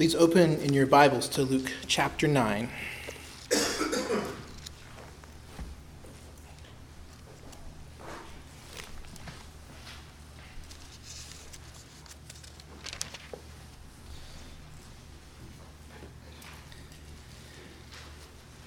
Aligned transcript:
Please 0.00 0.14
open 0.14 0.56
in 0.62 0.72
your 0.72 0.86
Bibles 0.86 1.28
to 1.28 1.42
Luke 1.42 1.70
chapter 1.86 2.26
9. 2.26 2.70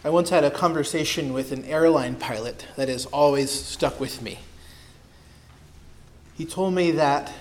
I 0.03 0.09
once 0.11 0.29
had 0.29 0.43
a 0.43 0.51
conversation 0.51 1.33
with 1.33 1.51
an 1.51 1.65
airline 1.65 2.13
pilot 2.13 2.67
that 2.75 2.89
has 2.89 3.07
always 3.07 3.49
stuck 3.49 3.99
with 3.99 4.21
me. 4.21 4.37
He 6.35 6.45
told 6.45 6.75
me 6.75 6.91
that 6.91 7.33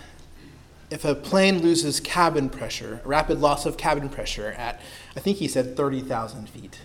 if 0.93 1.07
a 1.07 1.15
plane 1.15 1.63
loses 1.63 2.01
cabin 2.01 2.51
pressure, 2.51 3.01
rapid 3.05 3.41
loss 3.41 3.65
of 3.65 3.79
cabin 3.79 4.11
pressure 4.11 4.55
at, 4.59 4.79
I 5.17 5.21
think 5.21 5.39
he 5.39 5.49
said 5.49 5.75
30,000 5.75 6.51
feet, 6.51 6.81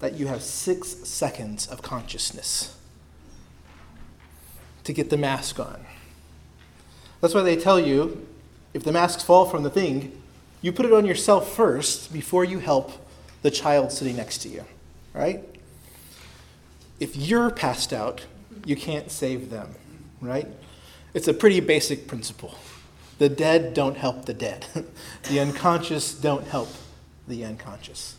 that 0.00 0.14
you 0.14 0.28
have 0.28 0.42
six 0.42 0.88
seconds 0.88 1.66
of 1.66 1.82
consciousness 1.82 2.74
to 4.84 4.94
get 4.94 5.10
the 5.10 5.18
mask 5.18 5.60
on. 5.60 5.84
That's 7.20 7.34
why 7.34 7.42
they 7.42 7.56
tell 7.56 7.78
you 7.78 8.26
if 8.72 8.82
the 8.82 8.92
masks 8.92 9.22
fall 9.22 9.44
from 9.44 9.62
the 9.62 9.70
thing, 9.70 10.22
you 10.62 10.72
put 10.72 10.86
it 10.86 10.92
on 10.94 11.04
yourself 11.04 11.54
first 11.54 12.10
before 12.10 12.44
you 12.44 12.60
help 12.60 12.92
the 13.42 13.50
child 13.50 13.92
sitting 13.92 14.16
next 14.16 14.38
to 14.38 14.48
you, 14.48 14.64
right? 15.12 15.44
If 16.98 17.14
you're 17.14 17.50
passed 17.50 17.92
out, 17.92 18.24
you 18.64 18.74
can't 18.74 19.10
save 19.10 19.50
them, 19.50 19.74
right? 20.22 20.46
It's 21.12 21.28
a 21.28 21.34
pretty 21.34 21.60
basic 21.60 22.06
principle. 22.06 22.56
The 23.18 23.28
dead 23.28 23.74
don't 23.74 23.96
help 23.96 24.26
the 24.26 24.34
dead. 24.34 24.66
the 25.28 25.40
unconscious 25.40 26.14
don't 26.14 26.46
help 26.46 26.68
the 27.26 27.44
unconscious. 27.44 28.16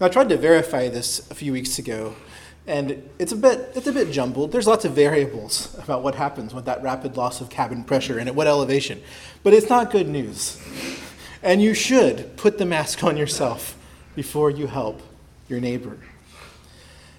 Now, 0.00 0.06
I 0.06 0.08
tried 0.08 0.28
to 0.30 0.36
verify 0.36 0.88
this 0.88 1.30
a 1.30 1.34
few 1.34 1.52
weeks 1.52 1.78
ago, 1.78 2.16
and 2.66 3.08
it's 3.18 3.32
a 3.32 3.36
bit 3.36 3.72
it's 3.74 3.86
a 3.86 3.92
bit 3.92 4.10
jumbled. 4.10 4.50
There's 4.50 4.66
lots 4.66 4.84
of 4.84 4.92
variables 4.92 5.78
about 5.78 6.02
what 6.02 6.14
happens 6.14 6.54
with 6.54 6.64
that 6.64 6.82
rapid 6.82 7.16
loss 7.16 7.40
of 7.40 7.50
cabin 7.50 7.84
pressure 7.84 8.18
and 8.18 8.28
at 8.28 8.34
what 8.34 8.46
elevation. 8.46 9.02
But 9.42 9.52
it's 9.52 9.68
not 9.68 9.90
good 9.90 10.08
news. 10.08 10.60
And 11.42 11.62
you 11.62 11.74
should 11.74 12.36
put 12.38 12.56
the 12.56 12.64
mask 12.64 13.04
on 13.04 13.18
yourself 13.18 13.76
before 14.16 14.50
you 14.50 14.66
help 14.66 15.02
your 15.46 15.60
neighbor. 15.60 15.98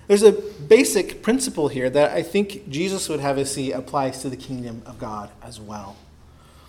There's 0.07 0.23
a 0.23 0.31
basic 0.31 1.21
principle 1.21 1.67
here 1.67 1.89
that 1.89 2.11
I 2.11 2.23
think 2.23 2.69
Jesus 2.69 3.07
would 3.09 3.19
have 3.19 3.37
us 3.37 3.53
see 3.53 3.71
applies 3.71 4.21
to 4.21 4.29
the 4.29 4.37
kingdom 4.37 4.81
of 4.85 4.99
God 4.99 5.29
as 5.43 5.59
well. 5.59 5.95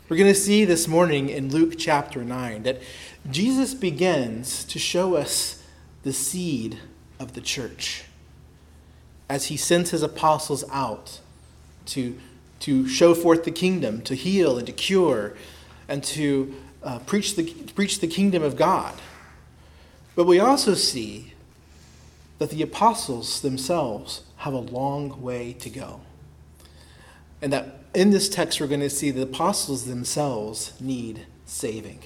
We're 0.09 0.19
going 0.19 0.33
to 0.33 0.39
see 0.39 0.65
this 0.65 0.87
morning 0.87 1.31
in 1.31 1.51
Luke 1.51 1.75
chapter 1.77 2.23
9 2.23 2.63
that 2.63 2.81
Jesus 3.29 3.75
begins 3.75 4.63
to 4.67 4.79
show 4.79 5.17
us 5.17 5.61
the 6.05 6.13
seed 6.13 6.79
of 7.19 7.33
the 7.33 7.41
church 7.41 8.05
as 9.29 9.47
he 9.47 9.57
sends 9.57 9.91
his 9.91 10.05
apostles 10.05 10.63
out 10.71 11.19
to, 11.87 12.17
to 12.61 12.87
show 12.87 13.15
forth 13.15 13.43
the 13.43 13.51
kingdom, 13.51 14.01
to 14.03 14.15
heal 14.15 14.59
and 14.59 14.67
to 14.69 14.73
cure, 14.73 15.35
and 15.89 16.05
to 16.05 16.55
uh, 16.85 17.01
preach, 17.01 17.35
the, 17.35 17.53
preach 17.75 17.99
the 17.99 18.07
kingdom 18.07 18.45
of 18.45 18.55
God. 18.55 18.95
But 20.15 20.29
we 20.29 20.39
also 20.39 20.75
see 20.75 21.33
that 22.39 22.51
the 22.51 22.63
apostles 22.63 23.41
themselves 23.41 24.23
have 24.37 24.55
a 24.55 24.59
long 24.59 25.21
way 25.21 25.53
to 25.55 25.69
go. 25.69 26.03
And 27.43 27.53
that 27.53 27.76
in 27.97 28.11
this 28.11 28.29
text, 28.29 28.61
we're 28.61 28.67
going 28.67 28.81
to 28.81 28.91
see 28.91 29.11
the 29.11 29.23
apostles 29.23 29.87
themselves 29.87 30.79
need 30.79 31.25
saving. 31.47 32.01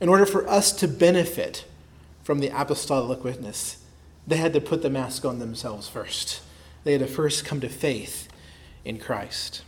In 0.00 0.08
order 0.08 0.24
for 0.24 0.48
us 0.48 0.72
to 0.72 0.88
benefit 0.88 1.66
from 2.22 2.38
the 2.38 2.48
apostolic 2.48 3.22
witness, 3.22 3.84
they 4.26 4.38
had 4.38 4.54
to 4.54 4.60
put 4.60 4.80
the 4.80 4.88
mask 4.88 5.26
on 5.26 5.38
themselves 5.38 5.86
first. 5.86 6.40
They 6.84 6.92
had 6.92 7.02
to 7.02 7.06
first 7.06 7.44
come 7.44 7.60
to 7.60 7.68
faith 7.68 8.28
in 8.86 8.98
Christ. 8.98 9.62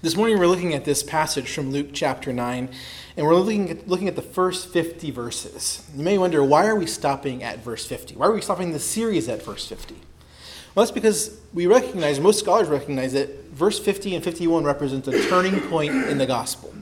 This 0.00 0.16
morning, 0.16 0.38
we're 0.38 0.46
looking 0.46 0.72
at 0.72 0.86
this 0.86 1.02
passage 1.02 1.52
from 1.52 1.70
Luke 1.70 1.90
chapter 1.92 2.32
9, 2.32 2.70
and 3.18 3.26
we're 3.26 3.34
looking 3.34 3.70
at, 3.70 3.86
looking 3.86 4.08
at 4.08 4.16
the 4.16 4.22
first 4.22 4.72
50 4.72 5.10
verses. 5.10 5.86
You 5.94 6.02
may 6.02 6.16
wonder, 6.16 6.42
why 6.42 6.66
are 6.66 6.76
we 6.76 6.86
stopping 6.86 7.42
at 7.42 7.58
verse 7.58 7.84
50? 7.84 8.16
Why 8.16 8.28
are 8.28 8.32
we 8.32 8.40
stopping 8.40 8.72
the 8.72 8.80
series 8.80 9.28
at 9.28 9.42
verse 9.42 9.66
50? 9.66 9.96
Well, 10.74 10.84
that's 10.84 10.94
because 10.94 11.38
we 11.52 11.66
recognize, 11.66 12.18
most 12.18 12.40
scholars 12.40 12.68
recognize 12.68 13.12
that 13.12 13.44
verse 13.50 13.78
50 13.78 14.16
and 14.16 14.24
51 14.24 14.64
represent 14.64 15.06
a 15.06 15.28
turning 15.28 15.60
point 15.60 15.94
in 15.94 16.18
the 16.18 16.26
gospel. 16.26 16.74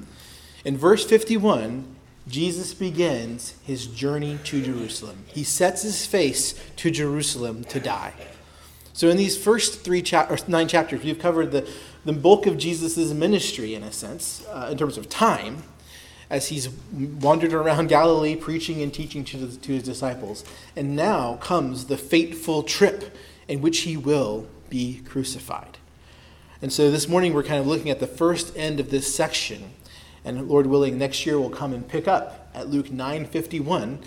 In 0.65 0.79
verse 0.79 1.05
51, 1.05 1.85
Jesus 2.27 2.73
begins 2.73 3.55
his 3.65 3.87
journey 3.87 4.39
to 4.45 4.63
Jerusalem. 4.63 5.25
He 5.27 5.45
sets 5.45 5.83
his 5.83 6.07
face 6.07 6.55
to 6.77 6.91
Jerusalem 6.91 7.65
to 7.65 7.81
die. 7.81 8.15
So, 8.95 9.09
in 9.09 9.17
these 9.17 9.37
first 9.37 9.81
three 9.81 10.03
cha- 10.03 10.27
or 10.31 10.39
nine 10.47 10.69
chapters, 10.69 11.03
we've 11.03 11.19
covered 11.19 11.51
the, 11.51 11.69
the 12.05 12.13
bulk 12.13 12.47
of 12.47 12.59
Jesus' 12.59 13.13
ministry, 13.13 13.75
in 13.75 13.83
a 13.83 13.91
sense, 13.91 14.47
uh, 14.51 14.69
in 14.71 14.79
terms 14.79 14.97
of 14.97 15.09
time, 15.09 15.65
as 16.31 16.49
he's 16.49 16.69
wandered 16.93 17.53
around 17.53 17.89
Galilee 17.89 18.37
preaching 18.37 18.83
and 18.83 18.93
teaching 18.95 19.25
to, 19.25 19.39
the, 19.39 19.57
to 19.57 19.73
his 19.73 19.83
disciples. 19.83 20.45
And 20.77 20.95
now 20.95 21.37
comes 21.37 21.87
the 21.87 21.97
fateful 21.97 22.63
trip 22.63 23.17
in 23.49 23.61
which 23.61 23.81
he 23.81 23.97
will 23.97 24.47
be 24.71 25.01
crucified. 25.05 25.79
And 26.61 26.73
so 26.73 26.91
this 26.91 27.09
morning 27.09 27.35
we're 27.35 27.43
kind 27.43 27.61
of 27.61 27.67
looking 27.67 27.91
at 27.91 28.01
the 28.01 28.07
first 28.07 28.57
end 28.57 28.81
of 28.81 28.91
this 28.91 29.13
section. 29.13 29.73
And 30.25 30.49
Lord 30.49 30.67
willing, 30.67 30.97
next 30.97 31.27
year 31.27 31.39
we'll 31.39 31.51
come 31.51 31.73
and 31.73 31.87
pick 31.87 32.07
up 32.07 32.51
at 32.55 32.69
Luke 32.69 32.87
9:51 32.87 33.99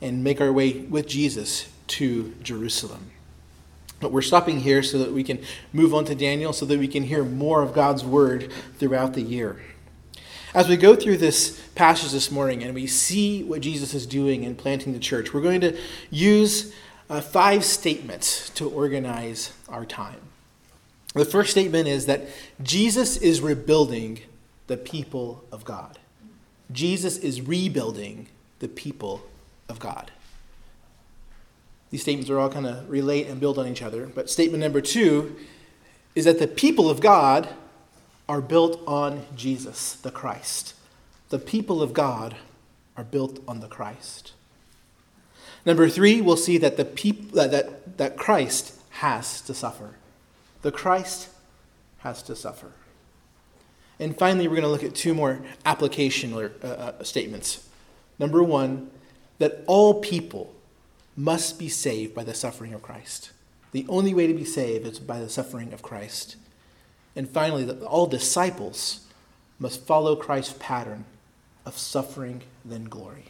and 0.00 0.22
make 0.22 0.40
our 0.40 0.52
way 0.52 0.72
with 0.72 1.08
Jesus 1.08 1.68
to 1.88 2.34
Jerusalem. 2.42 3.10
But 4.00 4.12
we're 4.12 4.22
stopping 4.22 4.60
here 4.60 4.82
so 4.82 4.98
that 4.98 5.12
we 5.12 5.24
can 5.24 5.40
move 5.72 5.94
on 5.94 6.04
to 6.04 6.14
Daniel 6.14 6.52
so 6.52 6.66
that 6.66 6.78
we 6.78 6.88
can 6.88 7.04
hear 7.04 7.24
more 7.24 7.62
of 7.62 7.72
God's 7.72 8.04
word 8.04 8.52
throughout 8.78 9.14
the 9.14 9.22
year. 9.22 9.60
As 10.54 10.68
we 10.68 10.76
go 10.76 10.94
through 10.94 11.16
this 11.16 11.60
passage 11.74 12.12
this 12.12 12.30
morning 12.30 12.62
and 12.62 12.74
we 12.74 12.86
see 12.86 13.42
what 13.42 13.60
Jesus 13.60 13.92
is 13.92 14.06
doing 14.06 14.44
in 14.44 14.54
planting 14.54 14.92
the 14.92 15.00
church, 15.00 15.34
we're 15.34 15.40
going 15.40 15.62
to 15.62 15.76
use 16.10 16.72
uh, 17.10 17.20
five 17.20 17.64
statements 17.64 18.50
to 18.50 18.68
organize 18.68 19.52
our 19.68 19.84
time. 19.84 20.20
The 21.14 21.24
first 21.24 21.50
statement 21.50 21.86
is 21.86 22.06
that 22.06 22.22
Jesus 22.62 23.16
is 23.16 23.40
rebuilding 23.40 24.20
the 24.66 24.76
people 24.76 25.44
of 25.52 25.64
God. 25.64 25.98
Jesus 26.72 27.18
is 27.18 27.40
rebuilding 27.40 28.28
the 28.58 28.68
people 28.68 29.22
of 29.68 29.78
God. 29.78 30.10
These 31.90 32.02
statements 32.02 32.30
are 32.30 32.38
all 32.38 32.50
kind 32.50 32.66
of 32.66 32.90
relate 32.90 33.28
and 33.28 33.38
build 33.38 33.58
on 33.58 33.68
each 33.68 33.82
other. 33.82 34.06
But 34.06 34.28
statement 34.28 34.62
number 34.62 34.80
two 34.80 35.36
is 36.14 36.24
that 36.24 36.38
the 36.40 36.48
people 36.48 36.90
of 36.90 37.00
God 37.00 37.48
are 38.28 38.40
built 38.40 38.82
on 38.86 39.26
Jesus, 39.36 39.94
the 39.94 40.10
Christ. 40.10 40.74
The 41.28 41.38
people 41.38 41.82
of 41.82 41.92
God 41.92 42.36
are 42.96 43.04
built 43.04 43.40
on 43.46 43.60
the 43.60 43.68
Christ. 43.68 44.32
Number 45.66 45.88
three, 45.88 46.20
we'll 46.20 46.36
see 46.36 46.58
that, 46.58 46.76
the 46.76 46.84
peop- 46.84 47.32
that, 47.32 47.50
that, 47.50 47.96
that 47.96 48.16
Christ 48.16 48.78
has 48.90 49.40
to 49.42 49.54
suffer. 49.54 49.96
The 50.62 50.72
Christ 50.72 51.28
has 51.98 52.22
to 52.24 52.36
suffer. 52.36 52.72
And 53.98 54.16
finally, 54.18 54.48
we're 54.48 54.56
going 54.56 54.64
to 54.64 54.70
look 54.70 54.82
at 54.82 54.94
two 54.94 55.14
more 55.14 55.40
application 55.64 56.34
uh, 56.34 56.66
uh, 56.66 57.04
statements. 57.04 57.66
Number 58.18 58.42
one, 58.42 58.90
that 59.38 59.62
all 59.66 60.00
people 60.00 60.54
must 61.16 61.58
be 61.58 61.68
saved 61.68 62.14
by 62.14 62.24
the 62.24 62.34
suffering 62.34 62.74
of 62.74 62.82
Christ. 62.82 63.30
The 63.72 63.86
only 63.88 64.14
way 64.14 64.26
to 64.26 64.34
be 64.34 64.44
saved 64.44 64.86
is 64.86 64.98
by 64.98 65.18
the 65.18 65.28
suffering 65.28 65.72
of 65.72 65.82
Christ. 65.82 66.36
And 67.16 67.28
finally, 67.28 67.64
that 67.64 67.82
all 67.82 68.06
disciples 68.06 69.06
must 69.58 69.86
follow 69.86 70.16
Christ's 70.16 70.56
pattern 70.58 71.04
of 71.64 71.78
suffering, 71.78 72.42
then 72.64 72.84
glory. 72.84 73.26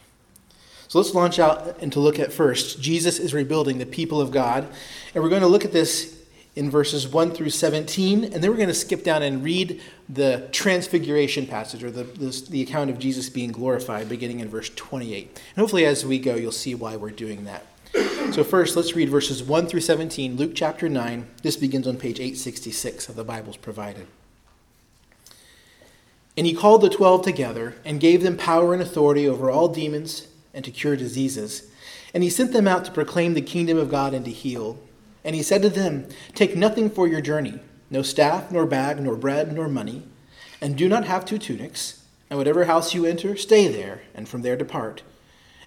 So 0.95 0.99
let's 0.99 1.13
launch 1.13 1.39
out 1.39 1.81
and 1.81 1.91
to 1.91 1.99
look 1.99 2.19
at 2.19 2.31
first. 2.31 2.81
Jesus 2.81 3.19
is 3.19 3.33
rebuilding 3.33 3.79
the 3.79 3.85
people 3.85 4.21
of 4.21 4.31
God. 4.31 4.65
And 5.13 5.21
we're 5.21 5.29
going 5.29 5.41
to 5.41 5.47
look 5.49 5.65
at 5.65 5.73
this 5.73 6.23
in 6.55 6.71
verses 6.71 7.05
1 7.05 7.31
through 7.31 7.49
17. 7.49 8.23
And 8.23 8.35
then 8.35 8.49
we're 8.49 8.55
going 8.55 8.69
to 8.69 8.73
skip 8.73 9.03
down 9.03 9.21
and 9.21 9.43
read 9.43 9.81
the 10.07 10.47
transfiguration 10.53 11.47
passage 11.47 11.83
or 11.83 11.91
the, 11.91 12.05
the, 12.05 12.47
the 12.49 12.61
account 12.61 12.91
of 12.91 12.97
Jesus 12.97 13.29
being 13.29 13.51
glorified 13.51 14.07
beginning 14.07 14.39
in 14.39 14.47
verse 14.47 14.69
28. 14.69 15.27
And 15.27 15.61
hopefully, 15.61 15.85
as 15.85 16.05
we 16.05 16.17
go, 16.17 16.35
you'll 16.35 16.53
see 16.53 16.75
why 16.75 16.95
we're 16.95 17.11
doing 17.11 17.43
that. 17.43 17.65
So, 18.31 18.45
first, 18.45 18.77
let's 18.77 18.95
read 18.95 19.09
verses 19.09 19.43
1 19.43 19.67
through 19.67 19.81
17, 19.81 20.37
Luke 20.37 20.53
chapter 20.55 20.87
9. 20.87 21.27
This 21.43 21.57
begins 21.57 21.89
on 21.89 21.97
page 21.97 22.21
866 22.21 23.09
of 23.09 23.17
the 23.17 23.25
Bibles 23.25 23.57
provided. 23.57 24.07
And 26.37 26.47
he 26.47 26.53
called 26.53 26.79
the 26.79 26.89
twelve 26.89 27.25
together 27.25 27.75
and 27.83 27.99
gave 27.99 28.23
them 28.23 28.37
power 28.37 28.71
and 28.71 28.81
authority 28.81 29.27
over 29.27 29.51
all 29.51 29.67
demons 29.67 30.29
and 30.55 30.65
to 30.65 30.71
cure 30.71 30.95
diseases. 30.95 31.69
And 32.15 32.23
he 32.23 32.29
sent 32.31 32.53
them 32.53 32.67
out 32.67 32.85
to 32.85 32.91
proclaim 32.91 33.35
the 33.35 33.41
kingdom 33.41 33.77
of 33.77 33.91
God 33.91 34.15
and 34.15 34.25
to 34.25 34.31
heal. 34.31 34.79
And 35.23 35.35
he 35.35 35.43
said 35.43 35.61
to 35.61 35.69
them, 35.69 36.07
Take 36.33 36.55
nothing 36.55 36.89
for 36.89 37.07
your 37.07 37.21
journey 37.21 37.59
no 37.91 38.01
staff, 38.01 38.51
nor 38.51 38.65
bag, 38.65 38.99
nor 38.99 39.15
bread, 39.15 39.53
nor 39.53 39.67
money, 39.67 40.03
and 40.59 40.75
do 40.75 40.89
not 40.89 41.05
have 41.05 41.25
two 41.25 41.37
tunics, 41.37 42.01
And 42.27 42.39
whatever 42.39 42.65
house 42.65 42.95
you 42.95 43.05
enter, 43.05 43.35
stay 43.35 43.67
there, 43.67 44.01
and 44.15 44.27
from 44.27 44.41
there 44.41 44.55
depart. 44.55 45.03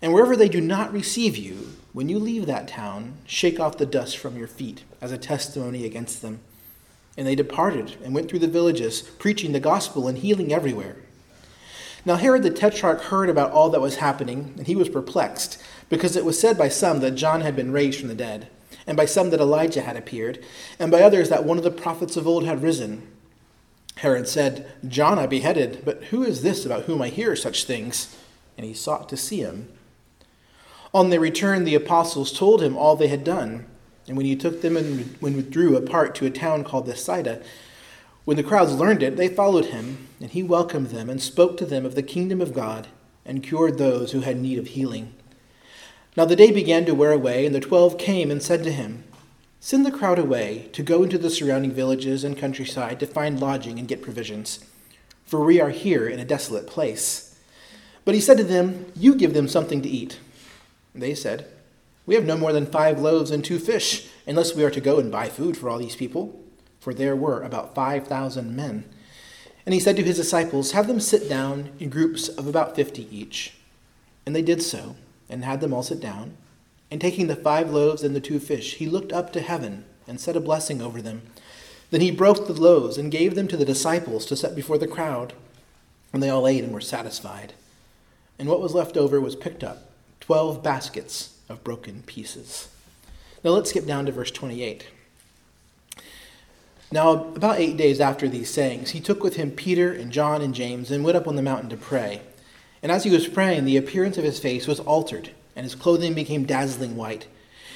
And 0.03 0.13
wherever 0.13 0.35
they 0.35 0.49
do 0.49 0.61
not 0.61 0.93
receive 0.93 1.37
you, 1.37 1.77
when 1.93 2.09
you 2.09 2.19
leave 2.19 2.47
that 2.47 2.67
town, 2.67 3.15
shake 3.25 3.61
off 3.61 3.79
the 3.79 3.87
dust 3.87 4.19
from 4.19 4.37
your 4.37 4.49
feet 4.49 4.83
as 5.01 5.13
a 5.13 5.19
testimony 5.19 5.85
against 5.85 6.21
them. 6.21 6.41
And 7.17 7.27
they 7.27 7.37
departed 7.37 7.97
and 8.03 8.13
went 8.13 8.29
through 8.29 8.41
the 8.41 8.49
villages, 8.49 9.03
preaching 9.03 9.53
the 9.53 9.61
gospel 9.61 10.09
and 10.09 10.19
healing 10.19 10.53
everywhere. 10.53 10.97
Now 12.09 12.17
Herod 12.17 12.43
the 12.43 12.49
Tetrarch 12.49 13.03
heard 13.03 13.29
about 13.29 13.51
all 13.51 13.69
that 13.69 13.83
was 13.83 13.97
happening, 13.97 14.55
and 14.57 14.67
he 14.67 14.75
was 14.75 14.89
perplexed, 14.89 15.63
because 15.91 16.17
it 16.17 16.25
was 16.25 16.41
said 16.41 16.57
by 16.57 16.71
some 16.71 17.01
that 17.01 17.17
John 17.17 17.43
had 17.43 17.55
been 17.55 17.71
raised 17.71 18.01
from 18.01 18.09
the 18.09 18.15
dead, 18.15 18.49
and 18.87 18.97
by 18.97 19.05
some 19.05 19.29
that 19.29 19.41
Elijah 19.41 19.83
had 19.83 19.95
appeared, 19.95 20.43
and 20.79 20.91
by 20.91 21.03
others 21.03 21.29
that 21.29 21.45
one 21.45 21.59
of 21.59 21.65
the 21.65 21.71
prophets 21.71 22.17
of 22.17 22.27
old 22.27 22.47
had 22.47 22.63
risen. 22.63 23.07
Herod 23.97 24.27
said, 24.27 24.73
John 24.89 25.19
I 25.19 25.27
beheaded, 25.27 25.83
but 25.85 26.05
who 26.05 26.23
is 26.25 26.41
this 26.41 26.65
about 26.65 26.85
whom 26.85 27.03
I 27.03 27.11
hear 27.11 27.37
such 27.37 27.65
things? 27.65 28.17
And 28.57 28.65
he 28.65 28.73
sought 28.73 29.11
to 29.11 29.17
see 29.19 29.41
him. 29.41 29.69
On 30.95 31.11
their 31.11 31.21
return, 31.21 31.65
the 31.65 31.75
apostles 31.75 32.33
told 32.33 32.63
him 32.63 32.75
all 32.75 32.97
they 32.97 33.09
had 33.09 33.23
done. 33.23 33.67
And 34.07 34.17
when 34.17 34.25
he 34.25 34.35
took 34.35 34.63
them 34.63 34.79
and 34.79 35.15
withdrew 35.21 35.77
apart 35.77 36.15
to 36.15 36.25
a 36.25 36.31
town 36.31 36.65
called 36.65 36.87
Bethsaida, 36.87 37.43
when 38.25 38.39
the 38.39 38.43
crowds 38.43 38.73
learned 38.73 39.03
it, 39.03 39.19
they 39.19 39.29
followed 39.29 39.67
him, 39.67 40.08
and 40.21 40.31
he 40.31 40.43
welcomed 40.43 40.89
them 40.89 41.09
and 41.09 41.23
spoke 41.23 41.57
to 41.57 41.67
them 41.67 41.85
of 41.87 41.95
the 41.95 42.03
kingdom 42.03 42.41
of 42.41 42.55
God 42.55 42.89
and 43.25 43.43
cured 43.43 43.79
those 43.79 44.13
who 44.13 44.21
had 44.21 44.41
need 44.41 44.59
of 44.59 44.69
healing. 44.69 45.13
Now 46.17 46.25
the 46.25 46.37
day 46.37 46.51
began 46.51 46.85
to 46.87 46.95
wear 46.95 47.13
away, 47.13 47.47
and 47.47 47.55
the 47.55 47.61
twelve 47.61 47.99
came 47.99 48.31
and 48.31 48.43
said 48.43 48.65
to 48.65 48.73
him, 48.73 49.05
Send 49.61 49.85
the 49.85 49.91
crowd 49.91 50.19
away 50.19 50.69
to 50.73 50.83
go 50.83 51.03
into 51.03 51.19
the 51.19 51.31
surrounding 51.31 51.73
villages 51.73 52.25
and 52.25 52.39
countryside 52.39 52.99
to 53.01 53.07
find 53.07 53.41
lodging 53.41 53.79
and 53.79 53.89
get 53.89 54.03
provisions, 54.03 54.65
for 55.25 55.45
we 55.45 55.61
are 55.61 55.71
here 55.71 56.09
in 56.09 56.19
a 56.19 56.25
desolate 56.25 56.67
place. 56.67 57.39
But 58.05 58.15
he 58.15 58.21
said 58.21 58.39
to 58.39 58.45
them, 58.45 58.87
You 58.97 59.15
give 59.15 59.35
them 59.35 59.49
something 59.49 59.83
to 59.83 59.89
eat. 59.89 60.19
They 60.95 61.15
said, 61.15 61.47
We 62.07 62.15
have 62.15 62.25
no 62.25 62.37
more 62.37 62.53
than 62.53 62.67
five 62.67 63.01
loaves 63.01 63.31
and 63.31 63.45
two 63.45 63.59
fish, 63.59 64.09
unless 64.27 64.55
we 64.55 64.65
are 64.65 64.71
to 64.71 64.81
go 64.81 64.99
and 64.99 65.13
buy 65.13 65.29
food 65.29 65.57
for 65.57 65.69
all 65.69 65.79
these 65.79 65.97
people. 65.97 66.41
For 66.81 66.95
there 66.95 67.17
were 67.17 67.43
about 67.43 67.75
five 67.75 68.07
thousand 68.07 68.57
men. 68.57 68.85
And 69.69 69.75
he 69.75 69.81
said 69.81 69.97
to 69.97 70.03
his 70.03 70.17
disciples, 70.17 70.73
Have 70.73 70.87
them 70.87 70.99
sit 70.99 71.29
down 71.29 71.73
in 71.79 71.91
groups 71.91 72.29
of 72.29 72.47
about 72.47 72.75
fifty 72.75 73.07
each. 73.15 73.53
And 74.25 74.35
they 74.35 74.41
did 74.41 74.63
so, 74.63 74.97
and 75.29 75.45
had 75.45 75.61
them 75.61 75.75
all 75.75 75.83
sit 75.83 76.01
down. 76.01 76.39
And 76.91 77.03
taking 77.03 77.27
the 77.27 77.37
five 77.37 77.69
loaves 77.69 78.03
and 78.03 78.17
the 78.17 78.21
two 78.21 78.41
fish, 78.41 78.77
he 78.77 78.87
looked 78.87 79.13
up 79.13 79.31
to 79.35 79.43
heaven 79.43 79.85
and 80.07 80.19
said 80.19 80.37
a 80.37 80.41
blessing 80.41 80.81
over 80.81 81.03
them. 81.03 81.21
Then 81.91 82.01
he 82.01 82.11
broke 82.11 82.47
the 82.47 82.55
loaves 82.55 82.97
and 82.97 83.13
gave 83.13 83.35
them 83.35 83.47
to 83.49 83.59
the 83.59 83.67
disciples 83.67 84.25
to 84.25 84.37
set 84.37 84.57
before 84.57 84.79
the 84.79 84.89
crowd. 84.89 85.35
And 86.15 86.23
they 86.23 86.31
all 86.31 86.49
ate 86.49 86.65
and 86.65 86.73
were 86.73 86.81
satisfied. 86.81 87.53
And 88.39 88.49
what 88.49 88.63
was 88.63 88.73
left 88.75 88.97
over 88.97 89.21
was 89.21 89.37
picked 89.37 89.63
up 89.63 89.91
twelve 90.19 90.63
baskets 90.63 91.37
of 91.47 91.63
broken 91.63 92.05
pieces. 92.07 92.69
Now 93.45 93.51
let's 93.51 93.69
skip 93.69 93.85
down 93.85 94.07
to 94.07 94.13
verse 94.13 94.31
28. 94.31 94.87
Now, 96.91 97.13
about 97.13 97.59
eight 97.59 97.77
days 97.77 98.01
after 98.01 98.29
these 98.29 98.49
sayings, 98.49 98.91
he 98.91 99.01
took 99.01 99.23
with 99.23 99.37
him 99.37 99.51
Peter 99.51 99.93
and 99.93 100.11
John 100.11 100.41
and 100.41 100.55
James 100.55 100.91
and 100.91 101.05
went 101.05 101.19
up 101.19 101.29
on 101.29 101.37
the 101.37 101.43
mountain 101.43 101.69
to 101.71 101.77
pray. 101.77 102.23
And 102.83 102.91
as 102.91 103.05
he 103.05 103.11
was 103.11 103.29
praying, 103.29 103.65
the 103.65 103.77
appearance 103.77 104.17
of 104.17 104.25
his 104.25 104.39
face 104.39 104.67
was 104.67 104.81
altered 104.81 105.31
and 105.55 105.65
his 105.65 105.75
clothing 105.75 106.15
became 106.15 106.45
dazzling 106.45 106.97
white. 106.97 107.27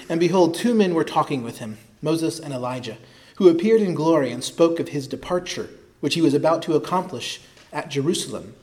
And 0.09 0.21
behold, 0.21 0.55
two 0.55 0.73
men 0.73 0.95
were 0.95 1.05
talking 1.05 1.43
with 1.43 1.59
him, 1.59 1.79
Moses 2.01 2.39
and 2.39 2.55
Elijah, 2.55 2.97
who 3.37 3.49
appeared 3.49 3.83
in 3.83 3.95
glory 3.95 4.31
and 4.31 4.43
spoke 4.43 4.79
of 4.79 4.91
his 4.91 5.09
departure, 5.09 5.69
which 6.01 6.15
he 6.15 6.23
was 6.23 6.33
about 6.33 6.63
to 6.63 6.75
accomplish 6.75 7.41
at 7.73 7.91
Jerusalem. 7.91 8.55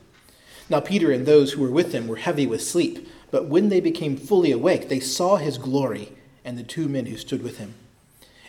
Now 0.70 0.80
Peter 0.80 1.12
and 1.12 1.26
those 1.26 1.52
who 1.52 1.60
were 1.60 1.70
with 1.70 1.92
him 1.92 2.08
were 2.08 2.16
heavy 2.16 2.46
with 2.46 2.62
sleep, 2.62 3.08
but 3.30 3.44
when 3.44 3.68
they 3.68 3.80
became 3.80 4.16
fully 4.16 4.52
awake, 4.52 4.88
they 4.88 5.00
saw 5.00 5.36
his 5.36 5.58
glory 5.58 6.12
and 6.44 6.56
the 6.56 6.62
two 6.62 6.88
men 6.88 7.06
who 7.06 7.16
stood 7.16 7.42
with 7.42 7.58
him. 7.58 7.74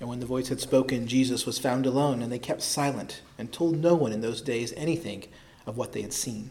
And 0.00 0.08
when 0.08 0.20
the 0.20 0.26
voice 0.26 0.48
had 0.48 0.60
spoken, 0.60 1.06
Jesus 1.06 1.44
was 1.44 1.58
found 1.58 1.84
alone, 1.84 2.22
and 2.22 2.30
they 2.30 2.38
kept 2.38 2.62
silent 2.62 3.20
and 3.36 3.52
told 3.52 3.78
no 3.78 3.94
one 3.94 4.12
in 4.12 4.20
those 4.20 4.40
days 4.40 4.72
anything 4.76 5.24
of 5.66 5.76
what 5.76 5.92
they 5.92 6.02
had 6.02 6.12
seen. 6.12 6.50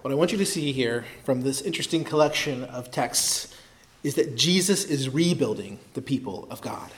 What 0.00 0.12
I 0.12 0.14
want 0.14 0.32
you 0.32 0.38
to 0.38 0.46
see 0.46 0.72
here 0.72 1.04
from 1.24 1.40
this 1.40 1.60
interesting 1.60 2.04
collection 2.04 2.64
of 2.64 2.90
texts 2.90 3.54
is 4.02 4.14
that 4.14 4.36
Jesus 4.36 4.84
is 4.84 5.08
rebuilding 5.08 5.78
the 5.94 6.02
people 6.02 6.46
of 6.50 6.60
God. 6.60 6.90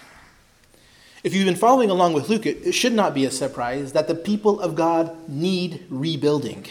If 1.25 1.35
you've 1.35 1.47
been 1.47 1.57
following 1.57 1.91
along 1.91 2.13
with 2.13 2.29
Luke, 2.29 2.47
it 2.47 2.73
should 2.73 2.93
not 2.93 3.15
be 3.15 3.25
a 3.25 3.31
surprise 3.31 3.93
that 3.93 4.09
the 4.09 4.15
people 4.15 4.61
of 4.61 4.75
God 4.77 5.29
need 5.29 5.85
rebuilding. 5.91 6.67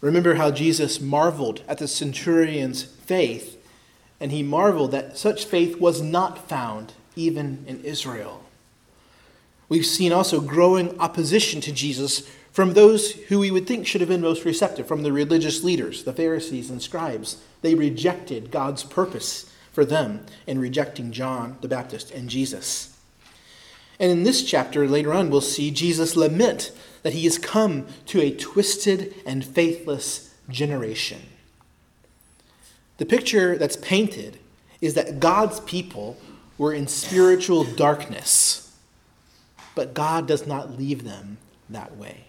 Remember 0.00 0.34
how 0.34 0.50
Jesus 0.50 1.00
marveled 1.00 1.62
at 1.68 1.78
the 1.78 1.88
centurion's 1.88 2.82
faith, 2.82 3.51
and 4.22 4.30
he 4.30 4.42
marveled 4.44 4.92
that 4.92 5.18
such 5.18 5.44
faith 5.44 5.80
was 5.80 6.00
not 6.00 6.48
found 6.48 6.92
even 7.16 7.64
in 7.66 7.84
Israel. 7.84 8.44
We've 9.68 9.84
seen 9.84 10.12
also 10.12 10.40
growing 10.40 10.96
opposition 11.00 11.60
to 11.62 11.72
Jesus 11.72 12.30
from 12.52 12.74
those 12.74 13.10
who 13.12 13.40
we 13.40 13.50
would 13.50 13.66
think 13.66 13.84
should 13.84 14.00
have 14.00 14.10
been 14.10 14.20
most 14.20 14.44
receptive, 14.44 14.86
from 14.86 15.02
the 15.02 15.10
religious 15.10 15.64
leaders, 15.64 16.04
the 16.04 16.12
Pharisees 16.12 16.70
and 16.70 16.80
scribes. 16.80 17.42
They 17.62 17.74
rejected 17.74 18.52
God's 18.52 18.84
purpose 18.84 19.52
for 19.72 19.84
them 19.84 20.24
in 20.46 20.60
rejecting 20.60 21.10
John 21.10 21.58
the 21.60 21.66
Baptist 21.66 22.12
and 22.12 22.30
Jesus. 22.30 22.96
And 23.98 24.12
in 24.12 24.22
this 24.22 24.44
chapter, 24.44 24.86
later 24.86 25.12
on, 25.12 25.30
we'll 25.30 25.40
see 25.40 25.72
Jesus 25.72 26.14
lament 26.14 26.70
that 27.02 27.14
he 27.14 27.24
has 27.24 27.38
come 27.38 27.88
to 28.06 28.20
a 28.20 28.30
twisted 28.30 29.14
and 29.26 29.44
faithless 29.44 30.32
generation. 30.48 31.22
The 33.02 33.06
picture 33.06 33.58
that's 33.58 33.74
painted 33.74 34.38
is 34.80 34.94
that 34.94 35.18
God's 35.18 35.58
people 35.58 36.16
were 36.56 36.72
in 36.72 36.86
spiritual 36.86 37.64
darkness, 37.64 38.76
but 39.74 39.92
God 39.92 40.28
does 40.28 40.46
not 40.46 40.78
leave 40.78 41.02
them 41.02 41.38
that 41.68 41.96
way. 41.96 42.26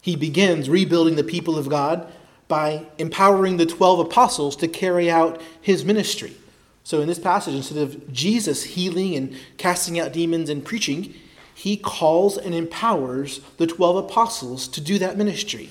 He 0.00 0.14
begins 0.14 0.70
rebuilding 0.70 1.16
the 1.16 1.24
people 1.24 1.58
of 1.58 1.68
God 1.68 2.06
by 2.46 2.86
empowering 2.96 3.56
the 3.56 3.66
12 3.66 4.06
apostles 4.06 4.54
to 4.54 4.68
carry 4.68 5.10
out 5.10 5.42
his 5.60 5.84
ministry. 5.84 6.36
So, 6.84 7.00
in 7.00 7.08
this 7.08 7.18
passage, 7.18 7.56
instead 7.56 7.78
of 7.78 8.12
Jesus 8.12 8.62
healing 8.62 9.16
and 9.16 9.36
casting 9.56 9.98
out 9.98 10.12
demons 10.12 10.48
and 10.48 10.64
preaching, 10.64 11.12
he 11.52 11.76
calls 11.76 12.38
and 12.38 12.54
empowers 12.54 13.40
the 13.56 13.66
12 13.66 13.96
apostles 13.96 14.68
to 14.68 14.80
do 14.80 14.96
that 15.00 15.18
ministry. 15.18 15.70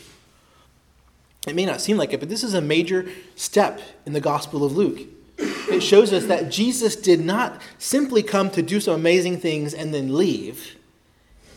It 1.47 1.55
may 1.55 1.65
not 1.65 1.81
seem 1.81 1.97
like 1.97 2.13
it, 2.13 2.19
but 2.19 2.29
this 2.29 2.43
is 2.43 2.53
a 2.53 2.61
major 2.61 3.07
step 3.35 3.79
in 4.05 4.13
the 4.13 4.19
Gospel 4.19 4.65
of 4.65 4.75
Luke. 4.75 4.99
It 5.37 5.81
shows 5.81 6.11
us 6.11 6.25
that 6.25 6.51
Jesus 6.51 6.95
did 6.95 7.23
not 7.23 7.61
simply 7.77 8.21
come 8.21 8.49
to 8.51 8.61
do 8.61 8.79
some 8.79 8.95
amazing 8.95 9.39
things 9.39 9.73
and 9.73 9.93
then 9.93 10.15
leave. 10.15 10.75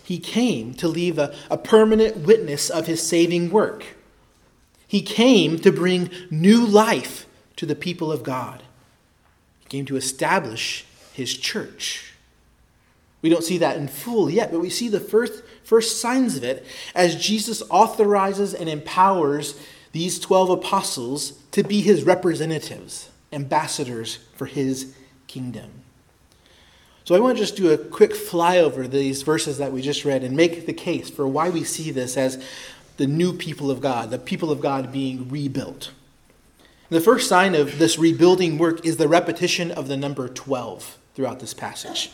He 0.05 0.19
came 0.19 0.75
to 0.75 0.89
leave 0.89 1.19
a, 1.19 1.35
a 1.51 1.57
permanent 1.57 2.19
witness 2.19 2.71
of 2.71 2.87
his 2.87 3.07
saving 3.07 3.51
work. 3.51 3.85
He 4.87 5.03
came 5.03 5.59
to 5.61 5.73
bring 5.73 6.11
new 6.31 6.65
life 6.65 7.27
to 7.57 7.67
the 7.67 7.77
people 7.77 8.11
of 8.13 8.23
God. 8.23 8.63
He 9.61 9.69
came 9.69 9.87
to 9.87 9.97
establish 9.97 10.85
his 11.13 11.37
church. 11.37 12.15
We 13.23 13.31
don't 13.31 13.45
see 13.45 13.59
that 13.59 13.77
in 13.77 13.89
full 13.89 14.31
yet, 14.31 14.51
but 14.51 14.61
we 14.61 14.71
see 14.71 14.89
the 14.89 15.01
first, 15.01 15.43
first 15.63 16.01
signs 16.01 16.37
of 16.37 16.45
it 16.45 16.67
as 16.95 17.17
Jesus 17.17 17.63
authorizes 17.71 18.55
and 18.55 18.69
empowers 18.69 19.61
these 19.93 20.19
12 20.19 20.51
apostles 20.51 21.33
to 21.53 21.63
be 21.63 21.81
his 21.81 22.05
representatives, 22.05 23.11
ambassadors 23.33 24.19
for 24.35 24.47
his 24.47 24.95
kingdom. 25.27 25.71
So 27.05 27.15
I 27.17 27.21
want 27.21 27.37
to 27.37 27.43
just 27.43 27.57
do 27.57 27.73
a 27.73 27.79
quick 27.79 28.13
flyover 28.13 28.89
these 28.89 29.23
verses 29.23 29.59
that 29.59 29.73
we 29.73 29.83
just 29.83 30.05
read 30.05 30.23
and 30.23 30.37
make 30.37 30.67
the 30.67 30.73
case 30.73 31.11
for 31.11 31.27
why 31.27 31.51
we 31.51 31.65
see 31.65 31.91
this 31.91 32.17
as 32.17 32.45
the 32.99 33.07
new 33.07 33.33
people 33.33 33.71
of 33.71 33.81
God, 33.81 34.11
the 34.11 34.19
people 34.19 34.53
of 34.53 34.61
God 34.61 34.93
being 34.93 35.29
rebuilt. 35.29 35.91
The 36.91 37.01
first 37.01 37.29
sign 37.29 37.55
of 37.55 37.79
this 37.79 37.99
rebuilding 37.99 38.59
work 38.59 38.85
is 38.85 38.97
the 38.97 39.09
repetition 39.09 39.71
of 39.71 39.89
the 39.89 39.97
number 39.97 40.29
12 40.29 40.99
throughout 41.15 41.41
this 41.41 41.55
passage. 41.55 42.11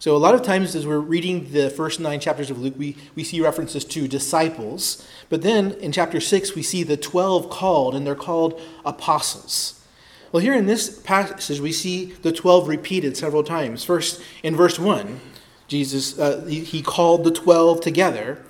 So, 0.00 0.14
a 0.14 0.18
lot 0.18 0.36
of 0.36 0.42
times 0.42 0.76
as 0.76 0.86
we're 0.86 1.00
reading 1.00 1.50
the 1.50 1.70
first 1.70 1.98
nine 1.98 2.20
chapters 2.20 2.52
of 2.52 2.60
Luke, 2.60 2.74
we, 2.78 2.96
we 3.16 3.24
see 3.24 3.40
references 3.40 3.84
to 3.86 4.06
disciples. 4.06 5.04
But 5.28 5.42
then 5.42 5.72
in 5.72 5.90
chapter 5.90 6.20
6, 6.20 6.54
we 6.54 6.62
see 6.62 6.84
the 6.84 6.96
12 6.96 7.50
called, 7.50 7.96
and 7.96 8.06
they're 8.06 8.14
called 8.14 8.60
apostles. 8.84 9.84
Well, 10.30 10.40
here 10.40 10.54
in 10.54 10.66
this 10.66 11.00
passage, 11.00 11.58
we 11.58 11.72
see 11.72 12.12
the 12.22 12.30
12 12.30 12.68
repeated 12.68 13.16
several 13.16 13.42
times. 13.42 13.82
First, 13.82 14.22
in 14.44 14.54
verse 14.54 14.78
1, 14.78 15.20
Jesus, 15.66 16.16
uh, 16.16 16.44
he, 16.48 16.60
he 16.60 16.80
called 16.80 17.24
the 17.24 17.32
12 17.32 17.80
together, 17.80 18.44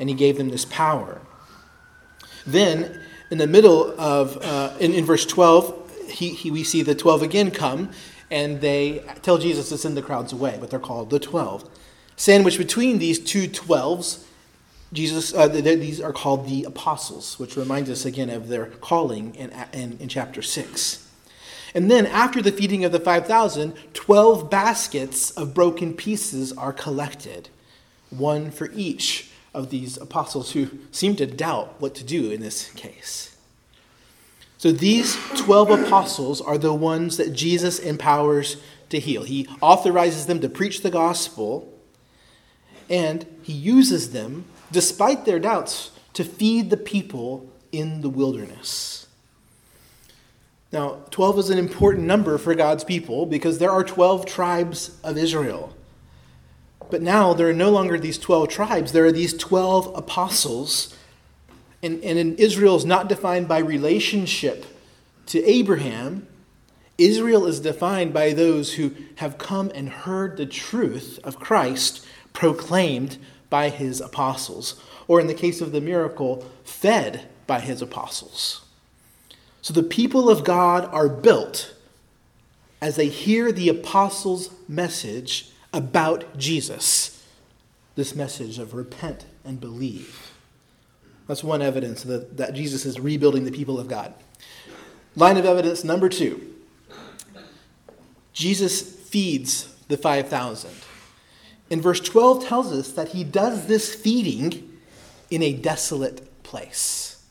and 0.00 0.08
he 0.08 0.14
gave 0.14 0.38
them 0.38 0.48
this 0.48 0.64
power. 0.64 1.20
Then, 2.46 2.98
in 3.30 3.36
the 3.36 3.46
middle 3.46 3.92
of, 4.00 4.38
uh, 4.42 4.72
in, 4.80 4.94
in 4.94 5.04
verse 5.04 5.26
12, 5.26 6.08
he, 6.12 6.30
he, 6.30 6.50
we 6.50 6.64
see 6.64 6.82
the 6.82 6.94
12 6.94 7.22
again 7.22 7.50
come, 7.50 7.90
and 8.30 8.60
they 8.60 9.04
tell 9.22 9.38
Jesus 9.38 9.68
to 9.70 9.78
send 9.78 9.96
the 9.96 10.02
crowds 10.02 10.32
away, 10.32 10.56
but 10.60 10.70
they're 10.70 10.78
called 10.78 11.10
the 11.10 11.18
twelve. 11.18 11.68
Sandwiched 12.16 12.58
between 12.58 12.98
these 12.98 13.18
two 13.18 13.48
twelves, 13.48 14.26
Jesus, 14.92 15.34
uh, 15.34 15.48
these 15.48 16.00
are 16.00 16.12
called 16.12 16.46
the 16.48 16.64
apostles, 16.64 17.38
which 17.38 17.56
reminds 17.56 17.90
us 17.90 18.06
again 18.06 18.30
of 18.30 18.48
their 18.48 18.66
calling 18.66 19.34
in, 19.34 19.52
in, 19.72 19.98
in 19.98 20.08
chapter 20.08 20.40
6. 20.40 21.06
And 21.74 21.90
then, 21.90 22.06
after 22.06 22.40
the 22.40 22.52
feeding 22.52 22.84
of 22.84 22.92
the 22.92 23.00
5,000, 23.00 23.74
12 23.92 24.48
baskets 24.48 25.30
of 25.32 25.52
broken 25.52 25.92
pieces 25.92 26.54
are 26.54 26.72
collected, 26.72 27.50
one 28.08 28.50
for 28.50 28.70
each 28.74 29.30
of 29.52 29.68
these 29.68 29.98
apostles 29.98 30.52
who 30.52 30.70
seem 30.90 31.16
to 31.16 31.26
doubt 31.26 31.74
what 31.78 31.94
to 31.96 32.04
do 32.04 32.30
in 32.30 32.40
this 32.40 32.70
case. 32.70 33.36
So 34.58 34.72
these 34.72 35.16
12 35.36 35.70
apostles 35.70 36.40
are 36.40 36.58
the 36.58 36.74
ones 36.74 37.16
that 37.16 37.32
Jesus 37.32 37.78
empowers 37.78 38.56
to 38.90 38.98
heal. 38.98 39.22
He 39.22 39.48
authorizes 39.60 40.26
them 40.26 40.40
to 40.40 40.48
preach 40.48 40.82
the 40.82 40.90
gospel, 40.90 41.72
and 42.90 43.24
he 43.42 43.52
uses 43.52 44.10
them, 44.10 44.46
despite 44.72 45.24
their 45.24 45.38
doubts, 45.38 45.92
to 46.14 46.24
feed 46.24 46.70
the 46.70 46.76
people 46.76 47.48
in 47.70 48.00
the 48.00 48.08
wilderness. 48.08 49.06
Now, 50.72 51.02
12 51.10 51.38
is 51.38 51.50
an 51.50 51.58
important 51.58 52.06
number 52.06 52.36
for 52.36 52.54
God's 52.54 52.82
people 52.82 53.26
because 53.26 53.58
there 53.58 53.70
are 53.70 53.84
12 53.84 54.26
tribes 54.26 54.98
of 55.04 55.16
Israel. 55.16 55.74
But 56.90 57.00
now 57.00 57.32
there 57.32 57.48
are 57.48 57.54
no 57.54 57.70
longer 57.70 57.98
these 57.98 58.18
12 58.18 58.48
tribes, 58.48 58.92
there 58.92 59.04
are 59.04 59.12
these 59.12 59.36
12 59.36 59.96
apostles 59.96 60.96
and, 61.82 62.02
and 62.02 62.38
Israel 62.38 62.76
is 62.76 62.84
not 62.84 63.08
defined 63.08 63.48
by 63.48 63.58
relationship 63.58 64.66
to 65.26 65.44
Abraham. 65.44 66.26
Israel 66.96 67.46
is 67.46 67.60
defined 67.60 68.12
by 68.12 68.32
those 68.32 68.74
who 68.74 68.92
have 69.16 69.38
come 69.38 69.70
and 69.74 69.88
heard 69.88 70.36
the 70.36 70.46
truth 70.46 71.20
of 71.22 71.38
Christ 71.38 72.04
proclaimed 72.32 73.18
by 73.50 73.68
his 73.68 74.00
apostles, 74.00 74.82
or 75.06 75.20
in 75.20 75.26
the 75.26 75.34
case 75.34 75.60
of 75.60 75.72
the 75.72 75.80
miracle, 75.80 76.44
fed 76.64 77.28
by 77.46 77.60
his 77.60 77.80
apostles. 77.80 78.62
So 79.62 79.72
the 79.72 79.82
people 79.82 80.28
of 80.28 80.44
God 80.44 80.84
are 80.86 81.08
built 81.08 81.74
as 82.80 82.96
they 82.96 83.08
hear 83.08 83.50
the 83.52 83.68
apostles' 83.68 84.50
message 84.68 85.50
about 85.72 86.36
Jesus, 86.36 87.24
this 87.94 88.14
message 88.14 88.58
of 88.58 88.74
repent 88.74 89.24
and 89.44 89.60
believe. 89.60 90.32
That's 91.28 91.44
one 91.44 91.62
evidence 91.62 92.02
that, 92.04 92.36
that 92.38 92.54
Jesus 92.54 92.84
is 92.84 92.98
rebuilding 92.98 93.44
the 93.44 93.52
people 93.52 93.78
of 93.78 93.86
God. 93.86 94.14
Line 95.14 95.36
of 95.36 95.44
evidence 95.44 95.84
number 95.84 96.08
two 96.08 96.54
Jesus 98.32 98.82
feeds 98.82 99.74
the 99.88 99.96
5,000. 99.96 100.70
And 101.70 101.82
verse 101.82 102.00
12 102.00 102.46
tells 102.46 102.72
us 102.72 102.92
that 102.92 103.08
he 103.08 103.24
does 103.24 103.66
this 103.66 103.94
feeding 103.94 104.78
in 105.30 105.42
a 105.42 105.52
desolate 105.52 106.42
place. 106.42 107.22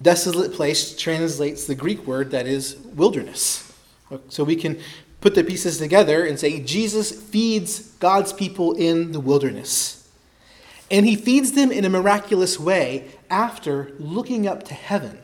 Desolate 0.00 0.52
place 0.52 0.94
translates 0.94 1.66
the 1.66 1.74
Greek 1.74 2.06
word 2.06 2.30
that 2.32 2.46
is 2.46 2.76
wilderness. 2.76 3.72
So 4.28 4.44
we 4.44 4.56
can 4.56 4.78
put 5.20 5.34
the 5.34 5.42
pieces 5.42 5.78
together 5.78 6.24
and 6.24 6.38
say 6.38 6.60
Jesus 6.60 7.10
feeds 7.10 7.92
God's 7.94 8.32
people 8.32 8.74
in 8.74 9.12
the 9.12 9.20
wilderness. 9.20 10.08
And 10.90 11.06
he 11.06 11.16
feeds 11.16 11.52
them 11.52 11.72
in 11.72 11.84
a 11.84 11.88
miraculous 11.88 12.60
way 12.60 13.15
after 13.30 13.92
looking 13.98 14.46
up 14.46 14.62
to 14.64 14.74
heaven 14.74 15.18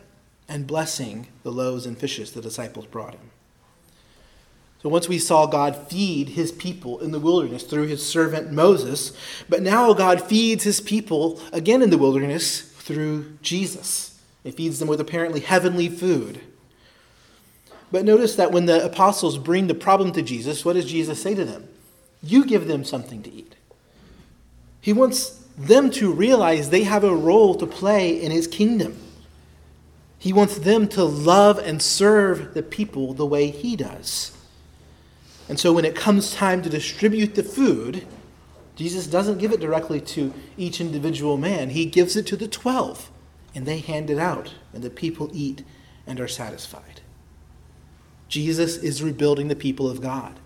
and 0.49 0.66
blessing 0.66 1.28
the 1.42 1.52
loaves 1.52 1.87
and 1.87 1.97
fishes 1.97 2.32
the 2.32 2.42
disciples 2.42 2.87
brought 2.87 3.14
him. 3.14 3.30
So 4.82 4.88
once 4.88 5.09
we 5.09 5.18
saw 5.18 5.47
God 5.47 5.76
feed 5.88 6.30
his 6.30 6.50
people 6.50 6.99
in 6.99 7.12
the 7.12 7.21
wilderness 7.21 7.62
through 7.62 7.87
his 7.87 8.04
servant 8.04 8.50
Moses, 8.50 9.16
but 9.49 9.62
now 9.62 9.92
God 9.92 10.21
feeds 10.21 10.64
his 10.64 10.80
people 10.80 11.40
again 11.52 11.82
in 11.82 11.90
the 11.90 11.99
wilderness 11.99 12.62
through 12.62 13.38
Jesus. 13.42 14.21
He 14.42 14.50
feeds 14.50 14.80
them 14.80 14.88
with 14.88 15.00
apparently 15.00 15.38
heavenly 15.38 15.88
food. 15.88 16.40
But 17.92 18.04
notice 18.04 18.35
that 18.35 18.50
when 18.50 18.66
the 18.66 18.85
apostles 18.85 19.38
bring 19.38 19.68
the 19.68 19.75
problem 19.75 20.12
to 20.12 20.23
Jesus, 20.23 20.64
what 20.64 20.73
does 20.73 20.90
Jesus 20.90 21.23
say 21.23 21.35
to 21.35 21.44
them? 21.44 21.68
You 22.23 22.44
give 22.44 22.66
them 22.66 22.85
something 22.85 23.23
to 23.23 23.32
eat. 23.32 23.54
He 24.80 24.92
wants 24.92 25.41
them 25.56 25.90
to 25.90 26.12
realize 26.12 26.71
they 26.71 26.85
have 26.85 27.04
a 27.04 27.14
role 27.14 27.54
to 27.56 27.66
play 27.66 28.21
in 28.21 28.30
his 28.30 28.47
kingdom. 28.47 28.97
He 30.18 30.32
wants 30.32 30.59
them 30.59 30.88
to 30.88 31.04
love 31.04 31.59
and 31.59 31.82
serve 31.82 32.54
the 32.54 32.62
people 32.62 33.12
the 33.12 33.26
way 33.26 33.50
he 33.50 33.76
does. 33.76 34.37
And 35.49 35.59
so 35.59 35.73
when 35.73 35.85
it 35.85 35.97
comes 35.97 36.35
time 36.35 36.62
to 36.62 36.71
distribute 36.71 37.35
the 37.35 37.42
food, 37.42 38.06
Jesus 38.76 39.06
doesn't 39.06 39.38
give 39.38 39.52
it 39.52 39.61
directly 39.61 40.00
to 40.00 40.32
each 40.56 40.80
individual 40.80 41.37
man. 41.37 41.71
He 41.71 41.85
gives 41.85 42.16
it 42.16 42.26
to 42.28 42.37
the 42.37 42.49
12, 42.49 43.11
and 43.54 43.66
they 43.66 43.80
hand 43.80 44.11
it 44.11 44.18
out, 44.18 44.54
and 44.73 44.82
the 44.82 44.90
people 44.90 45.30
eat 45.32 45.64
and 46.06 46.21
are 46.21 46.28
satisfied. 46.28 47.00
Jesus 48.28 48.76
is 48.76 49.02
rebuilding 49.02 49.49
the 49.49 49.56
people 49.56 49.90
of 49.90 50.00
God. 50.00 50.38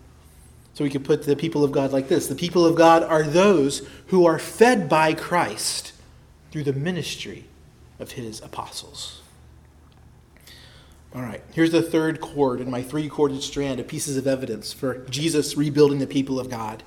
So 0.76 0.84
we 0.84 0.90
could 0.90 1.04
put 1.04 1.22
the 1.22 1.36
people 1.36 1.64
of 1.64 1.72
God 1.72 1.90
like 1.90 2.08
this 2.08 2.26
The 2.26 2.34
people 2.34 2.66
of 2.66 2.76
God 2.76 3.02
are 3.02 3.22
those 3.22 3.88
who 4.08 4.26
are 4.26 4.38
fed 4.38 4.90
by 4.90 5.14
Christ 5.14 5.94
through 6.50 6.64
the 6.64 6.74
ministry 6.74 7.44
of 7.98 8.12
his 8.12 8.42
apostles. 8.42 9.22
All 11.14 11.22
right, 11.22 11.42
here's 11.54 11.72
the 11.72 11.80
third 11.80 12.20
cord 12.20 12.60
in 12.60 12.70
my 12.70 12.82
three 12.82 13.08
corded 13.08 13.42
strand 13.42 13.80
of 13.80 13.88
pieces 13.88 14.18
of 14.18 14.26
evidence 14.26 14.74
for 14.74 14.98
Jesus 15.08 15.56
rebuilding 15.56 15.98
the 15.98 16.06
people 16.06 16.38
of 16.38 16.50
God. 16.50 16.82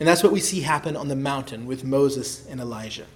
And 0.00 0.08
that's 0.08 0.24
what 0.24 0.32
we 0.32 0.40
see 0.40 0.62
happen 0.62 0.96
on 0.96 1.06
the 1.06 1.14
mountain 1.14 1.66
with 1.66 1.84
Moses 1.84 2.44
and 2.48 2.60
Elijah. 2.60 3.06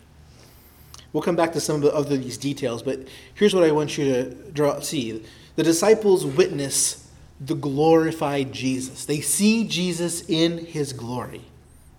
We'll 1.12 1.24
come 1.24 1.34
back 1.34 1.52
to 1.54 1.60
some 1.60 1.76
of, 1.76 1.82
the, 1.82 1.90
of 1.90 2.08
these 2.08 2.38
details, 2.38 2.84
but 2.84 3.00
here's 3.34 3.52
what 3.52 3.64
I 3.64 3.72
want 3.72 3.98
you 3.98 4.04
to 4.04 4.30
draw, 4.52 4.78
see. 4.78 5.24
The 5.56 5.64
disciples 5.64 6.24
witness 6.24 7.03
the 7.44 7.54
glorified 7.54 8.52
Jesus. 8.52 9.04
They 9.04 9.20
see 9.20 9.66
Jesus 9.66 10.28
in 10.28 10.58
his 10.58 10.92
glory. 10.92 11.42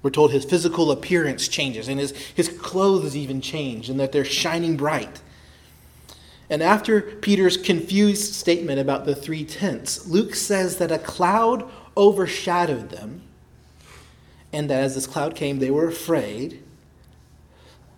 We're 0.01 0.11
told 0.11 0.31
his 0.31 0.45
physical 0.45 0.91
appearance 0.91 1.47
changes 1.47 1.87
and 1.87 1.99
his, 1.99 2.11
his 2.11 2.47
clothes 2.47 3.15
even 3.15 3.41
change 3.41 3.89
and 3.89 3.99
that 3.99 4.11
they're 4.11 4.25
shining 4.25 4.77
bright. 4.77 5.21
And 6.49 6.61
after 6.61 7.01
Peter's 7.01 7.57
confused 7.57 8.33
statement 8.33 8.79
about 8.79 9.05
the 9.05 9.15
three 9.15 9.43
tents, 9.43 10.07
Luke 10.07 10.35
says 10.35 10.77
that 10.77 10.91
a 10.91 10.99
cloud 10.99 11.67
overshadowed 11.97 12.89
them 12.89 13.23
and 14.53 14.69
that 14.69 14.83
as 14.83 14.95
this 14.95 15.07
cloud 15.07 15.35
came, 15.35 15.59
they 15.59 15.71
were 15.71 15.87
afraid. 15.87 16.63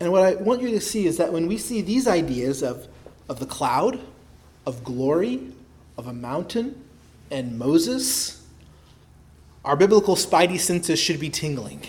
And 0.00 0.10
what 0.10 0.22
I 0.22 0.34
want 0.34 0.62
you 0.62 0.70
to 0.70 0.80
see 0.80 1.06
is 1.06 1.18
that 1.18 1.32
when 1.32 1.46
we 1.46 1.58
see 1.58 1.82
these 1.82 2.08
ideas 2.08 2.62
of, 2.62 2.88
of 3.28 3.38
the 3.38 3.46
cloud, 3.46 4.00
of 4.66 4.82
glory, 4.82 5.52
of 5.98 6.06
a 6.06 6.12
mountain, 6.12 6.82
and 7.30 7.58
Moses, 7.58 8.42
our 9.64 9.76
biblical 9.76 10.16
spidey 10.16 10.58
senses 10.58 10.98
should 10.98 11.20
be 11.20 11.30
tingling. 11.30 11.82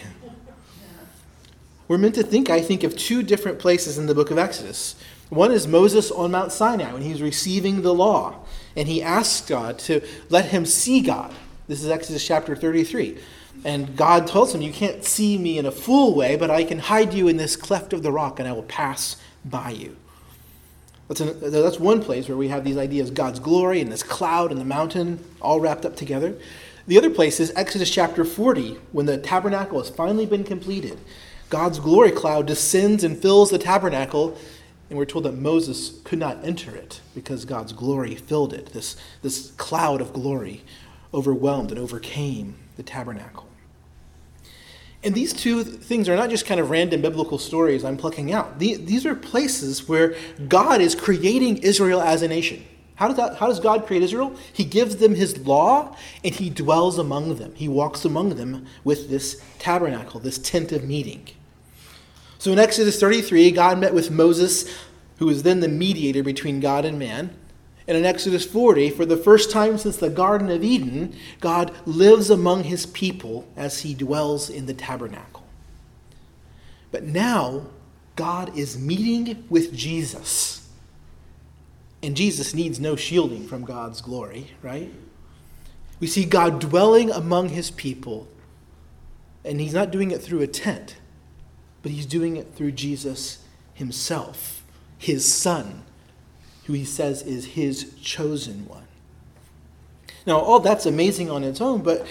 We're 1.87 1.97
meant 1.97 2.15
to 2.15 2.23
think, 2.23 2.49
I 2.49 2.61
think, 2.61 2.83
of 2.83 2.95
two 2.95 3.23
different 3.23 3.57
places 3.57 3.97
in 3.97 4.05
the 4.05 4.13
book 4.13 4.29
of 4.29 4.37
Exodus. 4.37 4.95
One 5.29 5.51
is 5.51 5.67
Moses 5.67 6.11
on 6.11 6.31
Mount 6.31 6.51
Sinai 6.51 6.93
when 6.93 7.01
he's 7.01 7.21
receiving 7.21 7.81
the 7.81 7.93
law, 7.93 8.35
and 8.75 8.87
he 8.87 9.01
asks 9.01 9.47
God 9.47 9.79
to 9.79 10.01
let 10.29 10.45
him 10.45 10.65
see 10.65 11.01
God. 11.01 11.33
This 11.67 11.83
is 11.83 11.89
Exodus 11.89 12.25
chapter 12.25 12.55
33. 12.55 13.19
And 13.65 13.95
God 13.95 14.27
tells 14.27 14.53
him, 14.53 14.61
You 14.61 14.71
can't 14.71 15.03
see 15.03 15.37
me 15.37 15.57
in 15.57 15.65
a 15.65 15.71
full 15.71 16.15
way, 16.15 16.35
but 16.35 16.49
I 16.49 16.63
can 16.63 16.79
hide 16.79 17.13
you 17.13 17.27
in 17.27 17.37
this 17.37 17.55
cleft 17.55 17.93
of 17.93 18.03
the 18.03 18.11
rock, 18.11 18.39
and 18.39 18.47
I 18.47 18.53
will 18.53 18.63
pass 18.63 19.17
by 19.43 19.71
you. 19.71 19.97
That's, 21.09 21.21
an, 21.21 21.51
that's 21.51 21.79
one 21.79 22.03
place 22.03 22.29
where 22.29 22.37
we 22.37 22.49
have 22.49 22.63
these 22.63 22.77
ideas 22.77 23.09
God's 23.09 23.39
glory 23.39 23.81
and 23.81 23.91
this 23.91 24.03
cloud 24.03 24.51
and 24.51 24.61
the 24.61 24.65
mountain 24.65 25.19
all 25.41 25.59
wrapped 25.59 25.83
up 25.83 25.95
together. 25.95 26.35
The 26.85 26.97
other 26.97 27.09
place 27.09 27.39
is 27.39 27.51
Exodus 27.55 27.89
chapter 27.89 28.23
40, 28.23 28.77
when 28.91 29.07
the 29.07 29.17
tabernacle 29.17 29.79
has 29.79 29.89
finally 29.89 30.27
been 30.27 30.43
completed. 30.43 30.99
God's 31.49 31.79
glory 31.79 32.11
cloud 32.11 32.45
descends 32.45 33.03
and 33.03 33.17
fills 33.17 33.49
the 33.49 33.57
tabernacle, 33.57 34.37
and 34.89 34.97
we're 34.99 35.05
told 35.05 35.25
that 35.25 35.33
Moses 35.33 35.99
could 36.03 36.19
not 36.19 36.43
enter 36.45 36.75
it 36.75 37.01
because 37.15 37.43
God's 37.43 37.73
glory 37.73 38.13
filled 38.13 38.53
it. 38.53 38.67
This, 38.67 38.95
this 39.23 39.51
cloud 39.57 40.01
of 40.01 40.13
glory 40.13 40.63
overwhelmed 41.11 41.71
and 41.71 41.79
overcame 41.79 42.55
the 42.77 42.83
tabernacle. 42.83 43.48
And 45.03 45.15
these 45.15 45.31
two 45.31 45.63
things 45.63 46.09
are 46.09 46.15
not 46.15 46.29
just 46.29 46.45
kind 46.45 46.59
of 46.59 46.69
random 46.69 47.01
biblical 47.01 47.37
stories 47.37 47.85
I'm 47.85 47.95
plucking 47.95 48.33
out. 48.33 48.59
These 48.59 49.05
are 49.05 49.15
places 49.15 49.87
where 49.87 50.15
God 50.47 50.81
is 50.81 50.93
creating 50.93 51.57
Israel 51.57 52.01
as 52.01 52.21
a 52.21 52.27
nation. 52.27 52.65
How 52.95 53.07
does, 53.07 53.15
that, 53.15 53.37
how 53.37 53.47
does 53.47 53.61
God 53.61 53.87
create 53.87 54.03
Israel? 54.03 54.35
He 54.51 54.65
gives 54.65 54.97
them 54.97 55.15
his 55.15 55.37
law 55.47 55.95
and 56.21 56.35
he 56.35 56.49
dwells 56.49 56.99
among 56.99 57.35
them. 57.35 57.55
He 57.55 57.69
walks 57.69 58.03
among 58.03 58.35
them 58.35 58.65
with 58.83 59.09
this 59.09 59.41
tabernacle, 59.57 60.19
this 60.19 60.37
tent 60.37 60.73
of 60.73 60.83
meeting. 60.83 61.29
So 62.39 62.51
in 62.51 62.59
Exodus 62.59 62.99
33, 62.99 63.51
God 63.51 63.79
met 63.79 63.93
with 63.93 64.11
Moses, 64.11 64.69
who 65.17 65.27
was 65.27 65.43
then 65.43 65.61
the 65.61 65.69
mediator 65.69 66.23
between 66.23 66.59
God 66.59 66.83
and 66.83 66.99
man. 66.99 67.38
And 67.89 67.97
in 67.97 68.05
Exodus 68.05 68.45
40, 68.45 68.91
for 68.91 69.05
the 69.05 69.17
first 69.17 69.51
time 69.51 69.77
since 69.77 69.97
the 69.97 70.09
Garden 70.09 70.49
of 70.49 70.63
Eden, 70.63 71.13
God 71.41 71.73
lives 71.85 72.29
among 72.29 72.63
his 72.63 72.85
people 72.85 73.45
as 73.57 73.81
he 73.81 73.93
dwells 73.93 74.49
in 74.49 74.65
the 74.65 74.73
tabernacle. 74.73 75.43
But 76.91 77.03
now, 77.03 77.63
God 78.15 78.57
is 78.57 78.77
meeting 78.77 79.43
with 79.49 79.73
Jesus 79.73 80.59
and 82.01 82.15
Jesus 82.15 82.53
needs 82.53 82.79
no 82.79 82.95
shielding 82.95 83.45
from 83.47 83.65
God's 83.65 84.01
glory, 84.01 84.51
right? 84.61 84.91
We 85.99 86.07
see 86.07 86.25
God 86.25 86.59
dwelling 86.59 87.11
among 87.11 87.49
his 87.49 87.71
people, 87.71 88.27
and 89.43 89.59
he's 89.59 89.73
not 89.73 89.91
doing 89.91 90.11
it 90.11 90.21
through 90.21 90.41
a 90.41 90.47
tent, 90.47 90.95
but 91.81 91.91
he's 91.91 92.05
doing 92.05 92.37
it 92.37 92.53
through 92.55 92.71
Jesus 92.71 93.43
himself, 93.73 94.63
his 94.97 95.31
son, 95.33 95.83
who 96.69 96.75
he 96.75 96.85
says 96.85 97.23
is 97.23 97.45
his 97.47 97.95
chosen 97.99 98.67
one. 98.67 98.83
Now, 100.27 100.37
all 100.37 100.59
that's 100.59 100.85
amazing 100.85 101.31
on 101.31 101.43
its 101.43 101.61
own, 101.61 101.81
but 101.81 102.05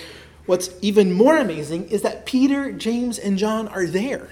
what's 0.47 0.71
even 0.83 1.13
more 1.13 1.37
amazing 1.37 1.89
is 1.91 2.03
that 2.03 2.27
Peter, 2.27 2.73
James, 2.73 3.21
and 3.21 3.39
John 3.39 3.69
are 3.69 3.87
there. 3.87 4.29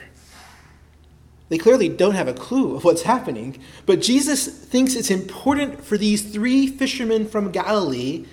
They 1.48 1.58
clearly 1.58 1.88
don't 1.88 2.16
have 2.16 2.26
a 2.26 2.34
clue 2.34 2.74
of 2.74 2.82
what's 2.82 3.02
happening, 3.02 3.60
but 3.86 4.02
Jesus 4.02 4.48
thinks 4.48 4.96
it's 4.96 5.12
important 5.12 5.84
for 5.84 5.96
these 5.96 6.32
three 6.32 6.66
fishermen 6.66 7.28
from 7.28 7.52
Galilee 7.52 8.26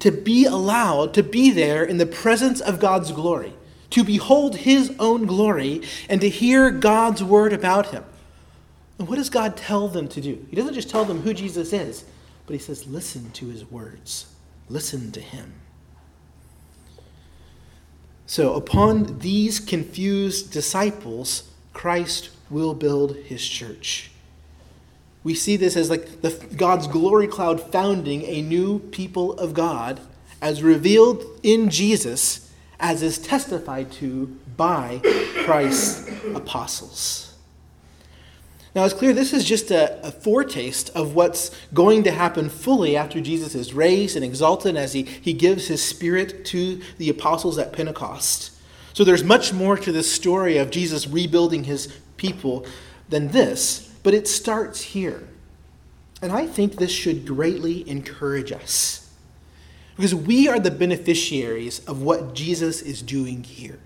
to 0.00 0.10
be 0.10 0.46
allowed 0.46 1.14
to 1.14 1.22
be 1.22 1.52
there 1.52 1.84
in 1.84 1.98
the 1.98 2.06
presence 2.06 2.60
of 2.60 2.80
God's 2.80 3.12
glory, 3.12 3.54
to 3.90 4.02
behold 4.02 4.56
his 4.56 4.92
own 4.98 5.26
glory, 5.26 5.82
and 6.08 6.20
to 6.22 6.28
hear 6.28 6.72
God's 6.72 7.22
word 7.22 7.52
about 7.52 7.90
him. 7.90 8.02
And 8.98 9.08
what 9.08 9.16
does 9.16 9.30
God 9.30 9.56
tell 9.56 9.88
them 9.88 10.08
to 10.08 10.20
do? 10.20 10.46
He 10.50 10.56
doesn't 10.56 10.74
just 10.74 10.90
tell 10.90 11.04
them 11.04 11.22
who 11.22 11.34
Jesus 11.34 11.72
is, 11.72 12.04
but 12.46 12.54
he 12.54 12.60
says, 12.60 12.86
listen 12.86 13.30
to 13.32 13.46
his 13.48 13.70
words, 13.70 14.26
listen 14.68 15.10
to 15.12 15.20
him. 15.20 15.54
So, 18.26 18.54
upon 18.54 19.18
these 19.18 19.60
confused 19.60 20.50
disciples, 20.50 21.50
Christ 21.72 22.30
will 22.48 22.72
build 22.72 23.16
his 23.16 23.46
church. 23.46 24.10
We 25.22 25.34
see 25.34 25.56
this 25.56 25.76
as 25.76 25.90
like 25.90 26.22
the, 26.22 26.30
God's 26.56 26.86
glory 26.86 27.26
cloud 27.26 27.60
founding 27.60 28.22
a 28.22 28.42
new 28.42 28.78
people 28.78 29.32
of 29.34 29.54
God 29.54 30.00
as 30.40 30.62
revealed 30.62 31.24
in 31.42 31.70
Jesus, 31.70 32.50
as 32.78 33.02
is 33.02 33.18
testified 33.18 33.90
to 33.92 34.38
by 34.56 35.00
Christ's 35.44 36.10
apostles. 36.34 37.33
Now, 38.74 38.84
it's 38.84 38.94
clear 38.94 39.12
this 39.12 39.32
is 39.32 39.44
just 39.44 39.70
a, 39.70 40.04
a, 40.04 40.10
foretaste 40.10 40.90
of 40.96 41.14
what's 41.14 41.52
going 41.72 42.02
to 42.04 42.10
happen 42.10 42.48
fully 42.48 42.96
after 42.96 43.20
Jesus 43.20 43.54
is 43.54 43.72
raised 43.72 44.16
and 44.16 44.24
exalted 44.24 44.76
as 44.76 44.94
he, 44.94 45.02
he 45.02 45.32
gives 45.32 45.68
his 45.68 45.82
spirit 45.82 46.44
to 46.46 46.80
the 46.98 47.08
apostles 47.08 47.56
at 47.56 47.72
Pentecost. 47.72 48.50
So 48.92 49.04
there's 49.04 49.22
much 49.22 49.52
more 49.52 49.76
to 49.76 49.92
this 49.92 50.12
story 50.12 50.58
of 50.58 50.70
Jesus 50.70 51.06
rebuilding 51.06 51.64
his 51.64 51.94
people 52.16 52.66
than 53.08 53.28
this, 53.28 53.92
but 54.02 54.12
it 54.12 54.26
starts 54.26 54.80
here. 54.80 55.28
And 56.20 56.32
I 56.32 56.46
think 56.46 56.76
this 56.76 56.90
should 56.90 57.26
greatly 57.26 57.88
encourage 57.88 58.50
us 58.50 59.08
because 59.96 60.14
we 60.14 60.48
are 60.48 60.58
the 60.58 60.70
beneficiaries 60.70 61.78
of 61.86 62.02
what 62.02 62.34
Jesus 62.34 62.82
is 62.82 63.02
doing 63.02 63.44
here. 63.44 63.78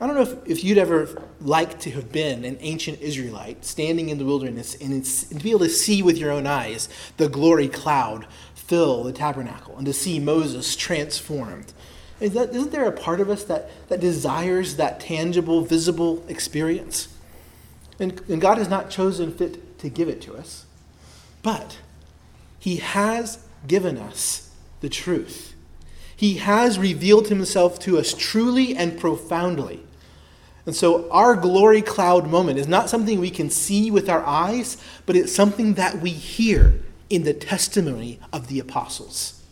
I 0.00 0.06
don't 0.06 0.16
know 0.16 0.22
if, 0.22 0.46
if 0.46 0.64
you'd 0.64 0.78
ever 0.78 1.22
like 1.40 1.78
to 1.80 1.90
have 1.92 2.10
been 2.10 2.44
an 2.44 2.56
ancient 2.60 3.00
Israelite 3.00 3.64
standing 3.64 4.08
in 4.08 4.18
the 4.18 4.24
wilderness 4.24 4.74
and, 4.80 4.92
and 4.92 5.04
to 5.04 5.34
be 5.36 5.50
able 5.50 5.60
to 5.60 5.68
see 5.68 6.02
with 6.02 6.18
your 6.18 6.32
own 6.32 6.46
eyes 6.46 6.88
the 7.16 7.28
glory 7.28 7.68
cloud 7.68 8.26
fill 8.54 9.04
the 9.04 9.12
tabernacle 9.12 9.76
and 9.76 9.86
to 9.86 9.92
see 9.92 10.18
Moses 10.18 10.74
transformed 10.74 11.72
is 12.20 12.32
that, 12.32 12.50
isn't 12.50 12.72
there 12.72 12.86
a 12.86 12.92
part 12.92 13.20
of 13.20 13.28
us 13.28 13.44
that, 13.44 13.70
that 13.88 14.00
desires 14.00 14.76
that 14.76 15.00
tangible, 15.00 15.62
visible 15.62 16.24
experience? 16.28 17.08
And, 17.98 18.20
and 18.28 18.40
God 18.40 18.58
has 18.58 18.68
not 18.68 18.90
chosen 18.90 19.32
fit 19.32 19.78
to 19.80 19.88
give 19.88 20.08
it 20.08 20.20
to 20.22 20.34
us, 20.34 20.64
but 21.42 21.78
He 22.58 22.76
has 22.76 23.44
given 23.66 23.98
us 23.98 24.50
the 24.80 24.88
truth. 24.88 25.53
He 26.16 26.34
has 26.34 26.78
revealed 26.78 27.28
Himself 27.28 27.78
to 27.80 27.98
us 27.98 28.14
truly 28.14 28.76
and 28.76 28.98
profoundly. 28.98 29.80
And 30.66 30.74
so, 30.74 31.10
our 31.10 31.36
glory 31.36 31.82
cloud 31.82 32.30
moment 32.30 32.58
is 32.58 32.66
not 32.66 32.88
something 32.88 33.20
we 33.20 33.30
can 33.30 33.50
see 33.50 33.90
with 33.90 34.08
our 34.08 34.24
eyes, 34.24 34.78
but 35.04 35.16
it's 35.16 35.34
something 35.34 35.74
that 35.74 36.00
we 36.00 36.10
hear 36.10 36.80
in 37.10 37.24
the 37.24 37.34
testimony 37.34 38.18
of 38.32 38.48
the 38.48 38.58
apostles. 38.58 39.42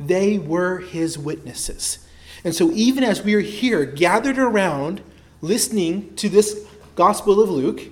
They 0.00 0.38
were 0.38 0.78
his 0.78 1.16
witnesses. 1.16 1.98
And 2.44 2.54
so, 2.54 2.72
even 2.72 3.04
as 3.04 3.22
we 3.22 3.34
are 3.34 3.40
here 3.40 3.84
gathered 3.84 4.38
around 4.38 5.02
listening 5.40 6.14
to 6.16 6.28
this 6.28 6.66
Gospel 6.96 7.40
of 7.40 7.48
Luke, 7.48 7.82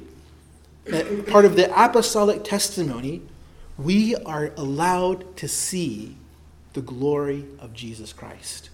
eh, 0.89 1.23
part 1.29 1.45
of 1.45 1.55
the 1.55 1.71
apostolic 1.73 2.43
testimony, 2.43 3.23
we 3.79 4.17
are 4.17 4.53
allowed 4.57 5.37
to 5.37 5.47
see 5.47 6.17
the 6.73 6.83
glory 6.83 7.45
of 7.59 7.75
Jesus 7.75 8.13
Christ. 8.13 8.71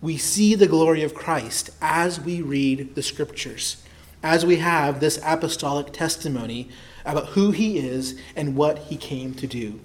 We 0.00 0.16
see 0.16 0.54
the 0.54 0.66
glory 0.66 1.02
of 1.02 1.14
Christ 1.14 1.70
as 1.80 2.20
we 2.20 2.42
read 2.42 2.94
the 2.94 3.02
scriptures, 3.02 3.82
as 4.22 4.44
we 4.44 4.56
have 4.56 5.00
this 5.00 5.18
apostolic 5.24 5.92
testimony 5.92 6.68
about 7.04 7.28
who 7.28 7.50
he 7.50 7.78
is 7.78 8.18
and 8.36 8.56
what 8.56 8.78
he 8.78 8.96
came 8.96 9.34
to 9.34 9.46
do. 9.46 9.80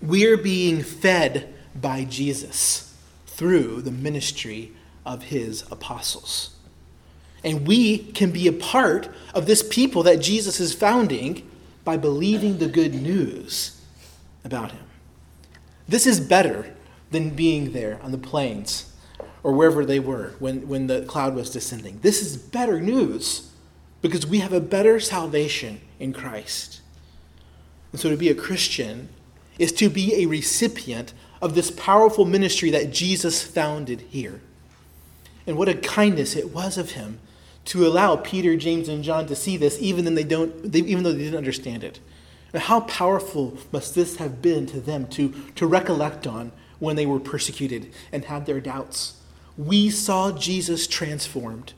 We're 0.00 0.36
being 0.36 0.82
fed 0.82 1.52
by 1.74 2.04
Jesus 2.04 2.94
through 3.26 3.82
the 3.82 3.90
ministry 3.90 4.72
of 5.04 5.24
his 5.24 5.64
apostles. 5.70 6.54
And 7.44 7.66
we 7.66 7.98
can 7.98 8.30
be 8.30 8.48
a 8.48 8.52
part 8.52 9.08
of 9.34 9.46
this 9.46 9.62
people 9.62 10.02
that 10.04 10.20
Jesus 10.20 10.60
is 10.60 10.74
founding 10.74 11.48
by 11.84 11.96
believing 11.96 12.58
the 12.58 12.68
good 12.68 12.94
news 12.94 13.80
about 14.44 14.72
him. 14.72 14.87
This 15.88 16.06
is 16.06 16.20
better 16.20 16.74
than 17.10 17.30
being 17.30 17.72
there 17.72 17.98
on 18.02 18.12
the 18.12 18.18
plains 18.18 18.92
or 19.42 19.52
wherever 19.52 19.84
they 19.84 19.98
were 19.98 20.34
when, 20.38 20.68
when 20.68 20.86
the 20.86 21.02
cloud 21.02 21.34
was 21.34 21.50
descending. 21.50 21.98
This 22.02 22.20
is 22.20 22.36
better 22.36 22.80
news 22.80 23.50
because 24.02 24.26
we 24.26 24.38
have 24.40 24.52
a 24.52 24.60
better 24.60 25.00
salvation 25.00 25.80
in 25.98 26.12
Christ. 26.12 26.82
And 27.92 28.00
so 28.00 28.10
to 28.10 28.16
be 28.16 28.28
a 28.28 28.34
Christian 28.34 29.08
is 29.58 29.72
to 29.72 29.88
be 29.88 30.22
a 30.22 30.26
recipient 30.26 31.14
of 31.40 31.54
this 31.54 31.70
powerful 31.70 32.24
ministry 32.24 32.70
that 32.70 32.92
Jesus 32.92 33.42
founded 33.42 34.02
here. 34.02 34.40
And 35.46 35.56
what 35.56 35.68
a 35.68 35.74
kindness 35.74 36.36
it 36.36 36.52
was 36.52 36.76
of 36.76 36.92
him 36.92 37.18
to 37.66 37.86
allow 37.86 38.16
Peter, 38.16 38.56
James, 38.56 38.88
and 38.88 39.02
John 39.02 39.26
to 39.26 39.36
see 39.36 39.56
this, 39.56 39.78
even 39.80 40.14
they 40.14 40.24
don't, 40.24 40.72
they, 40.72 40.80
even 40.80 41.04
though 41.04 41.12
they 41.12 41.24
didn't 41.24 41.38
understand 41.38 41.84
it. 41.84 42.00
And 42.52 42.62
how 42.62 42.80
powerful 42.80 43.58
must 43.72 43.94
this 43.94 44.16
have 44.16 44.40
been 44.40 44.66
to 44.66 44.80
them 44.80 45.06
to, 45.08 45.34
to 45.56 45.66
recollect 45.66 46.26
on 46.26 46.52
when 46.78 46.96
they 46.96 47.06
were 47.06 47.20
persecuted 47.20 47.92
and 48.12 48.24
had 48.24 48.46
their 48.46 48.60
doubts? 48.60 49.20
We 49.56 49.90
saw 49.90 50.32
Jesus 50.32 50.86
transformed. 50.86 51.74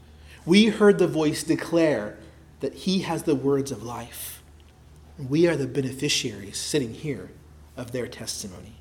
We 0.47 0.67
heard 0.67 0.99
the 0.99 1.09
voice 1.09 1.43
declare 1.43 2.19
that 2.61 2.75
he 2.75 3.01
has 3.01 3.25
the 3.25 3.35
words 3.35 3.73
of 3.73 3.83
life. 3.83 4.43
We 5.19 5.47
are 5.49 5.57
the 5.57 5.67
beneficiaries 5.67 6.57
sitting 6.57 6.95
here 6.95 7.31
of 7.77 7.93
their 7.93 8.07
testimony. 8.07 8.75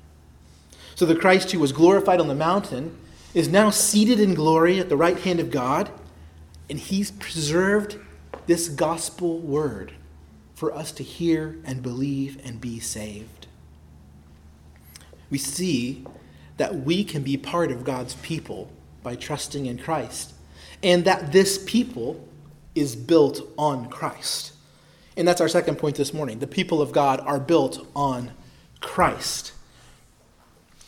So 0.94 1.06
the 1.06 1.16
Christ 1.16 1.50
who 1.50 1.58
was 1.58 1.72
glorified 1.72 2.20
on 2.20 2.28
the 2.28 2.34
mountain 2.34 2.96
is 3.34 3.48
now 3.48 3.70
seated 3.70 4.20
in 4.20 4.34
glory 4.34 4.78
at 4.78 4.88
the 4.88 4.96
right 4.96 5.18
hand 5.18 5.40
of 5.40 5.50
God, 5.50 5.90
and 6.68 6.78
he's 6.78 7.10
preserved 7.12 7.98
this 8.46 8.68
gospel 8.68 9.38
word 9.38 9.92
for 10.60 10.74
us 10.74 10.92
to 10.92 11.02
hear 11.02 11.56
and 11.64 11.82
believe 11.82 12.38
and 12.44 12.60
be 12.60 12.78
saved. 12.78 13.46
We 15.30 15.38
see 15.38 16.04
that 16.58 16.80
we 16.84 17.02
can 17.02 17.22
be 17.22 17.38
part 17.38 17.72
of 17.72 17.82
God's 17.82 18.14
people 18.16 18.70
by 19.02 19.14
trusting 19.16 19.64
in 19.64 19.78
Christ, 19.78 20.34
and 20.82 21.06
that 21.06 21.32
this 21.32 21.64
people 21.64 22.28
is 22.74 22.94
built 22.94 23.40
on 23.56 23.88
Christ. 23.88 24.52
And 25.16 25.26
that's 25.26 25.40
our 25.40 25.48
second 25.48 25.76
point 25.76 25.96
this 25.96 26.12
morning. 26.12 26.40
The 26.40 26.46
people 26.46 26.82
of 26.82 26.92
God 26.92 27.20
are 27.20 27.40
built 27.40 27.88
on 27.96 28.32
Christ. 28.80 29.54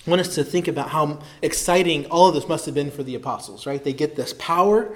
I 0.07 0.11
want 0.11 0.21
us 0.21 0.35
to 0.35 0.45
think 0.45 0.69
about 0.69 0.91
how 0.91 1.21
exciting 1.41 2.05
all 2.11 2.29
of 2.29 2.35
this 2.35 2.47
must 2.47 2.67
have 2.67 2.75
been 2.75 2.91
for 2.91 3.05
the 3.05 3.15
apostles, 3.15 3.65
right? 3.65 3.83
They 3.83 3.95
get 3.95 4.17
this 4.17 4.35
power, 4.35 4.95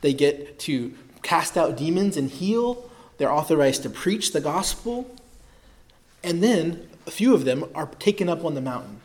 they 0.00 0.14
get 0.14 0.60
to 0.60 0.94
cast 1.24 1.56
out 1.56 1.76
demons 1.76 2.16
and 2.16 2.30
heal, 2.30 2.88
they're 3.18 3.32
authorized 3.32 3.82
to 3.84 3.90
preach 3.90 4.32
the 4.32 4.40
gospel, 4.40 5.14
and 6.22 6.42
then 6.42 6.88
a 7.06 7.10
few 7.10 7.34
of 7.34 7.44
them 7.44 7.64
are 7.74 7.86
taken 7.86 8.28
up 8.28 8.44
on 8.44 8.54
the 8.54 8.60
mountain. 8.60 9.00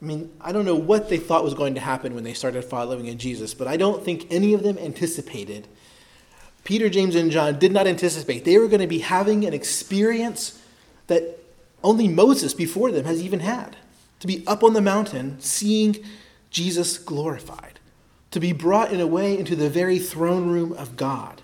I 0.00 0.04
mean, 0.04 0.32
I 0.40 0.52
don't 0.52 0.64
know 0.64 0.74
what 0.74 1.08
they 1.08 1.18
thought 1.18 1.44
was 1.44 1.54
going 1.54 1.74
to 1.74 1.80
happen 1.80 2.14
when 2.14 2.24
they 2.24 2.34
started 2.34 2.64
following 2.64 3.06
in 3.06 3.18
Jesus, 3.18 3.54
but 3.54 3.68
I 3.68 3.76
don't 3.76 4.04
think 4.04 4.26
any 4.30 4.52
of 4.52 4.62
them 4.62 4.76
anticipated. 4.78 5.68
Peter, 6.64 6.88
James, 6.88 7.14
and 7.14 7.30
John 7.30 7.58
did 7.58 7.72
not 7.72 7.86
anticipate 7.86 8.44
they 8.44 8.58
were 8.58 8.68
going 8.68 8.80
to 8.80 8.86
be 8.86 9.00
having 9.00 9.44
an 9.44 9.52
experience 9.52 10.60
that 11.06 11.38
only 11.84 12.08
Moses 12.08 12.54
before 12.54 12.90
them 12.90 13.04
has 13.04 13.22
even 13.22 13.40
had 13.40 13.76
to 14.20 14.26
be 14.26 14.46
up 14.46 14.62
on 14.62 14.72
the 14.72 14.80
mountain 14.80 15.40
seeing 15.40 15.96
Jesus 16.50 16.98
glorified, 16.98 17.80
to 18.30 18.38
be 18.38 18.52
brought 18.52 18.92
in 18.92 19.00
a 19.00 19.06
way 19.06 19.36
into 19.36 19.56
the 19.56 19.68
very 19.68 19.98
throne 19.98 20.48
room 20.48 20.72
of 20.74 20.96
God. 20.96 21.41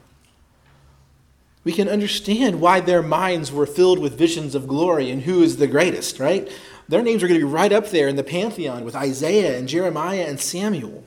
We 1.64 1.72
can 1.72 1.88
understand 1.88 2.60
why 2.60 2.80
their 2.80 3.02
minds 3.02 3.52
were 3.52 3.66
filled 3.66 3.98
with 3.98 4.18
visions 4.18 4.54
of 4.54 4.68
glory 4.68 5.10
and 5.10 5.22
who 5.22 5.42
is 5.42 5.56
the 5.56 5.66
greatest, 5.66 6.18
right? 6.18 6.50
Their 6.88 7.02
names 7.02 7.22
are 7.22 7.28
going 7.28 7.40
to 7.40 7.46
be 7.46 7.52
right 7.52 7.72
up 7.72 7.90
there 7.90 8.08
in 8.08 8.16
the 8.16 8.24
pantheon 8.24 8.84
with 8.84 8.96
Isaiah 8.96 9.58
and 9.58 9.68
Jeremiah 9.68 10.24
and 10.26 10.40
Samuel. 10.40 11.04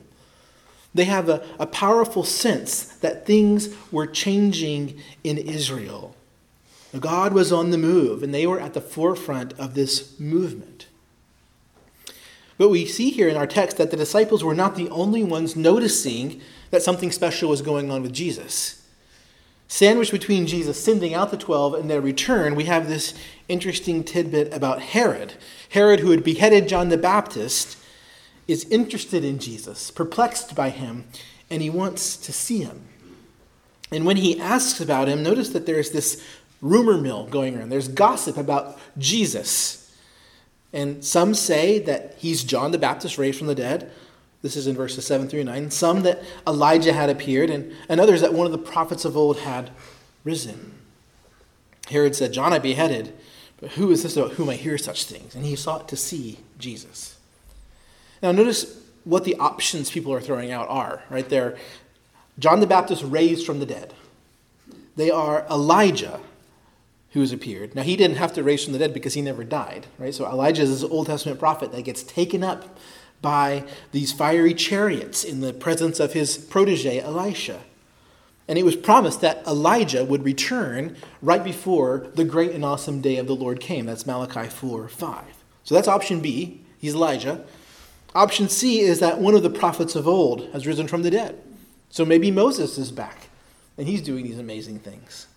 They 0.94 1.04
have 1.04 1.28
a, 1.28 1.44
a 1.58 1.66
powerful 1.66 2.22
sense 2.22 2.84
that 2.84 3.26
things 3.26 3.74
were 3.90 4.06
changing 4.06 5.00
in 5.24 5.38
Israel. 5.38 6.14
God 6.98 7.32
was 7.32 7.50
on 7.50 7.70
the 7.70 7.78
move, 7.78 8.22
and 8.22 8.34
they 8.34 8.46
were 8.46 8.60
at 8.60 8.74
the 8.74 8.80
forefront 8.80 9.58
of 9.58 9.74
this 9.74 10.20
movement. 10.20 10.86
But 12.58 12.68
we 12.68 12.84
see 12.84 13.10
here 13.10 13.28
in 13.28 13.36
our 13.36 13.46
text 13.46 13.78
that 13.78 13.90
the 13.90 13.96
disciples 13.96 14.44
were 14.44 14.54
not 14.54 14.76
the 14.76 14.90
only 14.90 15.24
ones 15.24 15.56
noticing 15.56 16.42
that 16.70 16.82
something 16.82 17.10
special 17.10 17.48
was 17.48 17.62
going 17.62 17.90
on 17.90 18.02
with 18.02 18.12
Jesus. 18.12 18.81
Sandwiched 19.72 20.12
between 20.12 20.46
Jesus 20.46 20.84
sending 20.84 21.14
out 21.14 21.30
the 21.30 21.36
12 21.38 21.72
and 21.72 21.88
their 21.88 22.02
return, 22.02 22.54
we 22.54 22.64
have 22.64 22.90
this 22.90 23.14
interesting 23.48 24.04
tidbit 24.04 24.52
about 24.52 24.82
Herod. 24.82 25.32
Herod, 25.70 26.00
who 26.00 26.10
had 26.10 26.22
beheaded 26.22 26.68
John 26.68 26.90
the 26.90 26.98
Baptist, 26.98 27.78
is 28.46 28.66
interested 28.68 29.24
in 29.24 29.38
Jesus, 29.38 29.90
perplexed 29.90 30.54
by 30.54 30.68
him, 30.68 31.06
and 31.48 31.62
he 31.62 31.70
wants 31.70 32.18
to 32.18 32.34
see 32.34 32.58
him. 32.58 32.84
And 33.90 34.04
when 34.04 34.18
he 34.18 34.38
asks 34.38 34.78
about 34.78 35.08
him, 35.08 35.22
notice 35.22 35.48
that 35.48 35.64
there's 35.64 35.92
this 35.92 36.22
rumor 36.60 36.98
mill 36.98 37.24
going 37.24 37.56
around. 37.56 37.70
There's 37.70 37.88
gossip 37.88 38.36
about 38.36 38.78
Jesus. 38.98 39.90
And 40.74 41.02
some 41.02 41.32
say 41.32 41.78
that 41.78 42.16
he's 42.18 42.44
John 42.44 42.72
the 42.72 42.78
Baptist 42.78 43.16
raised 43.16 43.38
from 43.38 43.46
the 43.46 43.54
dead. 43.54 43.90
This 44.42 44.56
is 44.56 44.66
in 44.66 44.74
verses 44.74 45.06
7 45.06 45.28
through 45.28 45.44
9. 45.44 45.70
Some 45.70 46.02
that 46.02 46.22
Elijah 46.46 46.92
had 46.92 47.08
appeared, 47.08 47.48
and, 47.48 47.72
and 47.88 48.00
others 48.00 48.20
that 48.20 48.34
one 48.34 48.44
of 48.44 48.52
the 48.52 48.58
prophets 48.58 49.04
of 49.04 49.16
old 49.16 49.38
had 49.38 49.70
risen. 50.24 50.74
Herod 51.88 52.16
said, 52.16 52.32
John 52.32 52.52
I 52.52 52.58
beheaded, 52.58 53.12
but 53.60 53.70
who 53.72 53.90
is 53.92 54.02
this 54.02 54.16
about 54.16 54.32
whom 54.32 54.48
I 54.48 54.54
hear 54.54 54.76
such 54.78 55.04
things? 55.04 55.34
And 55.36 55.44
he 55.44 55.54
sought 55.54 55.88
to 55.88 55.96
see 55.96 56.38
Jesus. 56.58 57.16
Now, 58.22 58.32
notice 58.32 58.80
what 59.04 59.24
the 59.24 59.36
options 59.36 59.90
people 59.90 60.12
are 60.12 60.20
throwing 60.20 60.50
out 60.50 60.68
are, 60.68 61.02
right 61.08 61.28
there. 61.28 61.56
John 62.38 62.60
the 62.60 62.66
Baptist 62.66 63.04
raised 63.04 63.46
from 63.46 63.60
the 63.60 63.66
dead. 63.66 63.94
They 64.96 65.10
are 65.10 65.46
Elijah, 65.48 66.20
who 67.12 67.20
has 67.20 67.32
appeared. 67.32 67.74
Now, 67.74 67.82
he 67.82 67.96
didn't 67.96 68.16
have 68.16 68.32
to 68.34 68.42
raise 68.42 68.64
from 68.64 68.72
the 68.72 68.78
dead 68.78 68.94
because 68.94 69.14
he 69.14 69.22
never 69.22 69.44
died, 69.44 69.86
right? 69.98 70.14
So 70.14 70.26
Elijah 70.26 70.62
is 70.62 70.80
this 70.80 70.90
Old 70.90 71.06
Testament 71.06 71.38
prophet 71.38 71.70
that 71.72 71.82
gets 71.82 72.02
taken 72.02 72.42
up 72.42 72.78
by 73.22 73.64
these 73.92 74.12
fiery 74.12 74.52
chariots 74.52 75.24
in 75.24 75.40
the 75.40 75.52
presence 75.52 76.00
of 76.00 76.12
his 76.12 76.36
protege, 76.36 77.00
Elisha. 77.00 77.60
And 78.48 78.58
it 78.58 78.64
was 78.64 78.76
promised 78.76 79.20
that 79.20 79.46
Elijah 79.46 80.04
would 80.04 80.24
return 80.24 80.96
right 81.22 81.42
before 81.42 82.08
the 82.14 82.24
great 82.24 82.50
and 82.50 82.64
awesome 82.64 83.00
day 83.00 83.16
of 83.16 83.28
the 83.28 83.36
Lord 83.36 83.60
came. 83.60 83.86
That's 83.86 84.06
Malachi 84.06 84.48
4 84.48 84.88
5. 84.88 85.24
So 85.64 85.74
that's 85.74 85.88
option 85.88 86.20
B. 86.20 86.60
He's 86.78 86.94
Elijah. 86.94 87.44
Option 88.14 88.48
C 88.48 88.80
is 88.80 88.98
that 88.98 89.20
one 89.20 89.34
of 89.34 89.42
the 89.42 89.50
prophets 89.50 89.94
of 89.94 90.06
old 90.06 90.50
has 90.52 90.66
risen 90.66 90.88
from 90.88 91.02
the 91.02 91.10
dead. 91.10 91.40
So 91.88 92.04
maybe 92.04 92.30
Moses 92.30 92.76
is 92.76 92.90
back 92.90 93.28
and 93.78 93.86
he's 93.86 94.02
doing 94.02 94.24
these 94.24 94.38
amazing 94.38 94.80
things. 94.80 95.28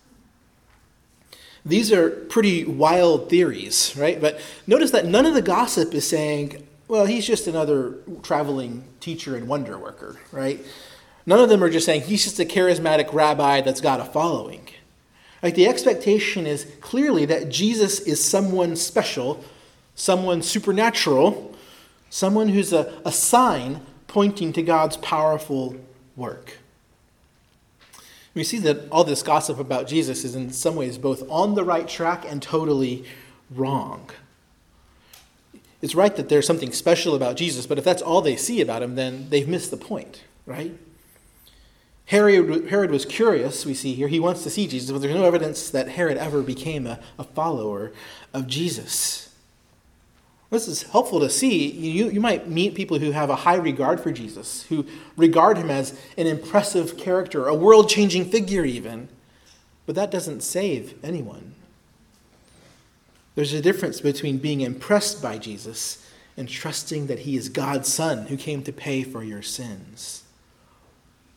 These 1.64 1.92
are 1.92 2.10
pretty 2.10 2.64
wild 2.64 3.28
theories, 3.28 3.94
right? 3.96 4.20
But 4.20 4.40
notice 4.66 4.90
that 4.92 5.06
none 5.06 5.26
of 5.26 5.34
the 5.34 5.42
gossip 5.42 5.94
is 5.94 6.06
saying, 6.06 6.66
well, 6.88 7.06
he's 7.06 7.26
just 7.26 7.46
another 7.46 7.96
traveling 8.22 8.84
teacher 9.00 9.36
and 9.36 9.48
wonder 9.48 9.76
worker, 9.76 10.16
right? 10.32 10.64
None 11.26 11.40
of 11.40 11.48
them 11.48 11.62
are 11.62 11.70
just 11.70 11.86
saying 11.86 12.02
he's 12.02 12.24
just 12.24 12.38
a 12.38 12.44
charismatic 12.44 13.12
rabbi 13.12 13.60
that's 13.60 13.80
got 13.80 14.00
a 14.00 14.04
following. 14.04 14.68
Like 15.42 15.54
the 15.54 15.68
expectation 15.68 16.46
is 16.46 16.72
clearly 16.80 17.24
that 17.26 17.48
Jesus 17.48 18.00
is 18.00 18.22
someone 18.22 18.76
special, 18.76 19.44
someone 19.94 20.42
supernatural, 20.42 21.54
someone 22.10 22.48
who's 22.48 22.72
a, 22.72 23.00
a 23.04 23.12
sign 23.12 23.80
pointing 24.06 24.52
to 24.52 24.62
God's 24.62 24.96
powerful 24.98 25.76
work. 26.14 26.58
We 28.34 28.44
see 28.44 28.58
that 28.60 28.88
all 28.90 29.02
this 29.02 29.22
gossip 29.22 29.58
about 29.58 29.88
Jesus 29.88 30.22
is 30.24 30.34
in 30.34 30.52
some 30.52 30.76
ways 30.76 30.98
both 30.98 31.28
on 31.28 31.54
the 31.54 31.64
right 31.64 31.88
track 31.88 32.24
and 32.28 32.40
totally 32.40 33.04
wrong. 33.50 34.10
It's 35.86 35.94
right 35.94 36.16
that 36.16 36.28
there's 36.28 36.48
something 36.48 36.72
special 36.72 37.14
about 37.14 37.36
Jesus, 37.36 37.64
but 37.64 37.78
if 37.78 37.84
that's 37.84 38.02
all 38.02 38.20
they 38.20 38.34
see 38.34 38.60
about 38.60 38.82
him, 38.82 38.96
then 38.96 39.28
they've 39.30 39.46
missed 39.46 39.70
the 39.70 39.76
point, 39.76 40.24
right? 40.44 40.76
Herod, 42.06 42.68
Herod 42.70 42.90
was 42.90 43.04
curious, 43.04 43.64
we 43.64 43.72
see 43.72 43.94
here. 43.94 44.08
He 44.08 44.18
wants 44.18 44.42
to 44.42 44.50
see 44.50 44.66
Jesus, 44.66 44.90
but 44.90 45.00
there's 45.00 45.14
no 45.14 45.24
evidence 45.24 45.70
that 45.70 45.90
Herod 45.90 46.16
ever 46.16 46.42
became 46.42 46.88
a, 46.88 46.98
a 47.20 47.22
follower 47.22 47.92
of 48.34 48.48
Jesus. 48.48 49.32
This 50.50 50.66
is 50.66 50.82
helpful 50.82 51.20
to 51.20 51.30
see. 51.30 51.70
You, 51.70 52.10
you 52.10 52.20
might 52.20 52.48
meet 52.48 52.74
people 52.74 52.98
who 52.98 53.12
have 53.12 53.30
a 53.30 53.36
high 53.36 53.54
regard 53.54 54.00
for 54.00 54.10
Jesus, 54.10 54.64
who 54.64 54.86
regard 55.16 55.56
him 55.56 55.70
as 55.70 55.96
an 56.18 56.26
impressive 56.26 56.98
character, 56.98 57.46
a 57.46 57.54
world 57.54 57.88
changing 57.88 58.24
figure, 58.24 58.64
even. 58.64 59.08
But 59.86 59.94
that 59.94 60.10
doesn't 60.10 60.40
save 60.40 60.98
anyone. 61.04 61.54
There's 63.36 63.52
a 63.52 63.60
difference 63.60 64.00
between 64.00 64.38
being 64.38 64.62
impressed 64.62 65.22
by 65.22 65.38
Jesus 65.38 66.04
and 66.36 66.48
trusting 66.48 67.06
that 67.06 67.20
he 67.20 67.36
is 67.36 67.48
God's 67.48 67.92
Son 67.92 68.26
who 68.26 68.36
came 68.36 68.62
to 68.64 68.72
pay 68.72 69.02
for 69.02 69.22
your 69.22 69.42
sins. 69.42 70.24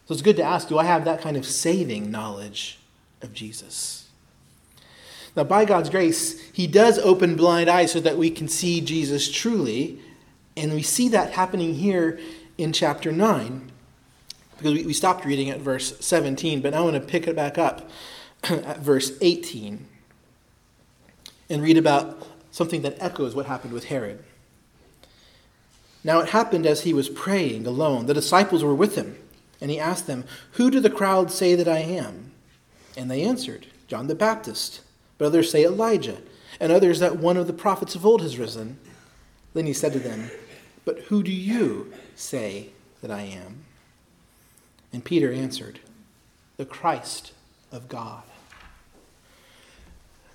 So 0.05 0.13
it's 0.13 0.21
good 0.21 0.37
to 0.37 0.43
ask 0.43 0.69
do 0.69 0.79
I 0.79 0.85
have 0.85 1.05
that 1.05 1.21
kind 1.21 1.37
of 1.37 1.45
saving 1.45 2.09
knowledge 2.09 2.79
of 3.21 3.33
Jesus? 3.33 4.07
Now, 5.35 5.43
by 5.43 5.65
God's 5.65 5.89
grace, 5.89 6.41
He 6.51 6.65
does 6.65 6.97
open 6.97 7.35
blind 7.35 7.69
eyes 7.69 7.91
so 7.91 7.99
that 7.99 8.17
we 8.17 8.31
can 8.31 8.47
see 8.47 8.81
Jesus 8.81 9.31
truly. 9.31 9.99
And 10.57 10.73
we 10.73 10.81
see 10.81 11.09
that 11.09 11.33
happening 11.33 11.75
here 11.75 12.19
in 12.57 12.73
chapter 12.73 13.11
9. 13.11 13.71
Because 14.57 14.85
we, 14.85 14.93
stopped 14.93 15.23
reading 15.23 15.49
at 15.49 15.59
verse 15.59 15.97
17, 15.99 16.61
but 16.61 16.71
now 16.71 16.79
I 16.79 16.81
want 16.81 16.95
to 16.95 16.99
pick 16.99 17.27
it 17.27 17.35
back 17.35 17.57
up 17.57 17.89
at 18.43 18.79
verse 18.79 19.17
18 19.21 19.85
and 21.49 21.61
read 21.61 21.77
about 21.77 22.27
something 22.51 22.81
that 22.81 22.97
echoes 22.99 23.35
what 23.35 23.45
happened 23.45 23.73
with 23.73 23.85
Herod. 23.85 24.23
Now 26.03 26.19
it 26.19 26.29
happened 26.29 26.65
as 26.65 26.81
he 26.81 26.93
was 26.93 27.09
praying 27.09 27.67
alone. 27.67 28.05
The 28.05 28.13
disciples 28.13 28.63
were 28.63 28.75
with 28.75 28.95
him, 28.95 29.17
and 29.59 29.69
he 29.69 29.79
asked 29.79 30.07
them, 30.07 30.23
Who 30.53 30.71
do 30.71 30.79
the 30.79 30.89
crowd 30.89 31.31
say 31.31 31.55
that 31.55 31.67
I 31.67 31.79
am? 31.79 32.31
And 32.95 33.09
they 33.09 33.23
answered, 33.23 33.67
John 33.87 34.07
the 34.07 34.15
Baptist 34.15 34.81
but 35.19 35.25
others 35.25 35.51
say 35.51 35.65
Elijah, 35.65 36.17
and 36.59 36.71
others 36.71 36.99
that 36.99 37.17
one 37.17 37.37
of 37.37 37.45
the 37.45 37.53
prophets 37.53 37.93
of 37.93 38.05
old 38.05 38.21
has 38.21 38.39
risen. 38.39 38.79
Then 39.53 39.67
he 39.67 39.73
said 39.73 39.93
to 39.93 39.99
them, 39.99 40.31
But 40.85 40.99
who 41.01 41.21
do 41.21 41.31
you 41.31 41.93
say 42.15 42.69
that 43.01 43.11
I 43.11 43.23
am? 43.23 43.65
And 44.91 45.03
Peter 45.03 45.31
answered, 45.31 45.79
The 46.57 46.65
Christ 46.65 47.33
of 47.71 47.89
God. 47.89 48.23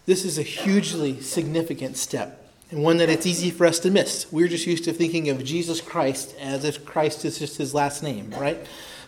This 0.06 0.24
is 0.24 0.38
a 0.38 0.42
hugely 0.42 1.20
significant 1.20 1.96
step, 1.96 2.50
and 2.70 2.82
one 2.82 2.98
that 2.98 3.08
it's 3.08 3.26
easy 3.26 3.50
for 3.50 3.66
us 3.66 3.78
to 3.80 3.90
miss. 3.90 4.30
We're 4.30 4.48
just 4.48 4.66
used 4.66 4.84
to 4.84 4.92
thinking 4.92 5.30
of 5.30 5.42
Jesus 5.42 5.80
Christ 5.80 6.34
as 6.38 6.64
if 6.64 6.84
Christ 6.84 7.24
is 7.24 7.38
just 7.38 7.56
his 7.56 7.72
last 7.72 8.02
name, 8.02 8.30
right? 8.36 8.58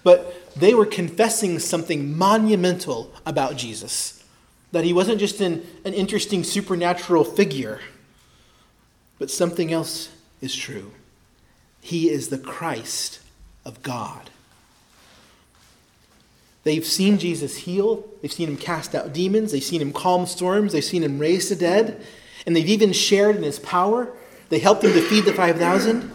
But 0.02 0.54
they 0.54 0.72
were 0.72 0.86
confessing 0.86 1.58
something 1.58 2.16
monumental 2.16 3.12
about 3.26 3.56
Jesus 3.56 4.24
that 4.72 4.84
he 4.84 4.92
wasn't 4.92 5.20
just 5.20 5.40
an, 5.40 5.66
an 5.84 5.94
interesting 5.94 6.44
supernatural 6.44 7.24
figure, 7.24 7.80
but 9.18 9.30
something 9.30 9.72
else 9.72 10.10
is 10.40 10.54
true. 10.54 10.92
He 11.80 12.10
is 12.10 12.28
the 12.28 12.38
Christ 12.38 13.20
of 13.64 13.82
God. 13.82 14.30
They've 16.66 16.84
seen 16.84 17.18
Jesus 17.18 17.58
heal, 17.58 18.04
they've 18.20 18.32
seen 18.32 18.48
him 18.48 18.56
cast 18.56 18.96
out 18.96 19.12
demons, 19.12 19.52
they've 19.52 19.62
seen 19.62 19.80
him 19.80 19.92
calm 19.92 20.26
storms, 20.26 20.72
they've 20.72 20.82
seen 20.82 21.04
him 21.04 21.16
raise 21.16 21.48
the 21.48 21.54
dead, 21.54 22.04
and 22.44 22.56
they've 22.56 22.68
even 22.68 22.92
shared 22.92 23.36
in 23.36 23.44
his 23.44 23.60
power. 23.60 24.08
They 24.48 24.58
helped 24.58 24.82
him 24.82 24.92
to 24.92 25.00
feed 25.00 25.26
the 25.26 25.32
5,000. 25.32 26.10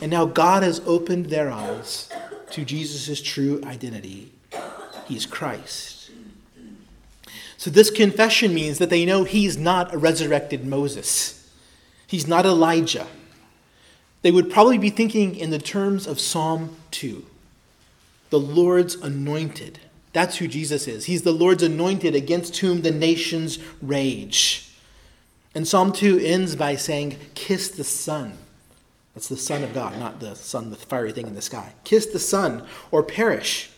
And 0.00 0.10
now 0.12 0.24
God 0.24 0.62
has 0.62 0.80
opened 0.86 1.26
their 1.26 1.50
eyes 1.50 2.08
to 2.52 2.64
Jesus' 2.64 3.20
true 3.20 3.60
identity. 3.64 4.30
He's 5.06 5.26
Christ. 5.26 6.12
So, 7.56 7.68
this 7.68 7.90
confession 7.90 8.54
means 8.54 8.78
that 8.78 8.90
they 8.90 9.04
know 9.04 9.24
he's 9.24 9.58
not 9.58 9.92
a 9.92 9.98
resurrected 9.98 10.64
Moses, 10.64 11.50
he's 12.06 12.28
not 12.28 12.46
Elijah. 12.46 13.08
They 14.22 14.30
would 14.30 14.48
probably 14.48 14.78
be 14.78 14.90
thinking 14.90 15.34
in 15.34 15.50
the 15.50 15.58
terms 15.58 16.06
of 16.06 16.20
Psalm 16.20 16.76
2 16.92 17.26
the 18.30 18.38
Lord's 18.38 18.94
anointed. 18.94 19.80
That's 20.12 20.36
who 20.36 20.48
Jesus 20.48 20.88
is. 20.88 21.04
He's 21.04 21.22
the 21.22 21.32
Lord's 21.32 21.62
anointed 21.62 22.14
against 22.14 22.56
whom 22.58 22.82
the 22.82 22.90
nations 22.90 23.58
rage. 23.82 24.72
And 25.54 25.66
Psalm 25.66 25.92
2 25.92 26.18
ends 26.18 26.56
by 26.56 26.76
saying, 26.76 27.18
Kiss 27.34 27.68
the 27.68 27.84
Son. 27.84 28.34
That's 29.14 29.28
the 29.28 29.36
Son 29.36 29.64
of 29.64 29.74
God, 29.74 29.98
not 29.98 30.20
the 30.20 30.36
sun, 30.36 30.70
the 30.70 30.76
fiery 30.76 31.12
thing 31.12 31.26
in 31.26 31.34
the 31.34 31.42
sky. 31.42 31.72
Kiss 31.84 32.06
the 32.06 32.18
Son 32.18 32.64
or 32.90 33.02
perish. 33.02 33.70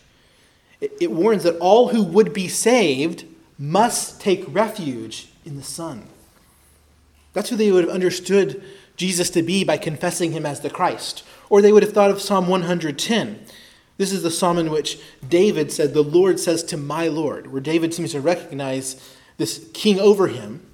It, 0.81 0.93
it 1.01 1.11
warns 1.11 1.43
that 1.45 1.59
all 1.59 1.89
who 1.89 2.03
would 2.03 2.33
be 2.33 2.49
saved 2.49 3.25
must 3.59 4.21
take 4.21 4.45
refuge 4.49 5.29
in 5.45 5.57
the 5.57 5.63
Son. 5.63 6.07
That's 7.33 7.51
who 7.51 7.57
they 7.57 7.71
would 7.71 7.85
have 7.85 7.95
understood 7.95 8.63
Jesus 8.97 9.31
to 9.31 9.43
be 9.43 9.65
by 9.65 9.79
confessing 9.79 10.33
him 10.33 10.45
as 10.45 10.61
the 10.61 10.71
Christ. 10.71 11.23
Or 11.49 11.63
they 11.63 11.73
would 11.73 11.83
have 11.83 11.93
thought 11.93 12.11
of 12.11 12.21
Psalm 12.21 12.49
110. 12.49 13.47
This 14.01 14.13
is 14.13 14.23
the 14.23 14.31
psalm 14.31 14.57
in 14.57 14.71
which 14.71 14.99
David 15.29 15.71
said, 15.71 15.93
The 15.93 16.03
Lord 16.03 16.41
says 16.41 16.63
to 16.63 16.79
my 16.79 17.09
Lord, 17.09 17.53
where 17.53 17.61
David 17.61 17.93
seems 17.93 18.13
to 18.13 18.21
recognize 18.23 19.15
this 19.37 19.69
king 19.75 20.01
over 20.01 20.29
him. 20.29 20.67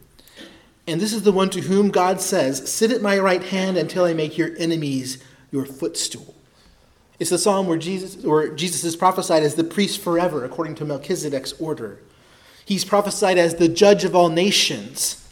And 0.86 1.00
this 1.00 1.12
is 1.12 1.24
the 1.24 1.32
one 1.32 1.50
to 1.50 1.62
whom 1.62 1.88
God 1.88 2.20
says, 2.20 2.70
Sit 2.72 2.92
at 2.92 3.02
my 3.02 3.18
right 3.18 3.42
hand 3.42 3.78
until 3.78 4.04
I 4.04 4.12
make 4.12 4.38
your 4.38 4.50
enemies 4.58 5.20
your 5.50 5.64
footstool. 5.64 6.36
It's 7.18 7.30
the 7.30 7.38
psalm 7.38 7.66
where 7.66 7.78
Jesus, 7.78 8.16
where 8.24 8.54
Jesus 8.54 8.84
is 8.84 8.94
prophesied 8.94 9.42
as 9.42 9.56
the 9.56 9.64
priest 9.64 10.00
forever, 10.00 10.44
according 10.44 10.76
to 10.76 10.84
Melchizedek's 10.84 11.54
order. 11.54 11.98
He's 12.64 12.84
prophesied 12.84 13.38
as 13.38 13.56
the 13.56 13.66
judge 13.66 14.04
of 14.04 14.14
all 14.14 14.28
nations. 14.28 15.28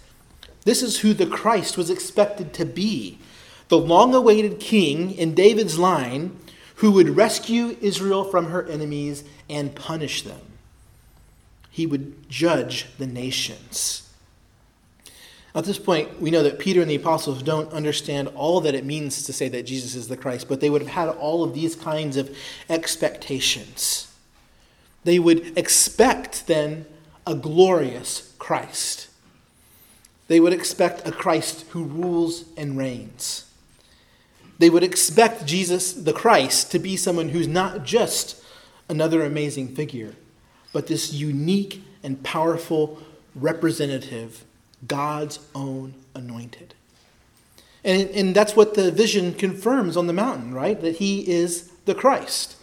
This 0.65 0.83
is 0.83 0.99
who 0.99 1.15
the 1.15 1.27
Christ 1.27 1.79
was 1.79 1.91
expected 1.91 2.53
to 2.55 2.65
be 2.65 3.21
the 3.69 3.79
long 3.79 4.17
awaited 4.17 4.59
king 4.59 5.13
in 5.13 5.33
David's 5.33 5.79
line 5.79 6.37
who 6.85 6.90
would 6.90 7.16
rescue 7.16 7.75
Israel 7.81 8.25
from 8.25 8.51
her 8.51 8.66
enemies 8.66 9.25
and 9.49 9.75
punish 9.75 10.20
them. 10.20 10.42
He 11.70 11.87
would 11.87 12.29
judge 12.29 12.85
the 12.99 13.07
nations. 13.07 14.12
At 15.55 15.64
this 15.64 15.79
point, 15.79 16.20
we 16.20 16.31
know 16.31 16.42
that 16.42 16.59
Peter 16.59 16.83
and 16.83 16.90
the 16.90 16.97
apostles 16.97 17.42
don't 17.42 17.73
understand 17.73 18.29
all 18.35 18.61
that 18.61 18.75
it 18.75 18.85
means 18.85 19.25
to 19.25 19.33
say 19.33 19.49
that 19.49 19.62
Jesus 19.62 19.94
is 19.94 20.09
the 20.09 20.16
Christ, 20.18 20.47
but 20.47 20.61
they 20.61 20.68
would 20.68 20.83
have 20.83 20.90
had 20.90 21.09
all 21.09 21.42
of 21.42 21.55
these 21.55 21.75
kinds 21.75 22.18
of 22.18 22.37
expectations. 22.68 24.12
They 25.05 25.18
would 25.18 25.57
expect 25.57 26.47
then 26.49 26.85
a 27.27 27.35
glorious 27.35 28.35
Christ. 28.38 29.09
They 30.29 30.38
would 30.38 30.53
expect 30.53 31.09
a 31.09 31.12
Christ 31.12 31.64
who 31.70 31.85
rules 31.85 32.44
and 32.59 32.77
reigns. 32.77 33.44
They 34.59 34.71
would 34.71 34.85
expect 34.85 35.47
Jesus, 35.47 35.93
the 35.93 36.12
Christ, 36.12 36.71
to 36.73 36.79
be 36.79 36.97
someone 36.97 37.31
who's 37.31 37.49
not 37.49 37.85
just 37.85 38.43
another 38.88 39.25
amazing 39.25 39.75
figure, 39.75 40.14
but 40.73 40.87
this 40.87 41.12
unique 41.12 41.83
and 42.03 42.23
powerful 42.23 43.03
representative 43.35 44.45
God's 44.87 45.38
own 45.55 45.95
anointed. 46.14 46.75
And, 47.85 48.09
and 48.11 48.35
that's 48.35 48.57
what 48.57 48.75
the 48.75 48.90
vision 48.90 49.35
confirms 49.35 49.97
on 49.97 50.07
the 50.07 50.12
mountain, 50.12 50.55
right? 50.55 50.81
That 50.81 50.97
he 50.97 51.29
is 51.29 51.71
the 51.85 51.95
Christ. 51.95 52.57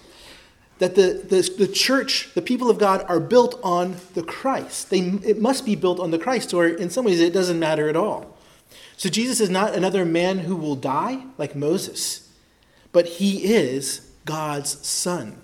That 0.79 0.95
the, 0.95 1.23
the, 1.27 1.65
the 1.65 1.67
church, 1.67 2.33
the 2.33 2.41
people 2.41 2.69
of 2.69 2.79
God, 2.79 3.05
are 3.07 3.19
built 3.19 3.59
on 3.63 3.97
the 4.13 4.23
Christ. 4.23 4.89
They, 4.89 4.99
it 4.99 5.39
must 5.39 5.65
be 5.65 5.75
built 5.75 5.99
on 5.99 6.11
the 6.11 6.17
Christ, 6.17 6.53
or 6.53 6.67
in 6.67 6.89
some 6.89 7.05
ways 7.05 7.19
it 7.19 7.33
doesn't 7.33 7.59
matter 7.59 7.87
at 7.87 7.95
all. 7.95 8.30
So 9.01 9.09
Jesus 9.09 9.39
is 9.41 9.49
not 9.49 9.73
another 9.73 10.05
man 10.05 10.37
who 10.37 10.55
will 10.55 10.75
die 10.75 11.23
like 11.39 11.55
Moses, 11.55 12.29
but 12.91 13.07
he 13.07 13.51
is 13.51 14.11
God's 14.25 14.87
son, 14.87 15.41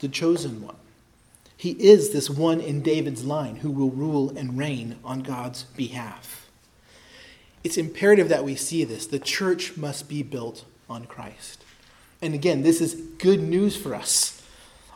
the 0.00 0.08
chosen 0.08 0.60
one. 0.60 0.74
He 1.56 1.70
is 1.74 2.10
this 2.10 2.28
one 2.28 2.60
in 2.60 2.82
David's 2.82 3.24
line 3.24 3.54
who 3.54 3.70
will 3.70 3.90
rule 3.90 4.36
and 4.36 4.58
reign 4.58 4.96
on 5.04 5.20
God's 5.20 5.62
behalf. 5.62 6.48
It's 7.62 7.76
imperative 7.76 8.28
that 8.30 8.44
we 8.44 8.56
see 8.56 8.82
this. 8.82 9.06
The 9.06 9.20
church 9.20 9.76
must 9.76 10.08
be 10.08 10.24
built 10.24 10.64
on 10.90 11.04
Christ. 11.04 11.62
And 12.20 12.34
again, 12.34 12.62
this 12.62 12.80
is 12.80 12.96
good 13.18 13.44
news 13.44 13.76
for 13.76 13.94
us. 13.94 14.42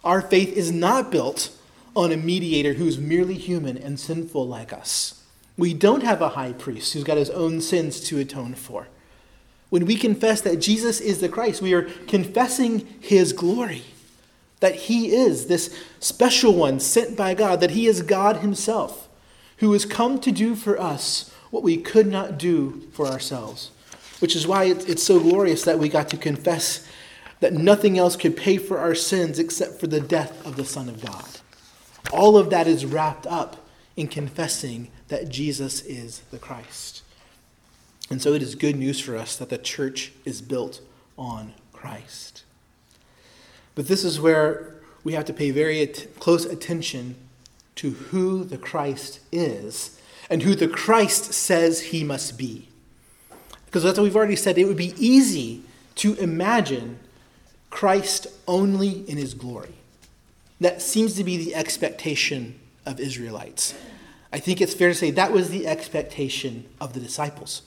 Our 0.03 0.21
faith 0.23 0.57
is 0.57 0.73
not 0.73 1.13
built 1.13 1.57
on 1.95 2.11
a 2.11 2.17
mediator 2.17 2.73
who's 2.73 2.99
merely 2.99 3.35
human 3.35 3.79
and 3.79 4.01
sinful 4.01 4.49
like 4.49 4.73
us. 4.73 5.21
We 5.57 5.75
don't 5.75 6.03
have 6.03 6.23
a 6.23 6.31
high 6.31 6.53
priest 6.53 6.93
who's 6.93 7.05
got 7.05 7.19
his 7.19 7.31
own 7.31 7.61
sins 7.61 8.01
to 8.09 8.19
atone 8.19 8.55
for. 8.55 8.89
When 9.69 9.87
we 9.87 9.97
confess 9.97 10.41
that 10.41 10.61
Jesus 10.61 11.01
is 11.01 11.21
the 11.21 11.29
Christ, 11.29 11.63
we 11.63 11.75
are 11.75 11.83
confessing 11.83 12.87
his 13.01 13.33
glory 13.33 13.85
that 14.61 14.75
he 14.75 15.15
is 15.15 15.47
this 15.47 15.77
special 15.99 16.55
one 16.55 16.79
sent 16.81 17.17
by 17.17 17.35
God, 17.35 17.61
that 17.61 17.73
he 17.73 17.87
is 17.87 18.03
God 18.03 18.37
himself, 18.37 19.09
who 19.57 19.73
has 19.73 19.85
come 19.85 20.21
to 20.21 20.31
do 20.31 20.55
for 20.55 20.79
us 20.81 21.35
what 21.51 21.63
we 21.63 21.77
could 21.77 22.07
not 22.07 22.39
do 22.39 22.83
for 22.93 23.07
ourselves. 23.07 23.71
Which 24.21 24.37
is 24.37 24.47
why 24.47 24.65
it's 24.65 25.03
so 25.03 25.19
glorious 25.19 25.65
that 25.65 25.79
we 25.79 25.89
got 25.89 26.11
to 26.11 26.19
confess 26.19 26.87
that 27.41 27.55
nothing 27.55 27.99
else 27.99 28.17
could 28.17 28.37
pay 28.37 28.59
for 28.59 28.79
our 28.79 28.95
sins 28.95 29.39
except 29.39 29.81
for 29.81 29.87
the 29.87 30.01
death 30.01 30.45
of 30.47 30.57
the 30.57 30.65
Son 30.65 30.91
of 30.91 31.03
God. 31.05 31.25
All 32.13 32.37
of 32.37 32.51
that 32.51 32.67
is 32.67 32.85
wrapped 32.85 33.27
up 33.27 33.67
in 33.97 34.09
confessing 34.09 34.91
that 35.11 35.29
Jesus 35.29 35.83
is 35.83 36.21
the 36.31 36.39
Christ. 36.39 37.03
And 38.09 38.23
so 38.23 38.33
it 38.33 38.43
is 38.43 38.55
good 38.55 38.77
news 38.77 38.99
for 39.01 39.17
us 39.17 39.37
that 39.37 39.51
the 39.51 39.59
church 39.59 40.13
is 40.25 40.41
built 40.41 40.81
on 41.19 41.53
Christ. 41.73 42.45
But 43.75 43.89
this 43.89 44.05
is 44.05 44.21
where 44.21 44.75
we 45.05 45.13
have 45.13 45.25
to 45.27 45.33
pay 45.33 45.51
very 45.51 45.83
at- 45.83 46.19
close 46.19 46.45
attention 46.45 47.17
to 47.77 47.91
who 47.91 48.45
the 48.45 48.59
Christ 48.59 49.21
is 49.33 50.01
and 50.29 50.43
who 50.43 50.55
the 50.55 50.69
Christ 50.69 51.33
says 51.33 51.81
he 51.81 52.05
must 52.05 52.39
be. 52.39 52.69
Because 53.67 53.83
that's 53.83 53.99
what 53.99 54.05
we've 54.05 54.17
already 54.17 54.37
said, 54.37 54.59
it 54.59 54.65
would 54.65 54.77
be 54.77 54.95
easy 54.97 55.63
to 55.97 56.15
imagine 56.15 56.99
Christ 57.69 58.27
only 58.47 59.09
in 59.09 59.17
his 59.17 59.35
glory. 59.35 59.75
That 60.61 60.83
seems 60.83 61.15
to 61.15 61.25
be 61.25 61.37
the 61.37 61.55
expectation 61.55 62.59
of 62.87 63.01
Israelites. 63.01 63.75
I 64.33 64.39
think 64.39 64.61
it's 64.61 64.75
fair 64.75 64.89
to 64.89 64.95
say 64.95 65.11
that 65.11 65.33
was 65.33 65.51
the 65.51 65.67
expectation 65.67 66.67
of 66.81 66.93
the 66.93 67.01
disciples. 67.01 67.63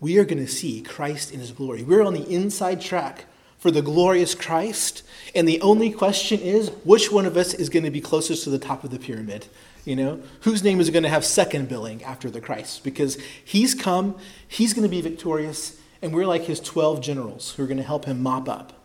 We 0.00 0.18
are 0.18 0.24
going 0.24 0.44
to 0.44 0.50
see 0.50 0.80
Christ 0.80 1.32
in 1.32 1.40
his 1.40 1.52
glory. 1.52 1.82
We're 1.82 2.02
on 2.02 2.14
the 2.14 2.28
inside 2.28 2.80
track 2.80 3.26
for 3.58 3.70
the 3.70 3.82
glorious 3.82 4.34
Christ. 4.34 5.02
And 5.34 5.46
the 5.46 5.60
only 5.60 5.90
question 5.90 6.40
is 6.40 6.70
which 6.84 7.12
one 7.12 7.26
of 7.26 7.36
us 7.36 7.52
is 7.52 7.68
going 7.68 7.84
to 7.84 7.90
be 7.90 8.00
closest 8.00 8.44
to 8.44 8.50
the 8.50 8.58
top 8.58 8.82
of 8.82 8.90
the 8.90 8.98
pyramid? 8.98 9.46
You 9.84 9.96
know, 9.96 10.22
whose 10.40 10.64
name 10.64 10.80
is 10.80 10.90
going 10.90 11.02
to 11.02 11.08
have 11.10 11.24
second 11.24 11.68
billing 11.68 12.02
after 12.02 12.30
the 12.30 12.40
Christ? 12.40 12.82
Because 12.82 13.18
he's 13.44 13.74
come, 13.74 14.16
he's 14.48 14.72
going 14.72 14.88
to 14.88 14.94
be 14.94 15.02
victorious, 15.02 15.78
and 16.00 16.14
we're 16.14 16.26
like 16.26 16.44
his 16.44 16.60
12 16.60 17.02
generals 17.02 17.54
who 17.54 17.62
are 17.62 17.66
going 17.66 17.76
to 17.76 17.82
help 17.82 18.06
him 18.06 18.22
mop 18.22 18.48
up. 18.48 18.79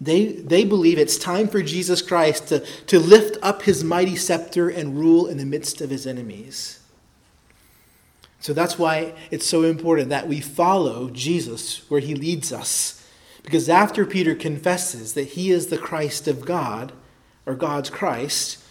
They, 0.00 0.26
they 0.26 0.64
believe 0.64 0.98
it's 0.98 1.18
time 1.18 1.48
for 1.48 1.62
Jesus 1.62 2.02
Christ 2.02 2.48
to, 2.48 2.60
to 2.86 3.00
lift 3.00 3.36
up 3.42 3.62
his 3.62 3.82
mighty 3.82 4.14
scepter 4.14 4.68
and 4.68 4.98
rule 4.98 5.26
in 5.26 5.38
the 5.38 5.44
midst 5.44 5.80
of 5.80 5.90
his 5.90 6.06
enemies. 6.06 6.80
So 8.40 8.52
that's 8.52 8.78
why 8.78 9.14
it's 9.32 9.46
so 9.46 9.64
important 9.64 10.10
that 10.10 10.28
we 10.28 10.40
follow 10.40 11.10
Jesus 11.10 11.88
where 11.90 12.00
he 12.00 12.14
leads 12.14 12.52
us 12.52 12.98
because 13.42 13.68
after 13.70 14.04
Peter 14.04 14.34
confesses 14.34 15.14
that 15.14 15.28
he 15.28 15.50
is 15.50 15.68
the 15.68 15.78
Christ 15.78 16.28
of 16.28 16.44
God, 16.44 16.92
or 17.46 17.54
God's 17.54 17.88
Christ, 17.88 18.62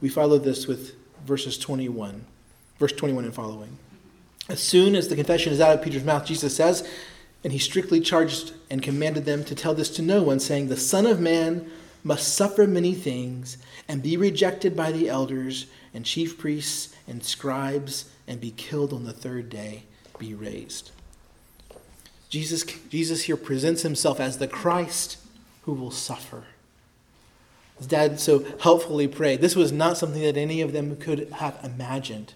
we 0.00 0.08
follow 0.08 0.38
this 0.38 0.66
with 0.66 0.96
verses 1.24 1.56
21, 1.56 2.24
verse 2.80 2.90
21 2.90 3.26
and 3.26 3.32
following. 3.32 3.78
As 4.48 4.58
soon 4.58 4.96
as 4.96 5.06
the 5.06 5.14
confession 5.14 5.52
is 5.52 5.60
out 5.60 5.72
of 5.72 5.82
Peter's 5.82 6.02
mouth, 6.02 6.26
Jesus 6.26 6.56
says, 6.56 6.88
and 7.46 7.52
he 7.52 7.60
strictly 7.60 8.00
charged 8.00 8.54
and 8.68 8.82
commanded 8.82 9.24
them 9.24 9.44
to 9.44 9.54
tell 9.54 9.72
this 9.72 9.88
to 9.90 10.02
no 10.02 10.20
one, 10.20 10.40
saying, 10.40 10.66
The 10.66 10.76
Son 10.76 11.06
of 11.06 11.20
Man 11.20 11.70
must 12.02 12.34
suffer 12.34 12.66
many 12.66 12.92
things 12.92 13.56
and 13.86 14.02
be 14.02 14.16
rejected 14.16 14.76
by 14.76 14.90
the 14.90 15.08
elders 15.08 15.66
and 15.94 16.04
chief 16.04 16.38
priests 16.38 16.92
and 17.06 17.22
scribes 17.22 18.10
and 18.26 18.40
be 18.40 18.50
killed 18.50 18.92
on 18.92 19.04
the 19.04 19.12
third 19.12 19.48
day, 19.48 19.84
be 20.18 20.34
raised. 20.34 20.90
Jesus, 22.30 22.64
Jesus 22.88 23.22
here 23.22 23.36
presents 23.36 23.82
himself 23.82 24.18
as 24.18 24.38
the 24.38 24.48
Christ 24.48 25.18
who 25.66 25.72
will 25.72 25.92
suffer. 25.92 26.46
His 27.78 27.86
dad 27.86 28.18
so 28.18 28.44
helpfully 28.58 29.06
prayed. 29.06 29.40
This 29.40 29.54
was 29.54 29.70
not 29.70 29.98
something 29.98 30.22
that 30.22 30.36
any 30.36 30.62
of 30.62 30.72
them 30.72 30.96
could 30.96 31.30
have 31.34 31.60
imagined. 31.62 32.34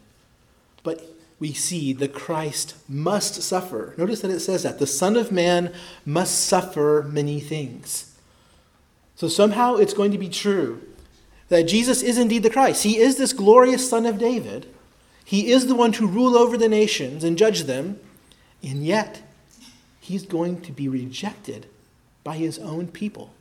But 0.84 1.09
we 1.40 1.54
see 1.54 1.92
the 1.92 2.06
Christ 2.06 2.76
must 2.88 3.42
suffer. 3.42 3.94
Notice 3.96 4.20
that 4.20 4.30
it 4.30 4.40
says 4.40 4.62
that 4.62 4.78
the 4.78 4.86
Son 4.86 5.16
of 5.16 5.32
Man 5.32 5.72
must 6.04 6.44
suffer 6.44 7.04
many 7.10 7.40
things. 7.40 8.14
So 9.16 9.26
somehow 9.26 9.76
it's 9.76 9.94
going 9.94 10.12
to 10.12 10.18
be 10.18 10.28
true 10.28 10.82
that 11.48 11.64
Jesus 11.64 12.02
is 12.02 12.18
indeed 12.18 12.42
the 12.42 12.50
Christ. 12.50 12.84
He 12.84 12.98
is 12.98 13.16
this 13.16 13.32
glorious 13.32 13.88
Son 13.88 14.06
of 14.06 14.18
David. 14.18 14.66
He 15.24 15.50
is 15.50 15.66
the 15.66 15.74
one 15.74 15.92
to 15.92 16.06
rule 16.06 16.36
over 16.36 16.56
the 16.56 16.68
nations 16.68 17.24
and 17.24 17.38
judge 17.38 17.64
them. 17.64 17.98
And 18.62 18.84
yet, 18.84 19.22
he's 19.98 20.26
going 20.26 20.60
to 20.62 20.72
be 20.72 20.88
rejected 20.88 21.66
by 22.22 22.36
his 22.36 22.58
own 22.58 22.88
people. 22.88 23.32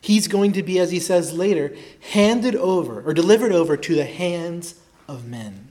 He's 0.00 0.28
going 0.28 0.52
to 0.52 0.62
be, 0.62 0.78
as 0.78 0.90
he 0.90 0.98
says 0.98 1.34
later, 1.34 1.76
handed 2.12 2.56
over 2.56 3.02
or 3.02 3.12
delivered 3.12 3.52
over 3.52 3.76
to 3.76 3.94
the 3.94 4.06
hands 4.06 4.74
of 5.06 5.26
men. 5.26 5.69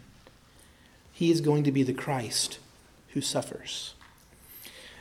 He 1.19 1.31
is 1.31 1.41
going 1.41 1.65
to 1.65 1.71
be 1.73 1.83
the 1.83 1.91
Christ 1.91 2.59
who 3.09 3.19
suffers. 3.19 3.93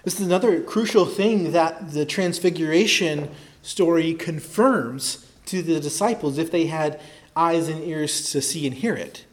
This 0.03 0.19
is 0.19 0.27
another 0.27 0.61
crucial 0.61 1.07
thing 1.07 1.53
that 1.53 1.93
the 1.93 2.05
Transfiguration 2.05 3.31
story 3.63 4.15
confirms 4.15 5.31
to 5.47 5.63
the 5.63 5.79
disciples 5.79 6.37
if 6.37 6.51
they 6.51 6.67
had 6.67 7.01
eyes 7.37 7.69
and 7.69 7.85
ears 7.85 8.33
to 8.33 8.43
see 8.43 8.67
and 8.67 8.75
hear 8.75 8.95
it. 8.95 9.27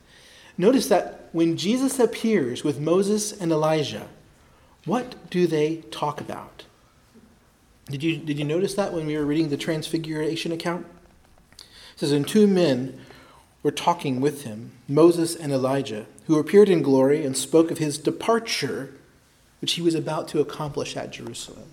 Notice 0.59 0.87
that 0.89 1.29
when 1.31 1.57
Jesus 1.57 1.97
appears 1.97 2.63
with 2.63 2.79
Moses 2.79 3.31
and 3.31 3.51
Elijah, 3.51 4.07
what 4.85 5.31
do 5.31 5.47
they 5.47 5.77
talk 5.89 6.21
about? 6.21 6.65
Did 7.87 8.03
you, 8.03 8.17
did 8.17 8.37
you 8.37 8.45
notice 8.45 8.75
that 8.75 8.93
when 8.93 9.07
we 9.07 9.17
were 9.17 9.25
reading 9.25 9.49
the 9.49 9.57
Transfiguration 9.57 10.51
account? 10.51 10.85
It 11.57 11.65
says, 11.95 12.11
And 12.11 12.27
two 12.27 12.45
men 12.45 13.01
were 13.65 13.71
talking 13.71 14.21
with 14.21 14.43
him, 14.43 14.71
Moses 14.87 15.35
and 15.35 15.51
Elijah, 15.51 16.05
who 16.27 16.37
appeared 16.37 16.69
in 16.69 16.83
glory 16.83 17.25
and 17.25 17.35
spoke 17.35 17.71
of 17.71 17.79
his 17.79 17.97
departure, 17.97 18.93
which 19.59 19.71
he 19.73 19.81
was 19.81 19.95
about 19.95 20.27
to 20.27 20.39
accomplish 20.39 20.95
at 20.95 21.09
Jerusalem. 21.09 21.65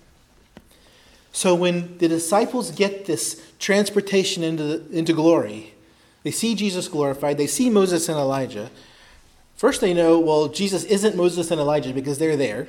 So 1.32 1.54
when 1.54 1.98
the 1.98 2.08
disciples 2.08 2.70
get 2.70 3.04
this 3.04 3.46
transportation 3.58 4.42
into, 4.42 4.62
the, 4.62 4.98
into 4.98 5.12
glory, 5.12 5.74
they 6.22 6.30
see 6.30 6.54
Jesus 6.54 6.88
glorified, 6.88 7.36
they 7.36 7.46
see 7.46 7.68
Moses 7.68 8.08
and 8.08 8.16
Elijah. 8.16 8.70
First, 9.54 9.82
they 9.82 9.92
know, 9.92 10.18
well, 10.18 10.48
Jesus 10.48 10.84
isn't 10.84 11.14
Moses 11.14 11.50
and 11.50 11.60
Elijah 11.60 11.92
because 11.92 12.16
they're 12.16 12.38
there. 12.38 12.68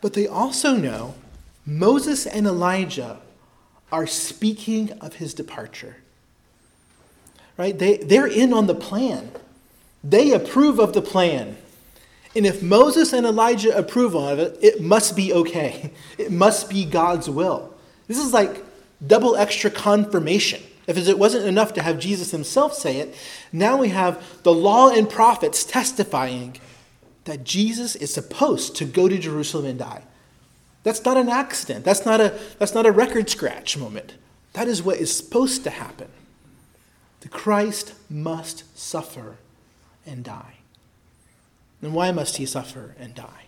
But 0.00 0.12
they 0.12 0.28
also 0.28 0.76
know 0.76 1.16
Moses 1.66 2.24
and 2.24 2.46
Elijah 2.46 3.18
are 3.90 4.06
speaking 4.06 4.92
of 5.00 5.14
his 5.14 5.34
departure. 5.34 5.96
Right? 7.60 7.78
They, 7.78 7.98
they're 7.98 8.26
in 8.26 8.54
on 8.54 8.68
the 8.68 8.74
plan. 8.74 9.32
They 10.02 10.32
approve 10.32 10.78
of 10.78 10.94
the 10.94 11.02
plan. 11.02 11.58
And 12.34 12.46
if 12.46 12.62
Moses 12.62 13.12
and 13.12 13.26
Elijah 13.26 13.76
approve 13.76 14.16
of 14.16 14.38
it, 14.38 14.56
it 14.62 14.80
must 14.80 15.14
be 15.14 15.30
okay. 15.30 15.92
It 16.16 16.32
must 16.32 16.70
be 16.70 16.86
God's 16.86 17.28
will. 17.28 17.74
This 18.08 18.16
is 18.16 18.32
like 18.32 18.64
double 19.06 19.36
extra 19.36 19.70
confirmation. 19.70 20.62
If 20.86 20.96
it 20.96 21.18
wasn't 21.18 21.44
enough 21.44 21.74
to 21.74 21.82
have 21.82 21.98
Jesus 21.98 22.30
himself 22.30 22.72
say 22.72 22.96
it, 22.96 23.14
now 23.52 23.76
we 23.76 23.90
have 23.90 24.42
the 24.42 24.54
law 24.54 24.88
and 24.88 25.06
prophets 25.06 25.62
testifying 25.62 26.56
that 27.24 27.44
Jesus 27.44 27.94
is 27.94 28.10
supposed 28.10 28.74
to 28.76 28.86
go 28.86 29.06
to 29.06 29.18
Jerusalem 29.18 29.66
and 29.66 29.78
die. 29.78 30.04
That's 30.82 31.04
not 31.04 31.18
an 31.18 31.28
accident. 31.28 31.84
That's 31.84 32.06
not 32.06 32.22
a, 32.22 32.38
that's 32.58 32.74
not 32.74 32.86
a 32.86 32.90
record 32.90 33.28
scratch 33.28 33.76
moment. 33.76 34.14
That 34.54 34.66
is 34.66 34.82
what 34.82 34.96
is 34.96 35.14
supposed 35.14 35.62
to 35.64 35.70
happen. 35.70 36.08
The 37.20 37.28
Christ 37.28 37.94
must 38.08 38.76
suffer 38.78 39.36
and 40.06 40.24
die. 40.24 40.54
And 41.82 41.94
why 41.94 42.12
must 42.12 42.36
he 42.38 42.46
suffer 42.46 42.94
and 42.98 43.14
die? 43.14 43.46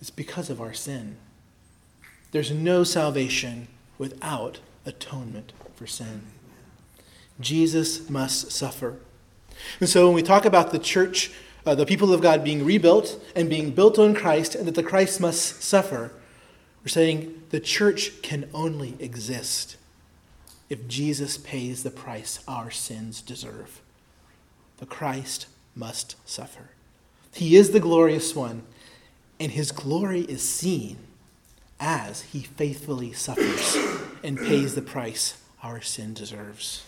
It's 0.00 0.10
because 0.10 0.50
of 0.50 0.60
our 0.60 0.74
sin. 0.74 1.16
There's 2.32 2.50
no 2.50 2.84
salvation 2.84 3.68
without 3.96 4.60
atonement 4.84 5.52
for 5.76 5.86
sin. 5.86 6.22
Jesus 7.40 8.08
must 8.10 8.50
suffer. 8.50 8.96
And 9.80 9.88
so 9.88 10.06
when 10.06 10.14
we 10.14 10.22
talk 10.22 10.44
about 10.44 10.72
the 10.72 10.78
church, 10.78 11.32
uh, 11.64 11.74
the 11.74 11.86
people 11.86 12.12
of 12.12 12.20
God 12.20 12.44
being 12.44 12.64
rebuilt 12.64 13.22
and 13.34 13.48
being 13.48 13.70
built 13.70 13.98
on 13.98 14.14
Christ, 14.14 14.54
and 14.54 14.66
that 14.66 14.74
the 14.74 14.82
Christ 14.82 15.20
must 15.20 15.62
suffer, 15.62 16.12
we're 16.82 16.88
saying 16.88 17.42
the 17.50 17.60
church 17.60 18.20
can 18.22 18.48
only 18.52 18.96
exist 18.98 19.76
if 20.68 20.88
Jesus 20.88 21.36
pays 21.36 21.82
the 21.82 21.90
price 21.90 22.40
our 22.48 22.70
sins 22.70 23.20
deserve. 23.20 23.80
The 24.78 24.86
Christ 24.86 25.46
must 25.74 26.16
suffer. 26.28 26.70
He 27.32 27.56
is 27.56 27.70
the 27.70 27.80
glorious 27.80 28.34
one, 28.34 28.62
and 29.40 29.52
his 29.52 29.72
glory 29.72 30.20
is 30.22 30.42
seen 30.42 30.98
as 31.80 32.22
he 32.22 32.40
faithfully 32.40 33.12
suffers 33.12 33.76
and 34.22 34.38
pays 34.38 34.74
the 34.74 34.82
price 34.82 35.40
our 35.62 35.80
sin 35.80 36.14
deserves. 36.14 36.84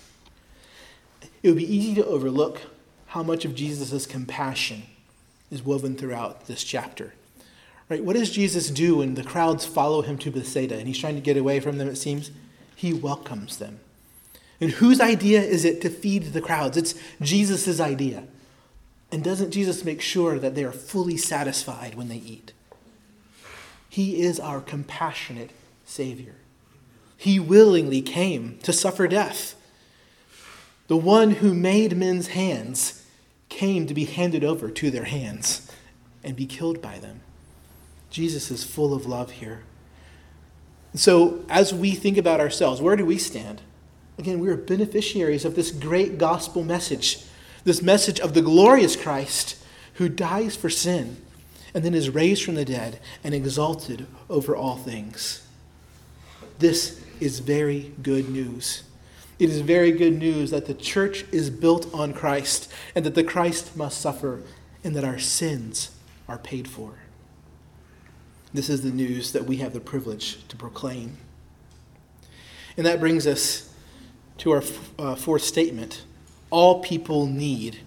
It 1.43 1.49
would 1.49 1.59
be 1.59 1.75
easy 1.75 1.95
to 1.97 2.07
overlook 2.07 2.63
how 3.07 3.23
much 3.23 3.45
of 3.45 3.55
Jesus' 3.55 4.07
compassion 4.07 4.85
is 5.51 5.63
woven 5.63 5.97
throughout 5.97 6.47
this 6.47 6.65
chapter. 6.65 7.15
Right? 7.89 8.03
What 8.03 8.17
does 8.17 8.31
Jesus 8.31 8.69
do 8.69 8.97
when 8.97 9.15
the 9.15 9.23
crowds 9.23 9.65
follow 9.65 10.03
him 10.03 10.19
to 10.19 10.31
Bethsaida 10.31 10.77
and 10.77 10.89
he's 10.89 10.99
trying 10.99 11.15
to 11.15 11.21
get 11.21 11.37
away 11.37 11.61
from 11.61 11.79
them, 11.79 11.89
it 11.89 11.97
seems? 11.97 12.31
He 12.77 12.93
welcomes 12.93 13.57
them. 13.57 13.81
And 14.61 14.71
whose 14.71 15.01
idea 15.01 15.43
is 15.43 15.65
it 15.65 15.81
to 15.81 15.91
feed 15.91 16.33
the 16.33 16.41
crowds? 16.41 16.77
It's 16.77 16.95
Jesus' 17.21 17.81
idea. 17.81 18.25
And 19.11 19.25
doesn't 19.25 19.51
Jesus 19.51 19.85
make 19.85 20.01
sure 20.01 20.39
that 20.39 20.55
they 20.55 20.63
are 20.63 20.73
fully 20.73 21.17
satisfied 21.17 21.95
when 21.95 22.09
they 22.09 22.17
eat? 22.17 22.53
He 23.89 24.23
is 24.23 24.39
our 24.39 24.61
compassionate 24.61 25.51
Savior. 25.85 26.35
He 27.17 27.41
willingly 27.41 28.03
came 28.03 28.59
to 28.63 28.73
suffer 28.73 29.09
death. 29.09 29.55
The 30.89 30.97
one 30.97 31.33
who 31.33 31.55
made 31.55 31.97
men's 31.97 32.29
hands 32.29 33.05
came 33.49 33.87
to 33.87 33.95
be 33.95 34.05
handed 34.05 34.45
over 34.45 34.71
to 34.71 34.91
their 34.91 35.05
hands 35.05 35.71
and 36.23 36.37
be 36.37 36.47
killed 36.47 36.83
by 36.83 36.99
them. 36.99 37.21
Jesus 38.11 38.51
is 38.51 38.65
full 38.65 38.93
of 38.93 39.07
love 39.07 39.33
here. 39.33 39.63
So, 40.97 41.45
as 41.49 41.75
we 41.75 41.93
think 41.93 42.17
about 42.17 42.41
ourselves, 42.41 42.81
where 42.81 42.97
do 42.97 43.05
we 43.05 43.19
stand? 43.19 43.61
Again, 44.19 44.41
we 44.41 44.49
are 44.49 44.57
beneficiaries 44.57 45.45
of 45.45 45.55
this 45.55 45.71
great 45.71 46.19
gospel 46.19 46.65
message 46.65 47.21
this 47.67 47.83
message 47.83 48.21
of 48.21 48.33
the 48.33 48.43
glorious 48.43 48.95
Christ 48.95 49.57
who 49.95 50.09
dies 50.09 50.55
for 50.55 50.71
sin 50.71 51.17
and 51.75 51.85
then 51.85 51.95
is 51.95 52.09
raised 52.09 52.45
from 52.45 52.55
the 52.55 52.65
dead 52.65 53.01
and 53.25 53.35
exalted 53.35 54.07
over 54.31 54.55
all 54.55 54.77
things. 54.77 55.45
This 56.61 57.05
is 57.19 57.41
very 57.41 57.93
good 58.03 58.31
news. 58.31 58.85
It 59.41 59.51
is 59.51 59.61
very 59.63 59.91
good 59.91 60.17
news 60.17 60.53
that 60.53 60.67
the 60.67 60.75
church 60.75 61.25
is 61.33 61.51
built 61.51 61.93
on 61.93 62.15
Christ 62.15 62.73
and 62.95 63.05
that 63.05 63.17
the 63.17 63.25
Christ 63.25 63.77
must 63.77 64.01
suffer 64.01 64.43
and 64.85 64.95
that 64.95 65.05
our 65.05 65.19
sins 65.19 65.91
are 66.29 66.39
paid 66.39 66.69
for. 66.69 66.95
This 68.55 68.69
is 68.69 68.83
the 68.83 68.91
news 68.91 69.33
that 69.33 69.45
we 69.45 69.57
have 69.59 69.73
the 69.73 69.81
privilege 69.81 70.47
to 70.49 70.57
proclaim. 70.57 71.19
And 72.77 72.87
that 72.87 73.01
brings 73.01 73.27
us 73.27 73.73
to 74.39 74.53
our 74.53 74.63
uh, 74.99 75.15
fourth 75.15 75.43
statement 75.43 76.05
all 76.51 76.81
people 76.81 77.27
need 77.27 77.81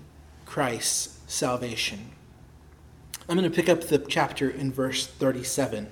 Christ's 0.46 1.20
salvation. 1.28 2.12
I'm 3.28 3.38
going 3.38 3.50
to 3.50 3.56
pick 3.56 3.70
up 3.70 3.82
the 3.82 4.00
chapter 4.00 4.50
in 4.50 4.72
verse 4.72 5.08
37 5.08 5.88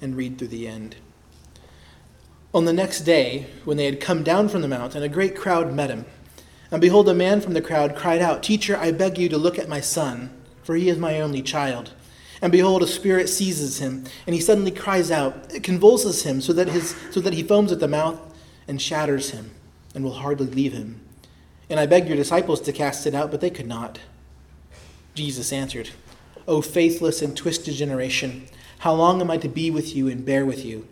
and 0.00 0.16
read 0.16 0.38
through 0.38 0.48
the 0.48 0.68
end. 0.68 0.96
On 2.54 2.64
the 2.64 2.72
next 2.72 3.00
day, 3.00 3.46
when 3.64 3.76
they 3.76 3.84
had 3.84 4.00
come 4.00 4.22
down 4.22 4.48
from 4.48 4.62
the 4.62 4.68
mountain, 4.68 5.02
a 5.02 5.08
great 5.08 5.36
crowd 5.36 5.72
met 5.72 5.90
him. 5.90 6.06
And 6.70 6.80
behold, 6.80 7.08
a 7.08 7.14
man 7.14 7.40
from 7.40 7.52
the 7.54 7.60
crowd 7.60 7.94
cried 7.94 8.22
out, 8.22 8.42
Teacher, 8.42 8.76
I 8.76 8.92
beg 8.92 9.18
you 9.18 9.28
to 9.28 9.36
look 9.36 9.58
at 9.58 9.68
my 9.68 9.80
son, 9.80 10.30
for 10.62 10.76
he 10.76 10.88
is 10.88 10.98
my 10.98 11.20
only 11.20 11.42
child. 11.42 11.92
And 12.40 12.52
behold, 12.52 12.82
a 12.82 12.86
spirit 12.86 13.28
seizes 13.28 13.78
him, 13.80 14.04
and 14.26 14.34
he 14.34 14.40
suddenly 14.40 14.70
cries 14.70 15.10
out. 15.10 15.52
It 15.52 15.62
convulses 15.62 16.22
him 16.22 16.40
so 16.40 16.52
that, 16.52 16.68
his, 16.68 16.94
so 17.10 17.20
that 17.20 17.34
he 17.34 17.42
foams 17.42 17.72
at 17.72 17.80
the 17.80 17.88
mouth 17.88 18.20
and 18.68 18.80
shatters 18.80 19.30
him, 19.30 19.50
and 19.94 20.04
will 20.04 20.14
hardly 20.14 20.46
leave 20.46 20.72
him. 20.72 21.00
And 21.68 21.80
I 21.80 21.86
begged 21.86 22.08
your 22.08 22.16
disciples 22.16 22.60
to 22.62 22.72
cast 22.72 23.06
it 23.06 23.14
out, 23.14 23.30
but 23.30 23.40
they 23.40 23.50
could 23.50 23.66
not. 23.66 23.98
Jesus 25.14 25.52
answered, 25.52 25.90
O 26.46 26.62
faithless 26.62 27.20
and 27.20 27.36
twisted 27.36 27.74
generation, 27.74 28.46
how 28.78 28.94
long 28.94 29.20
am 29.20 29.30
I 29.30 29.36
to 29.38 29.48
be 29.48 29.70
with 29.70 29.96
you 29.96 30.06
and 30.08 30.24
bear 30.24 30.46
with 30.46 30.64
you? 30.64 30.86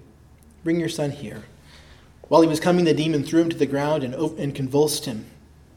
Bring 0.64 0.80
your 0.80 0.88
son 0.88 1.12
here. 1.12 1.44
While 2.28 2.42
he 2.42 2.48
was 2.48 2.58
coming, 2.58 2.84
the 2.84 2.92
demon 2.92 3.22
threw 3.22 3.40
him 3.40 3.50
to 3.50 3.56
the 3.56 3.66
ground 3.66 4.02
and, 4.02 4.14
and 4.14 4.54
convulsed 4.54 5.04
him. 5.04 5.26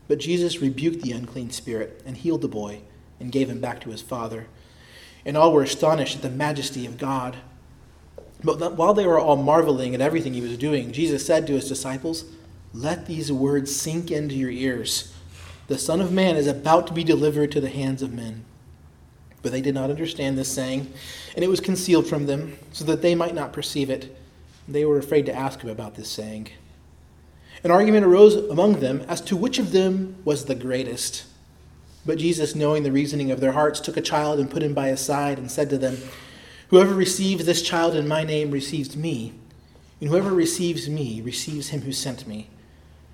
But 0.07 0.17
Jesus 0.17 0.61
rebuked 0.61 1.03
the 1.03 1.11
unclean 1.11 1.51
spirit 1.51 2.01
and 2.05 2.17
healed 2.17 2.41
the 2.41 2.47
boy 2.47 2.82
and 3.20 3.32
gave 3.32 3.49
him 3.49 3.61
back 3.61 3.80
to 3.82 3.91
his 3.91 4.01
father. 4.01 4.47
And 5.26 5.36
all 5.36 5.51
were 5.51 5.63
astonished 5.63 6.15
at 6.15 6.22
the 6.22 6.30
majesty 6.30 6.86
of 6.86 6.97
God. 6.97 7.38
But 8.43 8.76
while 8.78 8.93
they 8.93 9.05
were 9.05 9.20
all 9.20 9.36
marveling 9.36 9.93
at 9.93 10.01
everything 10.01 10.34
he 10.34 10.41
was 10.41 10.57
doing, 10.57 10.91
Jesus 10.91 11.26
said 11.26 11.45
to 11.47 11.53
his 11.53 11.67
disciples, 11.67 12.26
let 12.74 13.07
these 13.07 13.32
words 13.32 13.76
sink 13.76 14.11
into 14.11 14.36
your 14.36 14.51
ears. 14.51 15.13
The 15.67 15.78
Son 15.78 16.01
of 16.01 16.11
Man 16.11 16.36
is 16.36 16.47
about 16.47 16.88
to 16.88 16.93
be 16.93 17.03
delivered 17.03 17.51
to 17.51 17.61
the 17.61 17.70
hands 17.70 18.01
of 18.01 18.13
men. 18.13 18.45
But 19.41 19.51
they 19.51 19.61
did 19.61 19.74
not 19.74 19.89
understand 19.89 20.38
this 20.38 20.51
saying, 20.51 20.91
and 21.36 21.43
it 21.43 21.49
was 21.49 21.59
concealed 21.59 22.07
from 22.07 22.26
them, 22.26 22.57
so 22.72 22.86
that 22.86 23.01
they 23.01 23.15
might 23.15 23.34
not 23.34 23.53
perceive 23.53 23.89
it. 23.89 24.15
They 24.67 24.86
were 24.86 24.99
afraid 24.99 25.26
to 25.26 25.34
ask 25.34 25.61
him 25.61 25.70
about 25.70 25.95
this 25.95 26.09
saying. 26.09 26.49
An 27.63 27.72
argument 27.72 28.05
arose 28.05 28.36
among 28.36 28.80
them 28.80 29.01
as 29.07 29.22
to 29.22 29.36
which 29.36 29.57
of 29.57 29.72
them 29.72 30.17
was 30.24 30.45
the 30.45 30.55
greatest. 30.55 31.26
But 32.10 32.18
Jesus, 32.18 32.55
knowing 32.55 32.82
the 32.82 32.91
reasoning 32.91 33.30
of 33.30 33.39
their 33.39 33.51
hearts, 33.51 33.80
took 33.80 33.95
a 33.95 34.01
child 34.01 34.39
and 34.39 34.49
put 34.49 34.64
him 34.64 34.74
by 34.74 34.88
his 34.88 34.99
side, 34.99 35.38
and 35.38 35.51
said 35.51 35.70
to 35.70 35.78
them, 35.78 35.99
Whoever 36.70 36.95
receives 36.95 37.45
this 37.45 37.62
child 37.62 37.95
in 37.95 38.07
my 38.07 38.24
name 38.24 38.49
receives 38.49 38.97
me, 38.97 39.34
and 40.01 40.10
whoever 40.10 40.32
receives 40.34 40.89
me 40.89 41.22
receives 41.22 41.70
him 41.70 41.82
who 41.82 41.91
sent 41.91 42.26
me. 42.26 42.49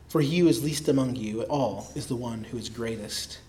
For 0.08 0.22
he 0.22 0.40
who 0.40 0.48
is 0.48 0.64
least 0.64 0.88
among 0.88 1.18
you 1.18 1.42
all 1.42 1.92
is 1.94 2.08
the 2.08 2.16
one 2.16 2.46
who 2.46 2.58
is 2.58 2.70
greatest. 2.70 3.40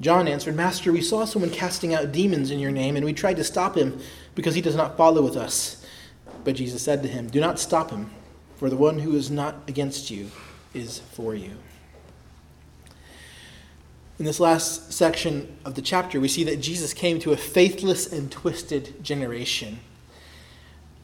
John 0.00 0.26
answered, 0.26 0.56
Master, 0.56 0.90
we 0.90 1.02
saw 1.02 1.24
someone 1.24 1.52
casting 1.52 1.94
out 1.94 2.10
demons 2.10 2.50
in 2.50 2.58
your 2.58 2.72
name, 2.72 2.96
and 2.96 3.06
we 3.06 3.12
tried 3.12 3.36
to 3.36 3.44
stop 3.44 3.76
him 3.76 4.00
because 4.34 4.56
he 4.56 4.60
does 4.60 4.74
not 4.74 4.96
follow 4.96 5.22
with 5.22 5.36
us. 5.36 5.86
But 6.42 6.56
Jesus 6.56 6.82
said 6.82 7.04
to 7.04 7.08
him, 7.08 7.28
Do 7.28 7.38
not 7.38 7.60
stop 7.60 7.92
him, 7.92 8.10
for 8.56 8.68
the 8.68 8.76
one 8.76 8.98
who 8.98 9.14
is 9.14 9.30
not 9.30 9.54
against 9.68 10.10
you 10.10 10.32
is 10.74 10.98
for 10.98 11.36
you. 11.36 11.52
In 14.18 14.24
this 14.24 14.40
last 14.40 14.92
section 14.92 15.56
of 15.64 15.76
the 15.76 15.82
chapter, 15.82 16.18
we 16.18 16.26
see 16.26 16.42
that 16.44 16.60
Jesus 16.60 16.92
came 16.92 17.20
to 17.20 17.32
a 17.32 17.36
faithless 17.36 18.12
and 18.12 18.32
twisted 18.32 19.02
generation. 19.04 19.78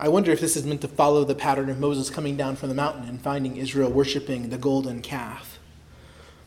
I 0.00 0.08
wonder 0.08 0.32
if 0.32 0.40
this 0.40 0.56
is 0.56 0.66
meant 0.66 0.80
to 0.80 0.88
follow 0.88 1.22
the 1.22 1.36
pattern 1.36 1.70
of 1.70 1.78
Moses 1.78 2.10
coming 2.10 2.36
down 2.36 2.56
from 2.56 2.70
the 2.70 2.74
mountain 2.74 3.08
and 3.08 3.20
finding 3.20 3.56
Israel 3.56 3.90
worshiping 3.90 4.48
the 4.48 4.58
golden 4.58 5.00
calf. 5.00 5.60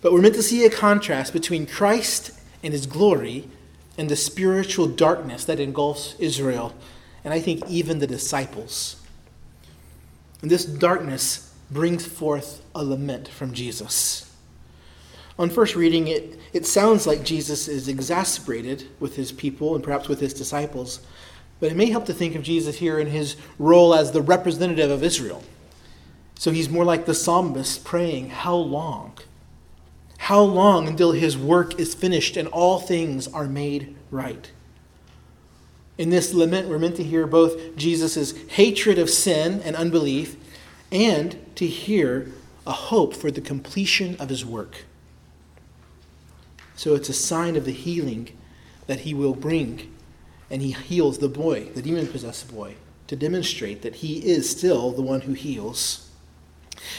But 0.01 0.11
we're 0.11 0.21
meant 0.21 0.35
to 0.35 0.43
see 0.43 0.65
a 0.65 0.69
contrast 0.69 1.31
between 1.31 1.65
Christ 1.65 2.31
and 2.61 2.73
his 2.73 2.85
glory 2.85 3.47
and 3.97 4.09
the 4.09 4.17
spiritual 4.17 4.87
darkness 4.87 5.45
that 5.45 5.61
engulfs 5.61 6.15
Israel, 6.19 6.75
and 7.23 7.33
I 7.33 7.39
think 7.39 7.67
even 7.69 7.99
the 7.99 8.07
disciples. 8.07 9.01
And 10.41 10.51
this 10.51 10.65
darkness 10.65 11.53
brings 11.71 12.05
forth 12.05 12.61
a 12.75 12.83
lament 12.83 13.29
from 13.29 13.53
Jesus. 13.53 14.26
On 15.39 15.49
first 15.49 15.75
reading, 15.75 16.07
it, 16.07 16.39
it 16.51 16.65
sounds 16.65 17.05
like 17.05 17.23
Jesus 17.23 17.67
is 17.67 17.87
exasperated 17.87 18.87
with 18.99 19.15
his 19.15 19.31
people 19.31 19.75
and 19.75 19.83
perhaps 19.83 20.07
with 20.07 20.19
his 20.19 20.33
disciples, 20.33 21.01
but 21.59 21.71
it 21.71 21.77
may 21.77 21.89
help 21.89 22.05
to 22.05 22.13
think 22.13 22.35
of 22.35 22.43
Jesus 22.43 22.77
here 22.77 22.99
in 22.99 23.07
his 23.07 23.35
role 23.59 23.93
as 23.93 24.11
the 24.11 24.21
representative 24.21 24.89
of 24.89 25.03
Israel. 25.03 25.43
So 26.35 26.51
he's 26.51 26.69
more 26.69 26.85
like 26.85 27.05
the 27.05 27.13
psalmist 27.13 27.83
praying, 27.83 28.29
How 28.29 28.55
long? 28.55 29.17
How 30.17 30.41
long 30.41 30.87
until 30.87 31.11
his 31.11 31.37
work 31.37 31.79
is 31.79 31.93
finished 31.93 32.37
and 32.37 32.47
all 32.47 32.79
things 32.79 33.27
are 33.27 33.47
made 33.47 33.95
right? 34.11 34.51
In 35.97 36.09
this 36.09 36.33
lament, 36.33 36.67
we're 36.67 36.79
meant 36.79 36.95
to 36.97 37.03
hear 37.03 37.25
both 37.25 37.75
Jesus' 37.75 38.33
hatred 38.47 38.99
of 38.99 39.09
sin 39.09 39.61
and 39.63 39.75
unbelief 39.75 40.35
and 40.91 41.37
to 41.55 41.65
hear 41.65 42.31
a 42.65 42.71
hope 42.71 43.15
for 43.15 43.31
the 43.31 43.41
completion 43.41 44.15
of 44.17 44.29
his 44.29 44.45
work. 44.45 44.85
So 46.77 46.95
it's 46.95 47.09
a 47.09 47.13
sign 47.13 47.57
of 47.57 47.65
the 47.65 47.73
healing 47.73 48.29
that 48.85 49.01
he 49.01 49.13
will 49.13 49.35
bring. 49.35 49.93
And 50.49 50.61
he 50.61 50.71
heals 50.71 51.17
the 51.17 51.27
boy, 51.27 51.65
the 51.75 51.81
demon 51.81 52.07
possessed 52.07 52.53
boy, 52.53 52.75
to 53.07 53.17
demonstrate 53.17 53.81
that 53.81 53.95
he 53.95 54.25
is 54.25 54.49
still 54.49 54.91
the 54.91 55.01
one 55.01 55.21
who 55.21 55.33
heals. 55.33 56.09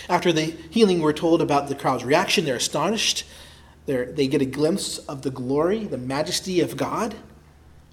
After 0.08 0.32
the 0.32 0.54
healing, 0.70 1.00
we're 1.00 1.12
told 1.12 1.40
about 1.40 1.68
the 1.68 1.74
crowd's 1.74 2.04
reaction. 2.04 2.44
They're 2.44 2.56
astonished. 2.56 3.24
They're, 3.86 4.12
they 4.12 4.26
get 4.26 4.42
a 4.42 4.46
glimpse 4.46 4.98
of 4.98 5.22
the 5.22 5.30
glory, 5.30 5.84
the 5.84 5.96
majesty 5.96 6.60
of 6.60 6.76
God. 6.76 7.14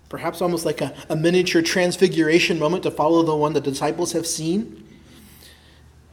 Perhaps 0.10 0.42
almost 0.42 0.66
like 0.66 0.82
a, 0.82 0.94
a 1.08 1.16
miniature 1.16 1.62
transfiguration 1.62 2.60
moment 2.60 2.84
to 2.84 2.92
follow 2.92 3.24
the 3.24 3.36
one 3.36 3.54
the 3.54 3.62
disciples 3.62 4.12
have 4.12 4.28
seen. 4.28 4.85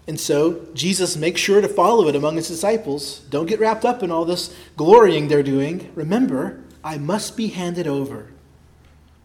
And 0.06 0.18
so 0.18 0.66
Jesus 0.74 1.16
makes 1.16 1.40
sure 1.40 1.60
to 1.60 1.68
follow 1.68 2.08
it 2.08 2.16
among 2.16 2.36
his 2.36 2.48
disciples. 2.48 3.20
Don't 3.30 3.46
get 3.46 3.60
wrapped 3.60 3.84
up 3.84 4.02
in 4.02 4.10
all 4.10 4.24
this 4.24 4.54
glorying 4.76 5.28
they're 5.28 5.42
doing. 5.42 5.90
Remember, 5.94 6.60
I 6.82 6.98
must 6.98 7.36
be 7.36 7.48
handed 7.48 7.86
over 7.86 8.32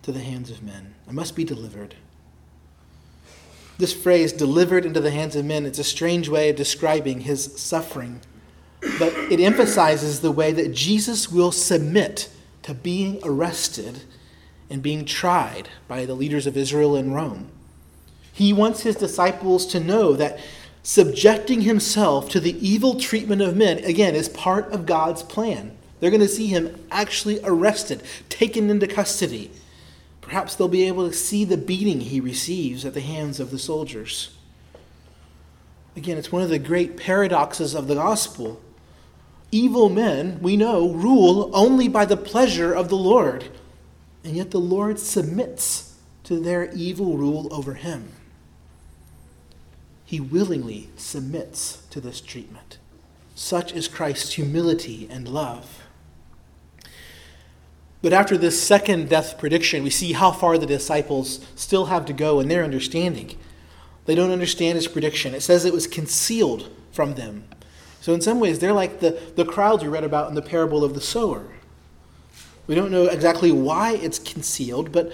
to 0.04 0.12
the 0.12 0.20
hands 0.20 0.50
of 0.50 0.64
men, 0.64 0.96
I 1.08 1.12
must 1.12 1.36
be 1.36 1.44
delivered. 1.44 1.96
This 3.78 3.94
phrase, 3.94 4.34
delivered 4.34 4.86
into 4.86 5.02
the 5.02 5.12
hands 5.12 5.36
of 5.36 5.46
men, 5.46 5.66
it's 5.66 5.80
a 5.80 5.84
strange 5.84 6.30
way 6.30 6.50
of 6.50 6.56
describing 6.56 7.22
his 7.22 7.60
suffering. 7.60 8.22
But 8.98 9.14
it 9.32 9.40
emphasizes 9.40 10.22
the 10.22 10.32
way 10.32 10.52
that 10.52 10.74
Jesus 10.74 11.32
will 11.32 11.52
submit 11.52 12.30
to 12.64 12.74
being 12.74 13.20
arrested 13.24 14.02
and 14.70 14.82
being 14.82 15.06
tried 15.06 15.70
by 15.88 16.06
the 16.06 16.16
leaders 16.16 16.48
of 16.48 16.58
Israel 16.58 16.96
and 16.96 17.14
Rome. 17.14 17.50
He 18.34 18.54
wants 18.54 18.82
his 18.82 18.96
disciples 18.96 19.66
to 19.68 19.80
know 19.80 20.14
that 20.14 20.40
subjecting 20.84 21.62
himself 21.62 22.30
to 22.30 22.40
the 22.40 22.58
evil 22.66 23.00
treatment 23.00 23.42
of 23.42 23.56
men, 23.56 23.80
again, 23.80 24.16
is 24.16 24.30
part 24.30 24.72
of 24.72 24.86
God's 24.86 25.24
plan. 25.24 25.78
They're 26.00 26.12
going 26.12 26.22
to 26.22 26.28
see 26.28 26.48
him 26.48 26.86
actually 26.92 27.40
arrested, 27.44 28.04
taken 28.30 28.70
into 28.70 28.88
custody 28.88 29.52
Perhaps 30.28 30.56
they'll 30.56 30.68
be 30.68 30.90
able 30.90 31.08
to 31.08 31.16
see 31.16 31.46
the 31.46 31.56
beating 31.56 32.02
he 32.02 32.20
receives 32.20 32.84
at 32.84 32.94
the 32.94 33.00
hands 33.00 33.40
of 33.40 33.50
the 33.50 33.58
soldiers. 33.58 34.36
Again, 35.96 36.18
it's 36.18 36.34
one 36.34 36.42
of 36.42 36.50
the 36.50 36.60
great 36.60 36.98
paradoxes 36.98 37.74
of 37.74 37.88
the 37.88 37.96
gospel. 37.96 38.62
Evil 39.52 39.88
men, 39.88 40.40
we 40.42 40.58
know, 40.58 40.90
rule 40.90 41.50
only 41.54 41.88
by 41.88 42.04
the 42.04 42.18
pleasure 42.18 42.74
of 42.74 42.90
the 42.90 42.98
Lord, 42.98 43.46
and 44.26 44.36
yet 44.36 44.52
the 44.52 44.60
Lord 44.60 45.00
submits 45.00 45.96
to 46.26 46.42
their 46.42 46.74
evil 46.74 47.16
rule 47.16 47.48
over 47.50 47.76
him. 47.76 48.12
He 50.08 50.22
willingly 50.22 50.90
submits 50.96 51.84
to 51.90 52.00
this 52.00 52.22
treatment. 52.22 52.78
Such 53.36 53.74
is 53.74 53.90
Christ's 53.90 54.34
humility 54.36 55.06
and 55.12 55.28
love. 55.28 55.84
But 58.02 58.14
after 58.14 58.38
this 58.38 58.64
second 58.64 59.10
death 59.10 59.38
prediction, 59.38 59.84
we 59.84 59.90
see 59.90 60.14
how 60.14 60.32
far 60.32 60.58
the 60.58 60.66
disciples 60.66 61.46
still 61.56 61.88
have 61.88 62.06
to 62.06 62.14
go 62.14 62.40
in 62.40 62.48
their 62.48 62.64
understanding. 62.64 63.38
They 64.06 64.16
don't 64.16 64.32
understand 64.32 64.78
his 64.78 64.88
prediction. 64.88 65.36
It 65.36 65.42
says 65.42 65.66
it 65.66 65.74
was 65.74 65.88
concealed 65.88 66.72
from 66.94 67.16
them. 67.16 67.44
So, 68.00 68.14
in 68.14 68.22
some 68.22 68.40
ways, 68.40 68.60
they're 68.60 68.72
like 68.72 69.02
the, 69.02 69.22
the 69.36 69.44
crowds 69.44 69.84
we 69.84 69.90
read 69.90 70.06
about 70.06 70.30
in 70.30 70.36
the 70.36 70.42
parable 70.42 70.86
of 70.86 70.94
the 70.94 71.02
sower. 71.02 71.48
We 72.66 72.76
don't 72.76 72.92
know 72.92 73.08
exactly 73.08 73.52
why 73.52 73.96
it's 73.96 74.20
concealed, 74.20 74.94
but 74.94 75.12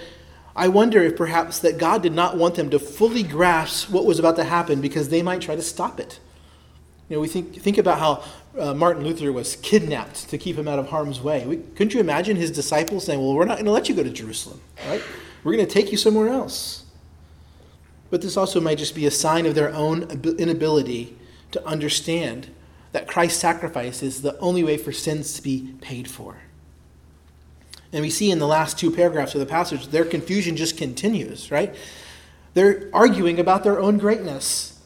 I 0.56 0.68
wonder 0.68 1.02
if 1.02 1.16
perhaps 1.16 1.58
that 1.60 1.78
God 1.78 2.02
did 2.02 2.12
not 2.12 2.36
want 2.36 2.54
them 2.54 2.70
to 2.70 2.78
fully 2.78 3.22
grasp 3.22 3.90
what 3.90 4.04
was 4.04 4.18
about 4.18 4.36
to 4.36 4.44
happen 4.44 4.80
because 4.80 5.08
they 5.08 5.22
might 5.22 5.40
try 5.40 5.56
to 5.56 5.62
stop 5.62 5.98
it. 5.98 6.20
You 7.08 7.16
know, 7.16 7.20
we 7.20 7.28
think, 7.28 7.60
think 7.60 7.76
about 7.76 7.98
how 7.98 8.24
uh, 8.58 8.72
Martin 8.72 9.04
Luther 9.04 9.32
was 9.32 9.56
kidnapped 9.56 10.28
to 10.30 10.38
keep 10.38 10.56
him 10.56 10.68
out 10.68 10.78
of 10.78 10.88
harm's 10.88 11.20
way. 11.20 11.44
We, 11.46 11.56
couldn't 11.56 11.92
you 11.92 12.00
imagine 12.00 12.36
his 12.36 12.50
disciples 12.50 13.04
saying, 13.04 13.20
Well, 13.20 13.34
we're 13.34 13.44
not 13.44 13.56
going 13.56 13.66
to 13.66 13.72
let 13.72 13.88
you 13.88 13.94
go 13.94 14.02
to 14.02 14.10
Jerusalem, 14.10 14.60
right? 14.86 15.02
We're 15.42 15.54
going 15.54 15.66
to 15.66 15.72
take 15.72 15.90
you 15.90 15.98
somewhere 15.98 16.28
else. 16.28 16.84
But 18.10 18.22
this 18.22 18.36
also 18.36 18.60
might 18.60 18.78
just 18.78 18.94
be 18.94 19.06
a 19.06 19.10
sign 19.10 19.44
of 19.44 19.54
their 19.54 19.74
own 19.74 20.04
inability 20.38 21.16
to 21.50 21.66
understand 21.66 22.48
that 22.92 23.08
Christ's 23.08 23.40
sacrifice 23.40 24.02
is 24.02 24.22
the 24.22 24.38
only 24.38 24.62
way 24.62 24.76
for 24.76 24.92
sins 24.92 25.34
to 25.34 25.42
be 25.42 25.74
paid 25.80 26.08
for. 26.08 26.36
And 27.94 28.02
we 28.02 28.10
see 28.10 28.32
in 28.32 28.40
the 28.40 28.46
last 28.46 28.76
two 28.76 28.90
paragraphs 28.90 29.34
of 29.34 29.40
the 29.40 29.46
passage, 29.46 29.86
their 29.86 30.04
confusion 30.04 30.56
just 30.56 30.76
continues, 30.76 31.52
right? 31.52 31.72
They're 32.54 32.90
arguing 32.92 33.38
about 33.38 33.62
their 33.62 33.78
own 33.78 33.98
greatness. 33.98 34.80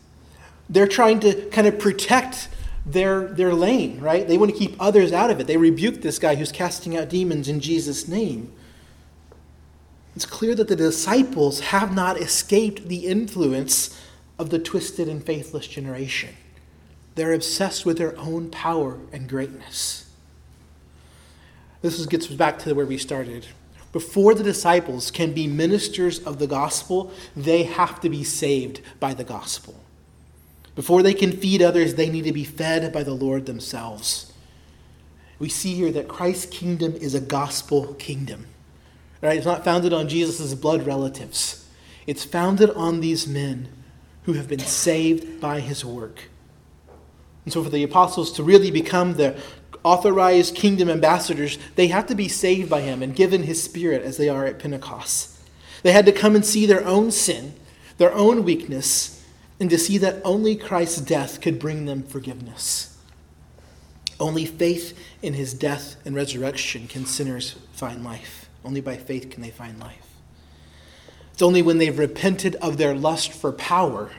They're 0.69 0.87
trying 0.87 1.21
to 1.21 1.47
kind 1.47 1.67
of 1.67 1.79
protect 1.79 2.49
their, 2.85 3.29
their 3.29 3.55
lane, 3.55 3.99
right? 3.99 4.29
They 4.29 4.37
want 4.37 4.53
to 4.53 4.59
keep 4.59 4.77
others 4.79 5.11
out 5.15 5.31
of 5.31 5.41
it. 5.41 5.47
They 5.47 5.57
rebuke 5.57 6.03
this 6.03 6.19
guy 6.19 6.35
who's 6.35 6.53
casting 6.53 6.99
out 6.99 7.09
demons 7.09 7.49
in 7.49 7.61
Jesus' 7.61 8.07
name. 8.07 8.53
It's 10.15 10.27
clear 10.27 10.55
that 10.57 10.69
the 10.69 10.77
disciples 10.77 11.61
have 11.61 11.95
not 11.95 12.19
escaped 12.19 12.89
the 12.89 13.07
influence 13.07 13.99
of 14.39 14.51
the 14.51 14.59
twisted 14.59 15.09
and 15.09 15.25
faithless 15.25 15.67
generation. 15.67 16.35
They're 17.15 17.33
obsessed 17.33 17.87
with 17.87 17.97
their 17.97 18.19
own 18.19 18.51
power 18.51 18.99
and 19.13 19.29
greatness. 19.29 20.08
This 21.83 22.05
gets 22.07 22.27
back 22.27 22.59
to 22.61 22.75
where 22.75 22.87
we 22.87 22.99
started. 22.99 23.47
Before 23.93 24.35
the 24.35 24.45
disciples 24.45 25.11
can 25.11 25.33
be 25.33 25.47
ministers 25.47 26.19
of 26.21 26.39
the 26.39 26.47
gospel, 26.47 27.11
they 27.37 27.63
have 27.63 28.01
to 28.01 28.09
be 28.09 28.25
saved 28.25 28.81
by 29.01 29.15
the 29.15 29.25
gospel. 29.25 29.75
Before 30.75 31.03
they 31.03 31.15
can 31.15 31.33
feed 31.33 31.63
others, 31.63 31.95
they 31.95 32.11
need 32.11 32.25
to 32.25 32.33
be 32.33 32.45
fed 32.45 32.93
by 32.93 33.03
the 33.03 33.15
Lord 33.15 33.47
themselves. 33.47 34.33
We 35.39 35.49
see 35.49 35.75
here 35.75 35.91
that 35.93 36.09
Christ's 36.09 36.47
kingdom 36.47 36.95
is 36.95 37.15
a 37.15 37.21
gospel 37.21 37.95
kingdom. 37.95 38.47
Right? 39.21 39.37
It's 39.37 39.47
not 39.47 39.65
founded 39.65 39.93
on 39.93 40.09
Jesus' 40.09 40.55
blood 40.55 40.87
relatives. 40.87 41.67
It's 42.07 42.25
founded 42.25 42.71
on 42.71 43.01
these 43.01 43.27
men 43.27 43.69
who 44.25 44.35
have 44.35 44.49
been 44.49 44.61
saved 44.61 45.41
by 45.41 45.61
his 45.61 45.85
work. 45.85 46.25
And 47.45 47.53
so 47.53 47.65
for 47.65 47.71
the 47.71 47.83
apostles 47.83 48.31
to 48.33 48.43
really 48.43 48.71
become 48.71 49.15
the 49.15 49.41
authorized 49.89 50.55
kingdom 50.55 50.91
ambassadors, 50.91 51.59
they 51.75 51.87
have 51.87 52.07
to 52.07 52.15
be 52.15 52.29
saved 52.29 52.69
by 52.69 52.83
him 52.83 53.03
and 53.03 53.17
given 53.17 53.45
his 53.45 53.63
spirit 53.63 54.03
as 54.03 54.19
they 54.19 54.29
are 54.29 54.45
at 54.45 54.59
Pentecost. 54.59 55.39
They 55.83 55.93
had 55.93 56.07
to 56.07 56.13
come 56.13 56.35
and 56.35 56.45
see 56.45 56.67
their 56.67 56.85
own 56.85 57.11
sin, 57.11 57.55
their 57.97 58.13
own 58.13 58.45
weakness, 58.45 59.25
and 59.59 59.71
to 59.71 59.79
see 59.79 59.97
that 59.99 60.21
only 60.25 60.57
Christ's 60.57 61.01
death 61.01 61.41
could 61.41 61.59
bring 61.59 61.87
them 61.87 62.03
forgiveness. 62.03 62.97
Only 64.21 64.45
faith 64.45 64.99
in 65.23 65.33
his 65.35 65.55
death 65.55 65.97
and 66.05 66.15
resurrection 66.15 66.87
can 66.87 67.07
sinners 67.07 67.57
find 67.73 68.05
life. 68.05 68.49
Only 68.65 68.81
by 68.81 68.97
faith 68.97 69.31
can 69.31 69.43
they 69.43 69.51
find 69.51 69.81
life. 69.81 70.07
It's 71.33 71.43
only 71.43 71.63
when 71.63 71.79
they've 71.79 71.99
repented 71.99 72.57
of 72.57 72.77
their 72.77 72.95
lust 72.95 73.33
for 73.33 73.53
power 73.53 74.11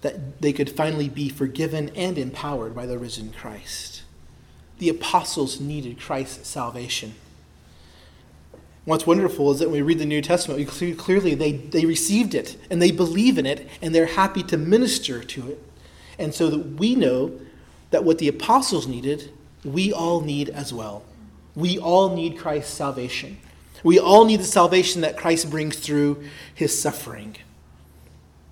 that 0.00 0.40
they 0.40 0.52
could 0.52 0.70
finally 0.70 1.08
be 1.08 1.28
forgiven 1.28 1.90
and 1.94 2.16
empowered 2.16 2.74
by 2.74 2.86
the 2.86 2.98
risen 2.98 3.32
Christ. 3.32 3.99
The 4.80 4.88
apostles 4.88 5.60
needed 5.60 6.00
Christ's 6.00 6.48
salvation. 6.48 7.14
What's 8.86 9.06
wonderful 9.06 9.50
is 9.52 9.58
that 9.58 9.68
when 9.68 9.80
we 9.80 9.82
read 9.82 9.98
the 9.98 10.06
New 10.06 10.22
Testament, 10.22 10.58
we 10.58 10.64
see 10.64 10.94
clearly 10.94 11.34
they, 11.34 11.52
they 11.52 11.84
received 11.84 12.34
it 12.34 12.56
and 12.70 12.80
they 12.80 12.90
believe 12.90 13.36
in 13.36 13.44
it 13.44 13.68
and 13.82 13.94
they're 13.94 14.06
happy 14.06 14.42
to 14.44 14.56
minister 14.56 15.22
to 15.22 15.50
it. 15.50 15.62
And 16.18 16.34
so 16.34 16.48
that 16.48 16.58
we 16.76 16.94
know 16.94 17.38
that 17.90 18.04
what 18.04 18.16
the 18.16 18.28
apostles 18.28 18.86
needed, 18.86 19.30
we 19.64 19.92
all 19.92 20.22
need 20.22 20.48
as 20.48 20.72
well. 20.72 21.02
We 21.54 21.78
all 21.78 22.16
need 22.16 22.38
Christ's 22.38 22.72
salvation. 22.72 23.36
We 23.84 23.98
all 23.98 24.24
need 24.24 24.40
the 24.40 24.44
salvation 24.44 25.02
that 25.02 25.18
Christ 25.18 25.50
brings 25.50 25.78
through 25.78 26.24
his 26.54 26.80
suffering. 26.80 27.36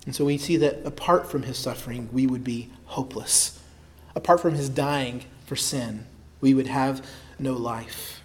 And 0.04 0.14
so 0.14 0.26
we 0.26 0.36
see 0.36 0.58
that 0.58 0.86
apart 0.86 1.30
from 1.30 1.44
his 1.44 1.56
suffering, 1.56 2.10
we 2.12 2.26
would 2.26 2.44
be 2.44 2.68
hopeless. 2.84 3.58
Apart 4.14 4.40
from 4.40 4.54
his 4.54 4.68
dying 4.68 5.24
for 5.46 5.56
sin, 5.56 6.06
we 6.40 6.54
would 6.54 6.66
have 6.66 7.04
no 7.38 7.54
life. 7.54 8.22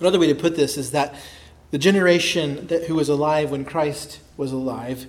Another 0.00 0.18
way 0.18 0.28
to 0.28 0.34
put 0.34 0.56
this 0.56 0.76
is 0.76 0.92
that 0.92 1.14
the 1.70 1.78
generation 1.78 2.66
that, 2.68 2.84
who 2.84 2.94
was 2.94 3.08
alive 3.08 3.50
when 3.50 3.64
Christ 3.64 4.20
was 4.36 4.52
alive 4.52 5.06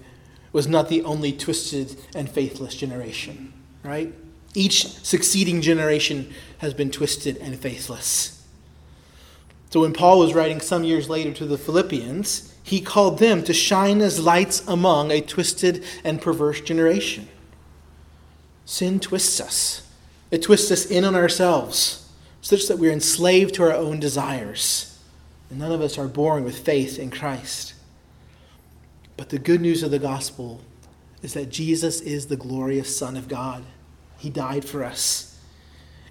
was 0.51 0.67
not 0.67 0.89
the 0.89 1.03
only 1.03 1.31
twisted 1.31 1.95
and 2.15 2.29
faithless 2.29 2.75
generation, 2.75 3.53
right? 3.83 4.13
Each 4.55 4.87
succeeding 4.87 5.61
generation 5.61 6.33
has 6.57 6.73
been 6.73 6.89
twisted 6.89 7.37
and 7.37 7.57
faithless. 7.57 8.43
So 9.69 9.81
when 9.81 9.93
Paul 9.93 10.19
was 10.19 10.33
writing 10.33 10.59
some 10.59 10.83
years 10.83 11.07
later 11.07 11.31
to 11.33 11.45
the 11.45 11.57
Philippians, 11.57 12.55
he 12.63 12.81
called 12.81 13.19
them 13.19 13.43
to 13.43 13.53
shine 13.53 14.01
as 14.01 14.19
lights 14.19 14.67
among 14.67 15.11
a 15.11 15.21
twisted 15.21 15.83
and 16.03 16.21
perverse 16.21 16.61
generation. 16.61 17.27
Sin 18.65 18.99
twists 18.99 19.39
us, 19.39 19.87
it 20.31 20.43
twists 20.43 20.71
us 20.71 20.85
in 20.85 21.03
on 21.03 21.15
ourselves 21.15 22.09
such 22.41 22.67
that 22.67 22.79
we're 22.79 22.91
enslaved 22.91 23.55
to 23.55 23.63
our 23.63 23.73
own 23.73 23.99
desires. 23.99 24.99
And 25.49 25.59
none 25.59 25.71
of 25.71 25.81
us 25.81 25.97
are 25.97 26.07
born 26.07 26.43
with 26.43 26.59
faith 26.59 26.99
in 26.99 27.09
Christ. 27.09 27.73
But 29.17 29.29
the 29.29 29.39
good 29.39 29.61
news 29.61 29.83
of 29.83 29.91
the 29.91 29.99
gospel 29.99 30.61
is 31.21 31.33
that 31.33 31.49
Jesus 31.49 31.99
is 32.01 32.27
the 32.27 32.37
glorious 32.37 32.95
Son 32.95 33.17
of 33.17 33.27
God. 33.27 33.63
He 34.17 34.29
died 34.29 34.63
for 34.63 34.83
us. 34.83 35.37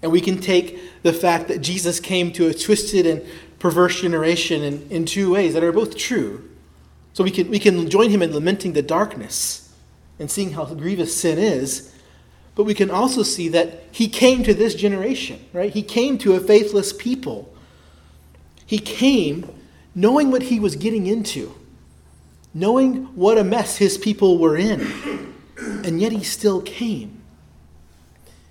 And 0.01 0.11
we 0.11 0.21
can 0.21 0.39
take 0.39 1.01
the 1.03 1.13
fact 1.13 1.47
that 1.47 1.61
Jesus 1.61 1.99
came 1.99 2.31
to 2.33 2.47
a 2.47 2.53
twisted 2.53 3.05
and 3.05 3.25
perverse 3.57 4.01
generation 4.01 4.63
in, 4.63 4.87
in 4.89 5.05
two 5.05 5.33
ways 5.33 5.53
that 5.53 5.63
are 5.63 5.71
both 5.71 5.97
true. 5.97 6.49
So 7.13 7.23
we 7.23 7.31
can, 7.31 7.49
we 7.49 7.59
can 7.59 7.89
join 7.89 8.09
him 8.09 8.21
in 8.21 8.33
lamenting 8.33 8.73
the 8.73 8.81
darkness 8.81 9.73
and 10.19 10.29
seeing 10.29 10.51
how 10.51 10.65
grievous 10.65 11.19
sin 11.19 11.37
is, 11.37 11.93
but 12.59 12.65
we 12.65 12.73
can 12.73 12.91
also 12.91 13.23
see 13.23 13.47
that 13.47 13.85
he 13.89 14.09
came 14.09 14.43
to 14.43 14.53
this 14.53 14.75
generation, 14.75 15.39
right? 15.53 15.71
He 15.71 15.81
came 15.81 16.17
to 16.17 16.33
a 16.33 16.41
faithless 16.41 16.91
people. 16.91 17.53
He 18.65 18.79
came 18.79 19.49
knowing 19.95 20.29
what 20.29 20.41
he 20.41 20.59
was 20.59 20.75
getting 20.75 21.07
into, 21.07 21.55
knowing 22.53 23.15
what 23.15 23.37
a 23.37 23.45
mess 23.45 23.77
his 23.77 23.97
people 23.97 24.39
were 24.39 24.57
in, 24.57 25.33
and 25.57 26.01
yet 26.01 26.11
he 26.11 26.21
still 26.21 26.61
came. 26.61 27.21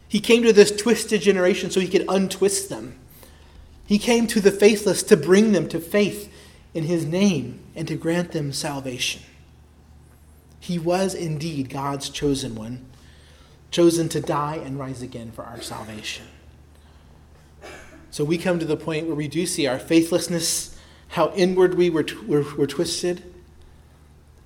He 0.09 0.21
came 0.21 0.43
to 0.43 0.55
this 0.55 0.75
twisted 0.75 1.21
generation 1.21 1.71
so 1.71 1.79
he 1.79 1.87
could 1.87 2.07
untwist 2.09 2.71
them. 2.71 2.99
He 3.85 3.99
came 3.99 4.27
to 4.29 4.41
the 4.41 4.51
faithless 4.51 5.03
to 5.03 5.19
bring 5.19 5.53
them 5.53 5.69
to 5.69 5.79
faith 5.79 6.33
in 6.73 6.85
his 6.85 7.05
name 7.05 7.61
and 7.77 7.87
to 7.87 7.95
grant 7.95 8.33
them 8.33 8.55
salvation. 8.55 9.21
He 10.61 10.79
was 10.79 11.13
indeed 11.13 11.69
God's 11.69 12.09
chosen 12.09 12.55
one 12.55 12.88
chosen 13.71 14.09
to 14.11 14.21
die 14.21 14.57
and 14.57 14.79
rise 14.79 15.03
again 15.03 15.31
for 15.31 15.45
our 15.45 15.61
salvation. 15.61 16.27
So 18.11 18.25
we 18.25 18.39
come 18.39 18.59
to 18.59 18.67
the 18.67 18.77
point 18.77 19.07
where 19.07 19.15
we 19.15 19.29
do 19.29 19.47
see 19.47 19.67
our 19.67 19.79
faithlessness, 19.79 20.79
how 21.09 21.33
inward 21.35 21.75
we 21.75 21.91
were, 21.91 22.07
were, 22.27 22.45
were 22.57 22.67
twisted, 22.67 23.23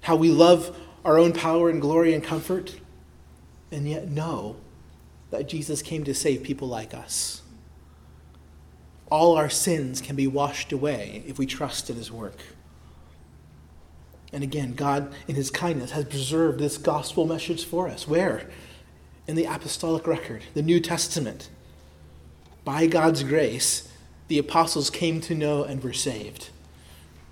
how 0.02 0.16
we 0.16 0.30
love 0.30 0.76
our 1.04 1.18
own 1.18 1.32
power 1.32 1.70
and 1.70 1.80
glory 1.80 2.12
and 2.12 2.22
comfort, 2.22 2.76
and 3.70 3.88
yet 3.88 4.08
know 4.08 4.56
that 5.30 5.48
Jesus 5.48 5.80
came 5.80 6.04
to 6.04 6.14
save 6.14 6.42
people 6.42 6.68
like 6.68 6.92
us. 6.92 7.42
All 9.10 9.36
our 9.36 9.50
sins 9.50 10.00
can 10.00 10.16
be 10.16 10.26
washed 10.26 10.72
away 10.72 11.22
if 11.26 11.38
we 11.38 11.46
trust 11.46 11.88
in 11.88 11.96
his 11.96 12.10
work. 12.10 12.38
And 14.32 14.42
again, 14.42 14.72
God, 14.74 15.12
in 15.28 15.34
his 15.34 15.50
kindness, 15.50 15.90
has 15.90 16.06
preserved 16.06 16.58
this 16.58 16.78
gospel 16.78 17.26
message 17.26 17.64
for 17.64 17.88
us. 17.88 18.08
Where? 18.08 18.48
In 19.26 19.36
the 19.36 19.44
apostolic 19.44 20.06
record, 20.06 20.42
the 20.54 20.62
New 20.62 20.80
Testament. 20.80 21.48
By 22.64 22.86
God's 22.86 23.22
grace, 23.22 23.88
the 24.28 24.38
apostles 24.38 24.90
came 24.90 25.20
to 25.22 25.34
know 25.34 25.64
and 25.64 25.82
were 25.82 25.92
saved. 25.92 26.50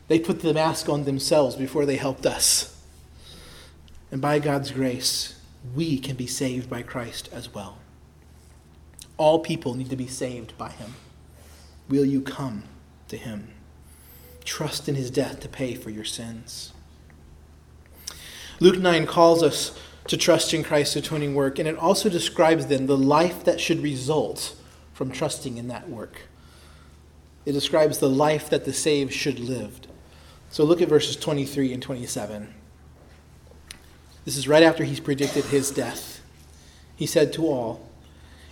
They 0.09 0.18
put 0.18 0.41
the 0.41 0.55
mask 0.55 0.88
on 0.88 1.05
themselves 1.05 1.57
before 1.57 1.86
they 1.86 1.97
helped 1.97 2.26
us. 2.26 2.76
And 4.11 4.20
by 4.20 4.38
God's 4.41 4.72
grace, 4.72 5.41
we 5.74 5.99
can 5.99 6.16
be 6.16 6.26
saved 6.26 6.68
by 6.68 6.82
Christ 6.82 7.28
as 7.32 7.55
well. 7.55 7.78
All 9.16 9.38
people 9.38 9.74
need 9.74 9.91
to 9.91 9.97
be 9.97 10.09
saved 10.09 10.57
by 10.59 10.70
him. 10.70 10.95
Will 11.88 12.05
you 12.05 12.20
come 12.22 12.64
to 13.09 13.16
him? 13.16 13.53
Trust 14.45 14.88
in 14.88 14.95
his 14.95 15.11
death 15.11 15.41
to 15.41 15.49
pay 15.49 15.74
for 15.74 15.91
your 15.91 16.05
sins. 16.05 16.72
Luke 18.59 18.78
9 18.78 19.07
calls 19.07 19.43
us 19.43 19.78
to 20.11 20.16
trust 20.16 20.52
in 20.52 20.64
Christ's 20.64 20.96
atoning 20.96 21.36
work, 21.36 21.61
and 21.61 21.68
it 21.68 21.78
also 21.78 22.08
describes 22.08 22.66
then 22.66 22.86
the 22.86 22.98
life 22.98 23.44
that 23.44 23.61
should 23.61 23.80
result 23.80 24.56
from 24.92 25.12
trusting 25.12 25.56
in 25.56 25.68
that 25.68 25.88
work. 25.88 26.22
It 27.46 27.52
describes 27.52 27.98
the 27.98 28.11
life 28.11 28.50
that 28.50 28.64
the 28.64 28.72
saved 28.72 29.12
should 29.12 29.38
live. 29.38 29.78
So 30.50 30.64
look 30.64 30.82
at 30.82 30.88
verses 30.88 31.14
23 31.14 31.72
and 31.72 31.80
27. 31.80 32.52
This 34.24 34.36
is 34.36 34.48
right 34.48 34.64
after 34.64 34.82
he's 34.82 34.98
predicted 34.98 35.44
his 35.44 35.70
death. 35.70 36.20
He 36.96 37.06
said 37.06 37.32
to 37.34 37.46
all, 37.46 37.88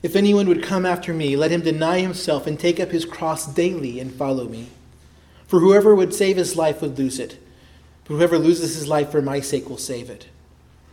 If 0.01 0.15
anyone 0.15 0.47
would 0.47 0.63
come 0.63 0.87
after 0.87 1.13
me, 1.13 1.35
let 1.35 1.51
him 1.51 1.63
deny 1.63 1.99
himself 1.99 2.47
and 2.47 2.57
take 2.57 2.79
up 2.79 2.93
his 2.93 3.05
cross 3.05 3.53
daily 3.53 3.99
and 3.99 4.15
follow 4.15 4.45
me. 4.45 4.69
For 5.49 5.59
whoever 5.59 5.93
would 5.93 6.15
save 6.15 6.37
his 6.37 6.55
life 6.55 6.81
would 6.83 6.97
lose 6.97 7.19
it, 7.19 7.43
but 8.05 8.15
whoever 8.15 8.39
loses 8.39 8.77
his 8.77 8.87
life 8.87 9.11
for 9.11 9.21
my 9.21 9.41
sake 9.41 9.69
will 9.69 9.77
save 9.77 10.09
it. 10.09 10.29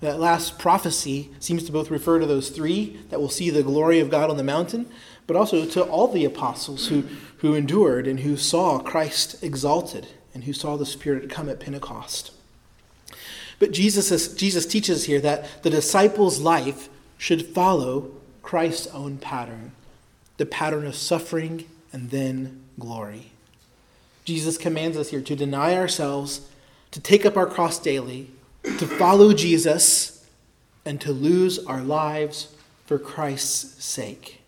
That 0.00 0.20
last 0.20 0.58
prophecy 0.58 1.30
seems 1.40 1.64
to 1.64 1.72
both 1.72 1.90
refer 1.90 2.18
to 2.18 2.26
those 2.26 2.50
three 2.50 3.00
that 3.10 3.20
will 3.20 3.28
see 3.28 3.50
the 3.50 3.62
glory 3.62 3.98
of 3.98 4.10
God 4.10 4.30
on 4.30 4.36
the 4.36 4.44
mountain, 4.44 4.88
but 5.26 5.36
also 5.36 5.66
to 5.66 5.82
all 5.82 6.08
the 6.08 6.24
apostles 6.24 6.88
who, 6.88 7.04
who 7.38 7.54
endured 7.54 8.06
and 8.06 8.20
who 8.20 8.36
saw 8.36 8.78
Christ 8.78 9.42
exalted 9.42 10.06
and 10.32 10.44
who 10.44 10.52
saw 10.52 10.76
the 10.76 10.86
Spirit 10.86 11.30
come 11.30 11.48
at 11.48 11.60
Pentecost. 11.60 12.30
But 13.58 13.72
Jesus, 13.72 14.12
is, 14.12 14.34
Jesus 14.34 14.66
teaches 14.66 15.04
here 15.04 15.20
that 15.20 15.62
the 15.62 15.70
disciples' 15.70 16.38
life 16.38 16.88
should 17.16 17.46
follow 17.46 18.12
Christ's 18.42 18.86
own 18.88 19.18
pattern 19.18 19.72
the 20.38 20.46
pattern 20.46 20.86
of 20.86 20.94
suffering 20.94 21.66
and 21.92 22.10
then 22.10 22.64
glory. 22.78 23.32
Jesus 24.24 24.56
commands 24.56 24.96
us 24.96 25.10
here 25.10 25.20
to 25.20 25.36
deny 25.36 25.74
ourselves, 25.74 26.48
to 26.92 27.00
take 27.00 27.26
up 27.26 27.36
our 27.36 27.46
cross 27.46 27.78
daily, 27.78 28.30
to 28.76 28.86
follow 28.86 29.32
Jesus, 29.32 30.26
and 30.84 31.00
to 31.00 31.12
lose 31.12 31.58
our 31.66 31.82
lives 31.82 32.54
for 32.86 32.98
Christ's 32.98 33.84
sake. 33.84 34.40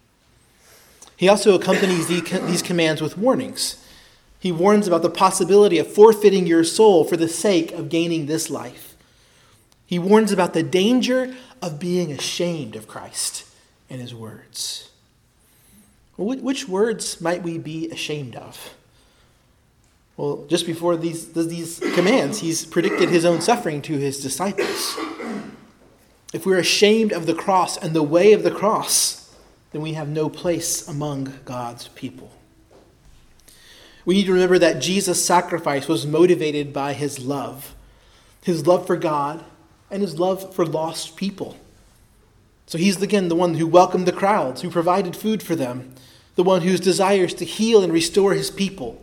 He 1.17 1.29
also 1.29 1.55
accompanies 1.55 2.07
these 2.07 2.63
commands 2.63 3.03
with 3.03 3.19
warnings. 3.19 3.85
He 4.39 4.51
warns 4.51 4.87
about 4.87 5.03
the 5.03 5.11
possibility 5.11 5.79
of 5.79 5.93
forfeiting 5.93 6.47
your 6.47 6.65
soul 6.65 7.05
for 7.05 7.19
the 7.19 7.29
sake 7.29 7.73
of 7.73 7.91
gaining 7.91 8.25
this 8.25 8.49
life. 8.49 8.97
He 9.85 9.99
warns 9.99 10.33
about 10.33 10.55
the 10.55 10.63
danger 10.63 11.35
of 11.61 11.79
being 11.79 12.11
ashamed 12.11 12.75
of 12.75 12.89
Christ 12.89 13.45
and 13.91 14.01
his 14.01 14.15
words. 14.15 14.89
Which 16.17 16.67
words 16.67 17.21
might 17.21 17.43
we 17.43 17.59
be 17.59 17.91
ashamed 17.91 18.37
of? 18.37 18.75
Well, 20.21 20.45
just 20.49 20.67
before 20.67 20.99
these, 20.99 21.33
these 21.33 21.81
commands, 21.95 22.41
he's 22.41 22.67
predicted 22.67 23.09
his 23.09 23.25
own 23.25 23.41
suffering 23.41 23.81
to 23.81 23.97
his 23.97 24.21
disciples. 24.21 24.99
If 26.35 26.45
we're 26.45 26.59
ashamed 26.59 27.15
of 27.15 27.25
the 27.25 27.33
cross 27.33 27.79
and 27.79 27.95
the 27.95 28.03
way 28.03 28.35
of 28.35 28.43
the 28.43 28.51
cross, 28.51 29.35
then 29.73 29.81
we 29.81 29.95
have 29.95 30.11
no 30.11 30.29
place 30.29 30.87
among 30.87 31.41
God's 31.47 31.89
people. 31.89 32.31
We 34.05 34.13
need 34.13 34.27
to 34.27 34.35
remember 34.35 34.59
that 34.59 34.83
Jesus' 34.83 35.25
sacrifice 35.25 35.89
was 35.89 36.07
motivated 36.07 36.71
by 36.75 36.93
his 36.93 37.19
love 37.19 37.75
his 38.43 38.67
love 38.67 38.87
for 38.87 38.97
God 38.97 39.43
and 39.91 40.03
his 40.03 40.19
love 40.19 40.55
for 40.55 40.67
lost 40.67 41.17
people. 41.17 41.57
So 42.67 42.77
he's 42.77 43.01
again 43.01 43.29
the 43.29 43.37
one 43.37 43.55
who 43.55 43.67
welcomed 43.67 44.05
the 44.05 44.13
crowds, 44.13 44.61
who 44.61 44.71
provided 44.71 45.17
food 45.17 45.43
for 45.43 45.57
them, 45.57 45.95
the 46.35 46.43
one 46.43 46.61
whose 46.61 46.81
desires 46.81 47.33
to 47.35 47.47
heal 47.47 47.83
and 47.83 47.91
restore 47.91 48.35
his 48.35 48.51
people. 48.51 49.03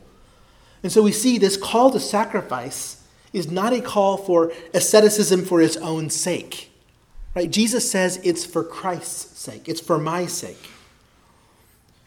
And 0.84 0.92
so 0.92 1.02
we 1.02 1.12
see 1.12 1.38
this 1.38 1.58
call 1.58 1.92
to 1.92 2.00
sacrifice 2.00 3.04
is 3.34 3.52
not 3.52 3.74
a 3.74 3.82
call 3.82 4.18
for 4.18 4.52
asceticism 4.74 5.46
for 5.46 5.62
its 5.62 5.78
own 5.78 6.10
sake. 6.10 6.72
Right? 7.36 7.50
Jesus 7.52 7.90
says 7.90 8.20
it's 8.24 8.46
for 8.46 8.64
Christ's 8.64 9.40
sake, 9.40 9.68
it's 9.68 9.82
for 9.82 9.98
my 9.98 10.26
sake. 10.26 10.70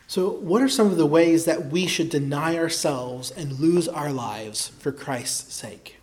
So, 0.07 0.29
what 0.29 0.61
are 0.61 0.69
some 0.69 0.89
of 0.89 0.97
the 0.97 1.07
ways 1.07 1.45
that 1.45 1.67
we 1.67 1.87
should 1.87 2.11
deny 2.11 2.57
ourselves 2.57 3.31
and 3.31 3.61
lose 3.61 3.87
our 3.87 4.13
lives 4.13 4.69
for 4.81 4.91
Christ's 4.91 5.55
sake? 5.55 6.01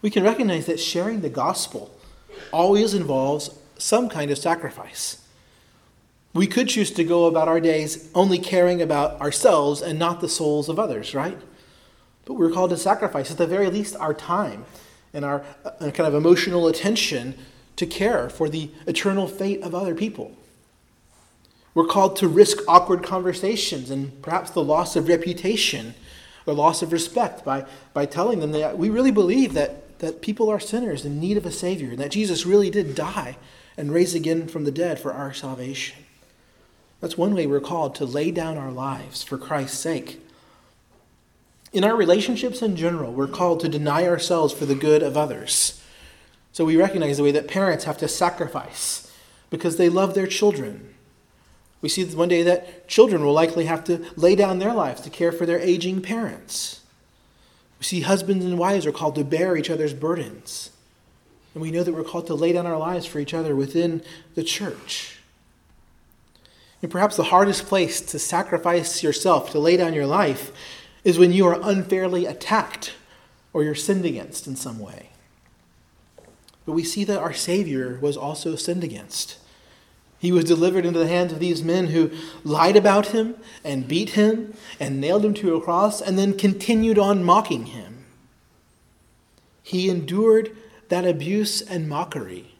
We 0.00 0.10
can 0.10 0.22
recognize 0.22 0.66
that 0.66 0.78
sharing 0.78 1.22
the 1.22 1.28
gospel 1.28 1.90
always 2.52 2.94
involves 2.94 3.50
some 3.78 4.08
kind 4.08 4.30
of 4.30 4.38
sacrifice. 4.38 5.25
We 6.36 6.46
could 6.46 6.68
choose 6.68 6.90
to 6.90 7.04
go 7.04 7.24
about 7.24 7.48
our 7.48 7.60
days 7.60 8.10
only 8.14 8.38
caring 8.38 8.82
about 8.82 9.18
ourselves 9.22 9.80
and 9.80 9.98
not 9.98 10.20
the 10.20 10.28
souls 10.28 10.68
of 10.68 10.78
others, 10.78 11.14
right? 11.14 11.38
But 12.26 12.34
we're 12.34 12.50
called 12.50 12.70
to 12.70 12.76
sacrifice, 12.76 13.30
at 13.30 13.38
the 13.38 13.46
very 13.46 13.70
least, 13.70 13.96
our 13.96 14.12
time 14.12 14.66
and 15.14 15.24
our 15.24 15.46
uh, 15.64 15.70
kind 15.78 16.00
of 16.00 16.14
emotional 16.14 16.68
attention 16.68 17.38
to 17.76 17.86
care 17.86 18.28
for 18.28 18.50
the 18.50 18.70
eternal 18.86 19.26
fate 19.26 19.62
of 19.62 19.74
other 19.74 19.94
people. 19.94 20.36
We're 21.72 21.86
called 21.86 22.16
to 22.16 22.28
risk 22.28 22.58
awkward 22.68 23.02
conversations 23.02 23.90
and 23.90 24.20
perhaps 24.20 24.50
the 24.50 24.62
loss 24.62 24.94
of 24.94 25.08
reputation 25.08 25.94
or 26.44 26.52
loss 26.52 26.82
of 26.82 26.92
respect 26.92 27.46
by, 27.46 27.64
by 27.94 28.04
telling 28.04 28.40
them 28.40 28.52
that 28.52 28.76
we 28.76 28.90
really 28.90 29.10
believe 29.10 29.54
that, 29.54 29.98
that 30.00 30.20
people 30.20 30.50
are 30.50 30.60
sinners 30.60 31.06
in 31.06 31.18
need 31.18 31.38
of 31.38 31.46
a 31.46 31.50
Savior 31.50 31.90
and 31.90 31.98
that 31.98 32.10
Jesus 32.10 32.44
really 32.44 32.68
did 32.68 32.94
die 32.94 33.38
and 33.78 33.90
raise 33.90 34.14
again 34.14 34.48
from 34.48 34.64
the 34.64 34.70
dead 34.70 35.00
for 35.00 35.14
our 35.14 35.32
salvation. 35.32 36.05
That's 37.00 37.18
one 37.18 37.34
way 37.34 37.46
we're 37.46 37.60
called 37.60 37.94
to 37.96 38.04
lay 38.04 38.30
down 38.30 38.56
our 38.56 38.72
lives 38.72 39.22
for 39.22 39.36
Christ's 39.36 39.78
sake. 39.78 40.20
In 41.72 41.84
our 41.84 41.96
relationships 41.96 42.62
in 42.62 42.76
general, 42.76 43.12
we're 43.12 43.26
called 43.26 43.60
to 43.60 43.68
deny 43.68 44.06
ourselves 44.06 44.54
for 44.54 44.64
the 44.64 44.74
good 44.74 45.02
of 45.02 45.16
others. 45.16 45.82
So 46.52 46.64
we 46.64 46.76
recognize 46.76 47.18
the 47.18 47.22
way 47.22 47.32
that 47.32 47.48
parents 47.48 47.84
have 47.84 47.98
to 47.98 48.08
sacrifice 48.08 49.12
because 49.50 49.76
they 49.76 49.90
love 49.90 50.14
their 50.14 50.26
children. 50.26 50.94
We 51.82 51.90
see 51.90 52.04
one 52.04 52.30
day 52.30 52.42
that 52.44 52.88
children 52.88 53.22
will 53.22 53.34
likely 53.34 53.66
have 53.66 53.84
to 53.84 54.06
lay 54.16 54.34
down 54.34 54.58
their 54.58 54.72
lives 54.72 55.02
to 55.02 55.10
care 55.10 55.32
for 55.32 55.44
their 55.44 55.60
aging 55.60 56.00
parents. 56.00 56.80
We 57.78 57.84
see 57.84 58.00
husbands 58.00 58.44
and 58.44 58.58
wives 58.58 58.86
are 58.86 58.92
called 58.92 59.16
to 59.16 59.24
bear 59.24 59.56
each 59.56 59.68
other's 59.68 59.92
burdens. 59.92 60.70
And 61.52 61.60
we 61.60 61.70
know 61.70 61.82
that 61.82 61.92
we're 61.92 62.04
called 62.04 62.26
to 62.28 62.34
lay 62.34 62.52
down 62.52 62.66
our 62.66 62.78
lives 62.78 63.04
for 63.04 63.18
each 63.18 63.34
other 63.34 63.54
within 63.54 64.02
the 64.34 64.42
church. 64.42 65.15
And 66.82 66.90
perhaps 66.90 67.16
the 67.16 67.24
hardest 67.24 67.66
place 67.66 68.00
to 68.00 68.18
sacrifice 68.18 69.02
yourself, 69.02 69.50
to 69.50 69.58
lay 69.58 69.76
down 69.76 69.94
your 69.94 70.06
life, 70.06 70.52
is 71.04 71.18
when 71.18 71.32
you 71.32 71.46
are 71.46 71.58
unfairly 71.62 72.26
attacked 72.26 72.94
or 73.52 73.62
you're 73.62 73.74
sinned 73.74 74.04
against 74.04 74.46
in 74.46 74.56
some 74.56 74.78
way. 74.78 75.10
But 76.66 76.72
we 76.72 76.84
see 76.84 77.04
that 77.04 77.20
our 77.20 77.32
Savior 77.32 77.98
was 78.02 78.16
also 78.16 78.56
sinned 78.56 78.84
against. 78.84 79.38
He 80.18 80.32
was 80.32 80.44
delivered 80.44 80.84
into 80.84 80.98
the 80.98 81.06
hands 81.06 81.32
of 81.32 81.38
these 81.38 81.62
men 81.62 81.88
who 81.88 82.10
lied 82.42 82.76
about 82.76 83.08
him 83.08 83.36
and 83.62 83.86
beat 83.86 84.10
him 84.10 84.54
and 84.80 85.00
nailed 85.00 85.24
him 85.24 85.34
to 85.34 85.54
a 85.54 85.60
cross 85.60 86.00
and 86.00 86.18
then 86.18 86.36
continued 86.36 86.98
on 86.98 87.22
mocking 87.22 87.66
him. 87.66 88.04
He 89.62 89.88
endured 89.88 90.56
that 90.88 91.06
abuse 91.06 91.60
and 91.62 91.88
mockery 91.88 92.55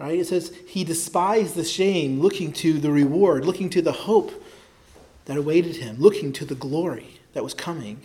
Right? 0.00 0.18
It 0.18 0.28
says 0.28 0.50
he 0.66 0.82
despised 0.82 1.54
the 1.54 1.64
shame, 1.64 2.20
looking 2.20 2.52
to 2.54 2.78
the 2.78 2.90
reward, 2.90 3.44
looking 3.44 3.68
to 3.70 3.82
the 3.82 3.92
hope 3.92 4.32
that 5.26 5.36
awaited 5.36 5.76
him, 5.76 5.96
looking 5.98 6.32
to 6.32 6.46
the 6.46 6.54
glory 6.54 7.20
that 7.34 7.44
was 7.44 7.52
coming. 7.52 8.00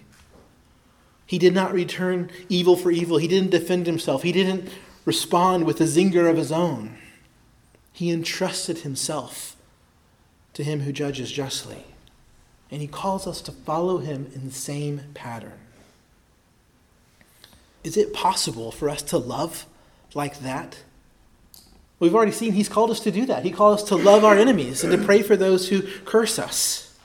He 1.25 1.39
did 1.39 1.53
not 1.53 1.73
return 1.73 2.29
evil 2.49 2.75
for 2.75 2.91
evil. 2.91 3.17
He 3.17 3.29
didn't 3.29 3.51
defend 3.51 3.87
himself. 3.87 4.23
He 4.23 4.33
didn't 4.33 4.69
respond 5.05 5.63
with 5.63 5.79
a 5.79 5.85
zinger 5.85 6.29
of 6.29 6.35
his 6.35 6.51
own. 6.51 6.97
He 7.93 8.11
entrusted 8.11 8.79
himself 8.79 9.55
to 10.53 10.65
him 10.65 10.81
who 10.81 10.91
judges 10.91 11.31
justly. 11.31 11.85
And 12.69 12.81
he 12.81 12.87
calls 12.87 13.25
us 13.25 13.39
to 13.43 13.53
follow 13.53 13.99
him 13.99 14.29
in 14.35 14.49
the 14.49 14.53
same 14.53 15.01
pattern. 15.13 15.59
Is 17.85 17.95
it 17.95 18.13
possible 18.13 18.73
for 18.73 18.89
us 18.89 19.01
to 19.03 19.17
love 19.17 19.65
like 20.13 20.41
that? 20.41 20.79
We've 22.05 22.13
already 22.13 22.33
seen 22.33 22.51
he's 22.51 22.69
called 22.69 22.91
us 22.91 22.99
to 22.99 23.09
do 23.09 23.25
that. 23.25 23.43
He 23.43 23.49
called 23.49 23.79
us 23.79 23.83
to 23.85 23.95
love 23.95 24.23
our 24.23 24.37
enemies 24.37 24.83
and 24.83 24.91
to 24.91 25.03
pray 25.03 25.23
for 25.23 25.35
those 25.35 25.69
who 25.69 25.81
curse 26.05 26.37
us. 26.37 26.95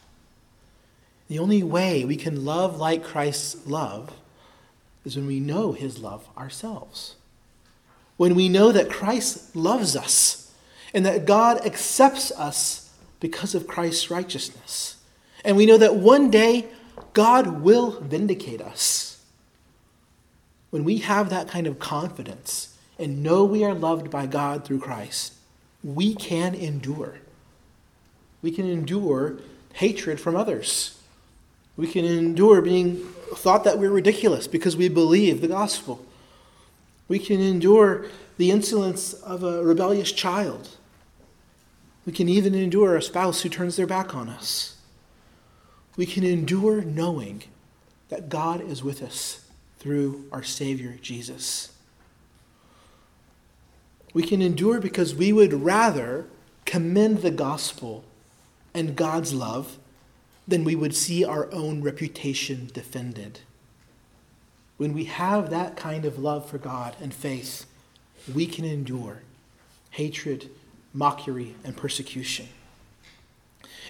The 1.28 1.38
only 1.38 1.62
way 1.62 2.05
we 2.05 2.16
can 2.16 2.44
love 2.44 2.76
like 2.76 3.03
Christ's 3.03 3.66
love 3.66 4.12
is 5.07 5.16
when 5.16 5.26
we 5.26 5.40
know 5.40 5.72
his 5.72 6.01
love 6.01 6.28
ourselves. 6.36 7.16
When 8.18 8.34
we 8.34 8.51
know 8.51 8.72
that 8.72 8.90
Christ 8.90 9.57
loves 9.57 9.96
us 9.96 10.53
and 10.92 11.07
that 11.07 11.24
God 11.24 11.64
accepts 11.64 12.30
us 12.32 12.92
because 13.20 13.55
of 13.55 13.66
Christ's 13.66 14.11
righteousness. 14.11 14.96
And 15.46 15.57
we 15.57 15.64
know 15.64 15.78
that 15.78 15.96
one 15.96 16.30
day 16.30 16.66
God 17.14 17.62
will 17.62 17.92
vindicate 18.03 18.61
us. 18.61 19.24
When 20.68 20.84
we 20.84 20.98
have 20.98 21.30
that 21.30 21.48
kind 21.48 21.66
of 21.66 21.78
confidence, 21.78 22.76
and 23.01 23.22
know 23.22 23.44
we 23.44 23.64
are 23.64 23.74
loved 23.74 24.11
by 24.11 24.26
God 24.26 24.64
through 24.64 24.80
Christ, 24.80 25.34
we 25.82 26.14
can 26.14 26.55
endure. 26.55 27.14
We 28.42 28.51
can 28.51 28.68
endure 28.68 29.38
hatred 29.74 30.20
from 30.20 30.36
others. 30.36 30.98
We 31.76 31.86
can 31.86 32.05
endure 32.05 32.61
being 32.61 32.96
thought 33.34 33.64
that 33.64 33.78
we're 33.78 33.90
ridiculous 33.90 34.46
because 34.46 34.76
we 34.76 34.88
believe 34.88 35.40
the 35.40 35.48
gospel. 35.48 36.05
We 37.09 37.18
can 37.18 37.40
endure 37.40 38.07
the 38.36 38.51
insolence 38.51 39.14
of 39.14 39.42
a 39.42 39.64
rebellious 39.64 40.12
child. 40.12 40.68
We 42.07 42.12
can 42.12 42.28
even 42.28 42.55
endure 42.55 42.96
a 42.96 43.03
spouse 43.03 43.42
who 43.42 43.48
turns 43.48 43.76
their 43.76 43.86
back 43.86 44.14
on 44.14 44.28
us. 44.28 44.76
We 45.96 46.07
can 46.07 46.24
endure 46.24 46.82
knowing 46.82 47.44
that 48.09 48.28
God 48.28 48.61
is 48.61 48.82
with 48.82 49.03
us 49.03 49.44
through 49.78 50.24
our 50.32 50.42
Savior 50.42 50.98
Jesus. 51.01 51.72
We 54.13 54.23
can 54.23 54.43
endure 54.43 54.81
because 54.81 55.15
we 55.15 55.33
would 55.33 55.53
rather 55.53 56.27
commend 56.65 57.19
the 57.19 57.31
gospel 57.31 58.05
and 58.75 58.97
God's 58.97 59.33
love 59.33 59.79
than 60.47 60.65
we 60.65 60.75
would 60.75 60.95
see 60.95 61.25
our 61.25 61.53
own 61.53 61.83
reputation 61.83 62.71
defended. 62.73 63.41
When 64.77 64.93
we 64.93 65.05
have 65.05 65.51
that 65.51 65.77
kind 65.77 66.05
of 66.05 66.19
love 66.19 66.49
for 66.49 66.59
God 66.59 66.97
and 67.01 67.13
faith, 67.13 67.67
we 68.33 68.47
can 68.47 68.65
endure 68.65 69.23
hatred, 69.91 70.51
mockery, 70.93 71.55
and 71.65 71.77
persecution. 71.77 72.49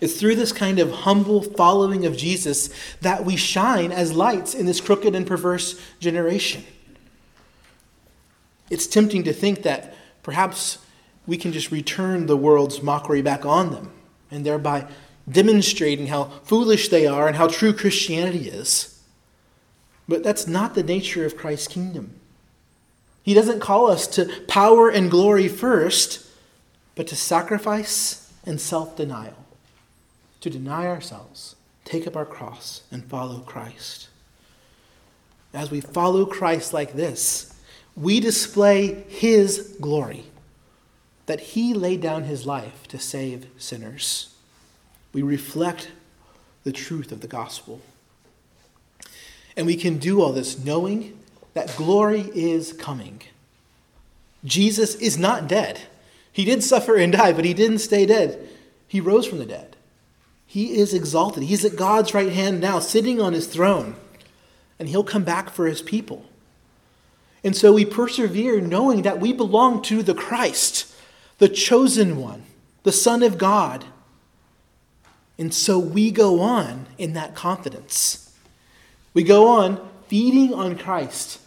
It's 0.01 0.19
through 0.19 0.37
this 0.37 0.53
kind 0.53 0.79
of 0.79 0.91
humble 0.91 1.43
following 1.43 2.07
of 2.07 2.17
Jesus 2.17 2.71
that 3.03 3.25
we 3.25 3.37
shine 3.37 3.93
as 3.93 4.13
lights 4.15 4.55
in 4.55 4.67
this 4.67 4.81
crooked 4.81 5.15
and 5.15 5.27
perverse 5.27 5.81
generation. 6.01 6.65
It's 8.71 8.87
tempting 8.87 9.25
to 9.25 9.33
think 9.33 9.63
that 9.63 9.95
perhaps 10.23 10.79
we 11.27 11.37
can 11.37 11.53
just 11.53 11.71
return 11.71 12.27
the 12.27 12.37
world's 12.37 12.83
mockery 12.83 13.23
back 13.23 13.45
on 13.45 13.71
them 13.73 13.93
and 14.31 14.45
thereby 14.45 14.87
demonstrating 15.29 16.09
how 16.09 16.25
foolish 16.45 16.89
they 16.89 17.07
are 17.07 17.27
and 17.29 17.37
how 17.37 17.47
true 17.47 17.73
Christianity 17.73 18.49
is. 18.49 19.01
But 20.09 20.23
that's 20.23 20.47
not 20.47 20.75
the 20.75 20.83
nature 20.83 21.25
of 21.25 21.37
Christ's 21.37 21.69
kingdom. 21.69 22.15
He 23.23 23.35
doesn't 23.35 23.61
call 23.61 23.91
us 23.91 24.07
to 24.09 24.29
power 24.49 24.89
and 24.89 25.11
glory 25.11 25.47
first, 25.47 26.27
but 26.95 27.07
to 27.09 27.17
sacrifice 27.17 28.33
and 28.45 28.61
self 28.61 28.97
denial, 28.97 29.47
to 30.41 30.51
deny 30.51 30.87
ourselves, 30.87 31.55
take 31.85 32.07
up 32.07 32.17
our 32.17 32.27
cross, 32.27 32.83
and 32.91 33.05
follow 33.05 33.41
Christ. 33.41 34.09
As 35.53 35.71
we 35.71 35.81
follow 35.81 36.25
Christ 36.25 36.73
like 36.73 36.95
this, 36.95 37.50
we 38.01 38.19
display 38.19 39.05
his 39.09 39.77
glory, 39.81 40.25
that 41.27 41.41
he 41.41 41.75
laid 41.75 42.01
down 42.01 42.25
his 42.25 42.47
life 42.47 42.89
to 42.89 42.99
save 42.99 43.47
sinners. 43.59 44.35
We 45.13 45.23
reflect 45.23 45.91
the 46.65 46.73
truth 46.73 47.13
of 47.13 47.21
the 47.21 47.29
gospel. 47.29 47.81
And 49.57 49.67
we 49.67 49.77
can 49.77 49.99
do 49.99 50.23
all 50.23 50.33
this 50.33 50.59
knowing 50.59 51.19
that 51.53 51.77
glory 51.77 52.31
is 52.35 52.73
coming. 52.73 53.21
Jesus 54.45 54.95
is 54.95 55.19
not 55.19 55.49
dead. 55.49 55.81
He 56.33 56.45
did 56.45 56.63
suffer 56.63 56.97
and 56.97 57.13
die, 57.13 57.33
but 57.33 57.45
he 57.45 57.53
didn't 57.53 57.81
stay 57.81 58.07
dead. 58.07 58.49
He 58.89 59.01
rose 59.01 59.27
from 59.27 59.39
the 59.39 59.47
dead. 59.47 59.77
He 60.47 60.79
is 60.79 60.95
exalted. 60.95 61.43
He's 61.43 61.65
at 61.65 61.77
God's 61.77 62.15
right 62.15 62.33
hand 62.33 62.61
now, 62.61 62.79
sitting 62.79 63.21
on 63.21 63.35
his 63.35 63.47
throne, 63.47 63.97
and 64.79 64.89
he'll 64.89 65.05
come 65.05 65.25
back 65.25 65.51
for 65.51 65.67
his 65.67 65.83
people. 65.83 66.25
And 67.43 67.57
so 67.57 67.73
we 67.73 67.85
persevere 67.85 68.61
knowing 68.61 69.03
that 69.03 69.21
we 69.21 69.33
belong 69.33 69.83
to 69.83 70.03
the 70.03 70.15
Christ, 70.15 70.93
the 71.39 71.49
chosen 71.49 72.17
one, 72.17 72.45
the 72.83 72.93
Son 72.93 73.23
of 73.23 73.39
God. 73.39 73.85
And 75.39 75.55
so 75.55 75.79
we 75.79 76.11
go 76.11 76.41
on 76.41 76.87
in 76.99 77.15
that 77.15 77.35
confidence. 77.35 78.37
We 79.15 79.23
go 79.23 79.49
on 79.49 79.81
feeding 80.09 80.53
on 80.53 80.77
Christ 80.77 81.41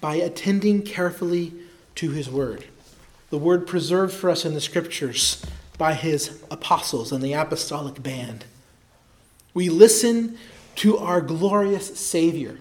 by 0.00 0.16
attending 0.16 0.82
carefully 0.82 1.52
to 1.94 2.10
his 2.10 2.28
word. 2.28 2.64
The 3.30 3.38
word 3.38 3.66
preserved 3.66 4.14
for 4.14 4.30
us 4.30 4.44
in 4.44 4.54
the 4.54 4.60
scriptures 4.60 5.44
by 5.78 5.94
his 5.94 6.42
apostles 6.50 7.12
and 7.12 7.22
the 7.22 7.34
apostolic 7.34 8.02
band. 8.02 8.44
We 9.54 9.68
listen 9.68 10.38
to 10.76 10.98
our 10.98 11.20
glorious 11.20 11.98
Savior, 11.98 12.58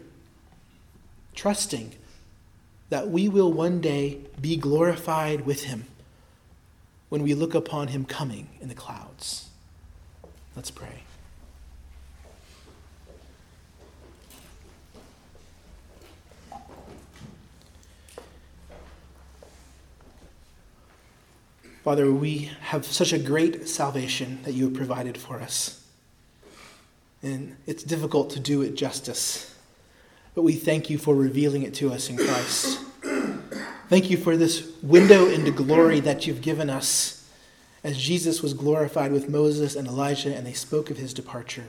trusting 1.34 1.96
that 2.90 3.10
we 3.10 3.28
will 3.28 3.52
one 3.52 3.82
day 3.82 4.20
be 4.40 4.58
glorified 4.58 5.46
with 5.46 5.64
him 5.64 5.86
when 7.10 7.24
we 7.24 7.34
look 7.34 7.56
upon 7.56 7.88
him 7.90 8.06
coming 8.06 8.50
in 8.62 8.68
the 8.68 8.76
clouds. 8.76 9.50
Let's 10.56 10.72
pray. 10.72 11.04
Father, 21.86 22.12
we 22.12 22.50
have 22.62 22.84
such 22.84 23.14
a 23.14 23.20
great 23.20 23.70
salvation 23.70 24.40
that 24.44 24.54
you 24.54 24.66
have 24.66 24.74
provided 24.74 25.20
for 25.20 25.40
us. 25.40 25.86
And 27.22 27.58
it's 27.68 27.84
difficult 27.84 28.32
to 28.32 28.40
do 28.40 28.64
it 28.64 28.76
justice, 28.76 29.55
but 30.36 30.44
we 30.44 30.54
thank 30.54 30.90
you 30.90 30.98
for 30.98 31.16
revealing 31.16 31.64
it 31.64 31.74
to 31.76 31.92
us 31.92 32.10
in 32.10 32.18
Christ. 32.18 32.80
Thank 33.88 34.10
you 34.10 34.18
for 34.18 34.36
this 34.36 34.72
window 34.84 35.28
into 35.28 35.52
glory 35.52 36.00
that 36.02 36.28
you've 36.28 36.42
given 36.42 36.70
us 36.70 37.28
as 37.84 37.98
Jesus 37.98 38.42
was 38.42 38.54
glorified 38.54 39.12
with 39.12 39.30
Moses 39.30 39.76
and 39.76 39.88
Elijah 39.88 40.36
and 40.36 40.46
they 40.46 40.54
spoke 40.54 40.90
of 40.90 40.98
his 40.98 41.14
departure. 41.14 41.68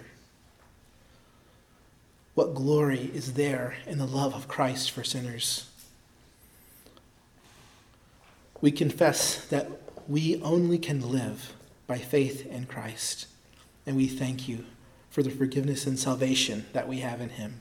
What 2.35 2.55
glory 2.55 3.11
is 3.15 3.35
there 3.35 3.77
in 3.87 3.99
the 3.99 4.07
love 4.07 4.35
of 4.35 4.49
Christ 4.49 4.91
for 4.91 5.05
sinners? 5.05 5.71
We 8.61 8.71
confess 8.71 9.45
that 9.47 9.71
we 10.09 10.41
only 10.43 10.79
can 10.79 11.01
live 11.01 11.55
by 11.87 11.99
faith 11.99 12.47
in 12.47 12.67
Christ. 12.67 13.27
And 13.87 13.97
we 13.97 14.07
thank 14.07 14.49
you 14.49 14.65
for 15.11 15.23
the 15.23 15.31
forgiveness 15.31 15.87
and 15.87 15.99
salvation 15.99 16.67
that 16.73 16.89
we 16.89 16.99
have 16.99 17.21
in 17.21 17.31
him. 17.31 17.61